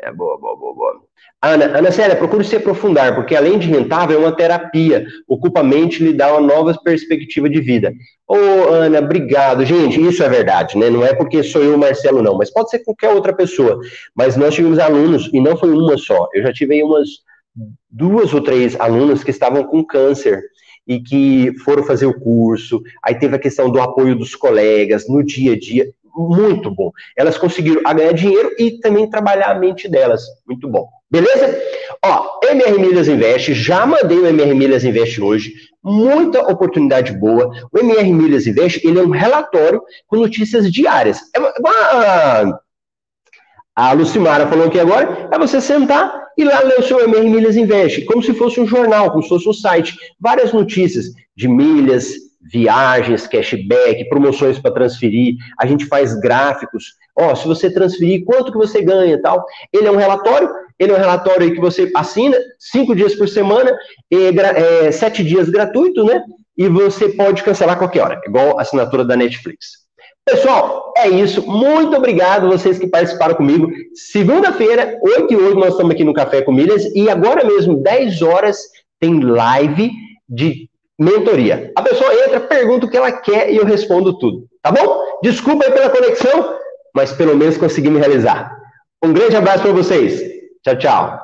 É 0.04 0.12
boa, 0.12 0.38
boa, 0.38 0.54
boa, 0.54 0.74
boa. 0.74 1.00
Ana, 1.40 1.78
Ana 1.78 1.90
Célia, 1.90 2.14
procure 2.14 2.44
se 2.44 2.56
aprofundar, 2.56 3.14
porque 3.14 3.34
além 3.34 3.58
de 3.58 3.68
rentável, 3.68 4.18
é 4.18 4.20
uma 4.20 4.36
terapia. 4.36 5.06
Ocupa 5.26 5.60
a 5.60 5.64
mente 5.64 6.02
e 6.02 6.08
lhe 6.08 6.12
dá 6.12 6.30
uma 6.30 6.46
nova 6.46 6.78
perspectiva 6.84 7.48
de 7.48 7.58
vida. 7.58 7.90
Ô, 8.28 8.34
Ana, 8.34 8.98
obrigado. 8.98 9.64
Gente, 9.64 9.98
isso 10.06 10.22
é 10.22 10.28
verdade, 10.28 10.76
né? 10.76 10.90
Não 10.90 11.02
é 11.02 11.14
porque 11.14 11.42
sou 11.42 11.62
eu, 11.62 11.78
Marcelo, 11.78 12.22
não, 12.22 12.36
mas 12.36 12.52
pode 12.52 12.68
ser 12.68 12.80
qualquer 12.80 13.08
outra 13.08 13.32
pessoa. 13.34 13.80
Mas 14.14 14.36
nós 14.36 14.54
tivemos 14.54 14.78
alunos, 14.78 15.30
e 15.32 15.40
não 15.40 15.56
foi 15.56 15.70
uma 15.70 15.96
só. 15.96 16.28
Eu 16.34 16.42
já 16.42 16.52
tive 16.52 16.82
umas 16.82 17.08
duas 17.88 18.34
ou 18.34 18.42
três 18.42 18.78
alunas 18.78 19.24
que 19.24 19.30
estavam 19.30 19.64
com 19.64 19.82
câncer 19.82 20.42
e 20.86 21.00
que 21.00 21.50
foram 21.64 21.82
fazer 21.82 22.04
o 22.04 22.20
curso. 22.20 22.82
Aí 23.02 23.14
teve 23.14 23.36
a 23.36 23.40
questão 23.40 23.70
do 23.70 23.80
apoio 23.80 24.14
dos 24.14 24.34
colegas 24.34 25.08
no 25.08 25.24
dia 25.24 25.54
a 25.54 25.58
dia. 25.58 25.86
Muito 26.14 26.70
bom. 26.70 26.90
Elas 27.16 27.36
conseguiram 27.36 27.82
ganhar 27.82 28.12
dinheiro 28.12 28.50
e 28.58 28.78
também 28.78 29.10
trabalhar 29.10 29.50
a 29.50 29.58
mente 29.58 29.88
delas. 29.88 30.22
Muito 30.46 30.68
bom. 30.68 30.88
Beleza? 31.10 31.58
Ó, 32.04 32.40
MR 32.44 32.78
Milhas 32.78 33.08
Invest, 33.08 33.54
já 33.54 33.86
mandei 33.86 34.18
o 34.18 34.26
MR 34.26 34.54
Milhas 34.54 34.84
Invest 34.84 35.20
hoje, 35.20 35.52
muita 35.82 36.40
oportunidade 36.42 37.12
boa. 37.12 37.50
O 37.72 37.78
MR 37.78 38.12
Milhas 38.12 38.46
Invest, 38.46 38.86
ele 38.86 38.98
é 38.98 39.02
um 39.02 39.10
relatório 39.10 39.82
com 40.06 40.16
notícias 40.16 40.72
diárias. 40.72 41.20
É 41.34 41.38
uma, 41.38 42.60
a 43.76 43.92
Lucimara 43.92 44.46
falou 44.46 44.66
aqui 44.66 44.78
agora, 44.78 45.28
é 45.32 45.38
você 45.38 45.60
sentar 45.60 46.24
e 46.36 46.44
lá 46.44 46.60
ler 46.60 46.78
o 46.78 46.82
seu 46.82 47.00
MR 47.00 47.28
Milhas 47.28 47.56
Invest, 47.56 48.04
como 48.04 48.22
se 48.22 48.34
fosse 48.34 48.60
um 48.60 48.66
jornal, 48.66 49.10
como 49.10 49.22
se 49.22 49.28
fosse 49.28 49.48
um 49.48 49.52
site. 49.52 49.96
Várias 50.20 50.52
notícias 50.52 51.06
de 51.36 51.48
milhas, 51.48 52.12
viagens, 52.50 53.26
cashback, 53.26 54.08
promoções 54.08 54.58
para 54.58 54.74
transferir. 54.74 55.36
A 55.58 55.66
gente 55.66 55.86
faz 55.86 56.14
gráficos. 56.18 56.94
Ó, 57.16 57.34
se 57.34 57.46
você 57.46 57.72
transferir, 57.72 58.24
quanto 58.24 58.52
que 58.52 58.58
você 58.58 58.82
ganha 58.82 59.20
tal. 59.20 59.44
Ele 59.72 59.86
é 59.86 59.90
um 59.90 59.96
relatório 59.96 60.48
ele 60.78 60.92
é 60.92 60.94
um 60.94 60.98
relatório 60.98 61.54
que 61.54 61.60
você 61.60 61.90
assina, 61.94 62.36
cinco 62.58 62.94
dias 62.94 63.14
por 63.14 63.28
semana, 63.28 63.76
é, 64.10 64.90
sete 64.90 65.22
dias 65.22 65.48
gratuito, 65.48 66.04
né? 66.04 66.22
E 66.56 66.68
você 66.68 67.08
pode 67.08 67.42
cancelar 67.42 67.78
qualquer 67.78 68.02
hora, 68.02 68.20
igual 68.26 68.58
a 68.58 68.62
assinatura 68.62 69.04
da 69.04 69.16
Netflix. 69.16 69.84
Pessoal, 70.24 70.92
é 70.96 71.08
isso. 71.08 71.46
Muito 71.46 71.96
obrigado 71.96 72.48
vocês 72.48 72.78
que 72.78 72.86
participaram 72.86 73.34
comigo. 73.34 73.70
Segunda-feira, 73.94 74.98
8 75.02 75.32
e 75.32 75.36
8, 75.36 75.54
nós 75.58 75.70
estamos 75.70 75.92
aqui 75.92 76.02
no 76.02 76.14
Café 76.14 76.42
com 76.42 76.52
Milhas. 76.52 76.84
E 76.94 77.10
agora 77.10 77.44
mesmo, 77.44 77.76
10 77.82 78.22
horas, 78.22 78.58
tem 78.98 79.20
live 79.20 79.90
de 80.28 80.68
mentoria. 80.98 81.72
A 81.76 81.82
pessoa 81.82 82.14
entra, 82.14 82.40
pergunta 82.40 82.86
o 82.86 82.90
que 82.90 82.96
ela 82.96 83.12
quer 83.12 83.52
e 83.52 83.56
eu 83.56 83.64
respondo 83.64 84.18
tudo. 84.18 84.46
Tá 84.62 84.70
bom? 84.70 85.20
Desculpa 85.22 85.64
aí 85.64 85.72
pela 85.72 85.90
conexão, 85.90 86.56
mas 86.94 87.12
pelo 87.12 87.36
menos 87.36 87.56
consegui 87.56 87.90
me 87.90 87.98
realizar. 87.98 88.56
Um 89.04 89.12
grande 89.12 89.36
abraço 89.36 89.62
para 89.62 89.72
vocês. 89.72 90.22
Tchau, 90.62 90.78
tchau. 90.78 91.23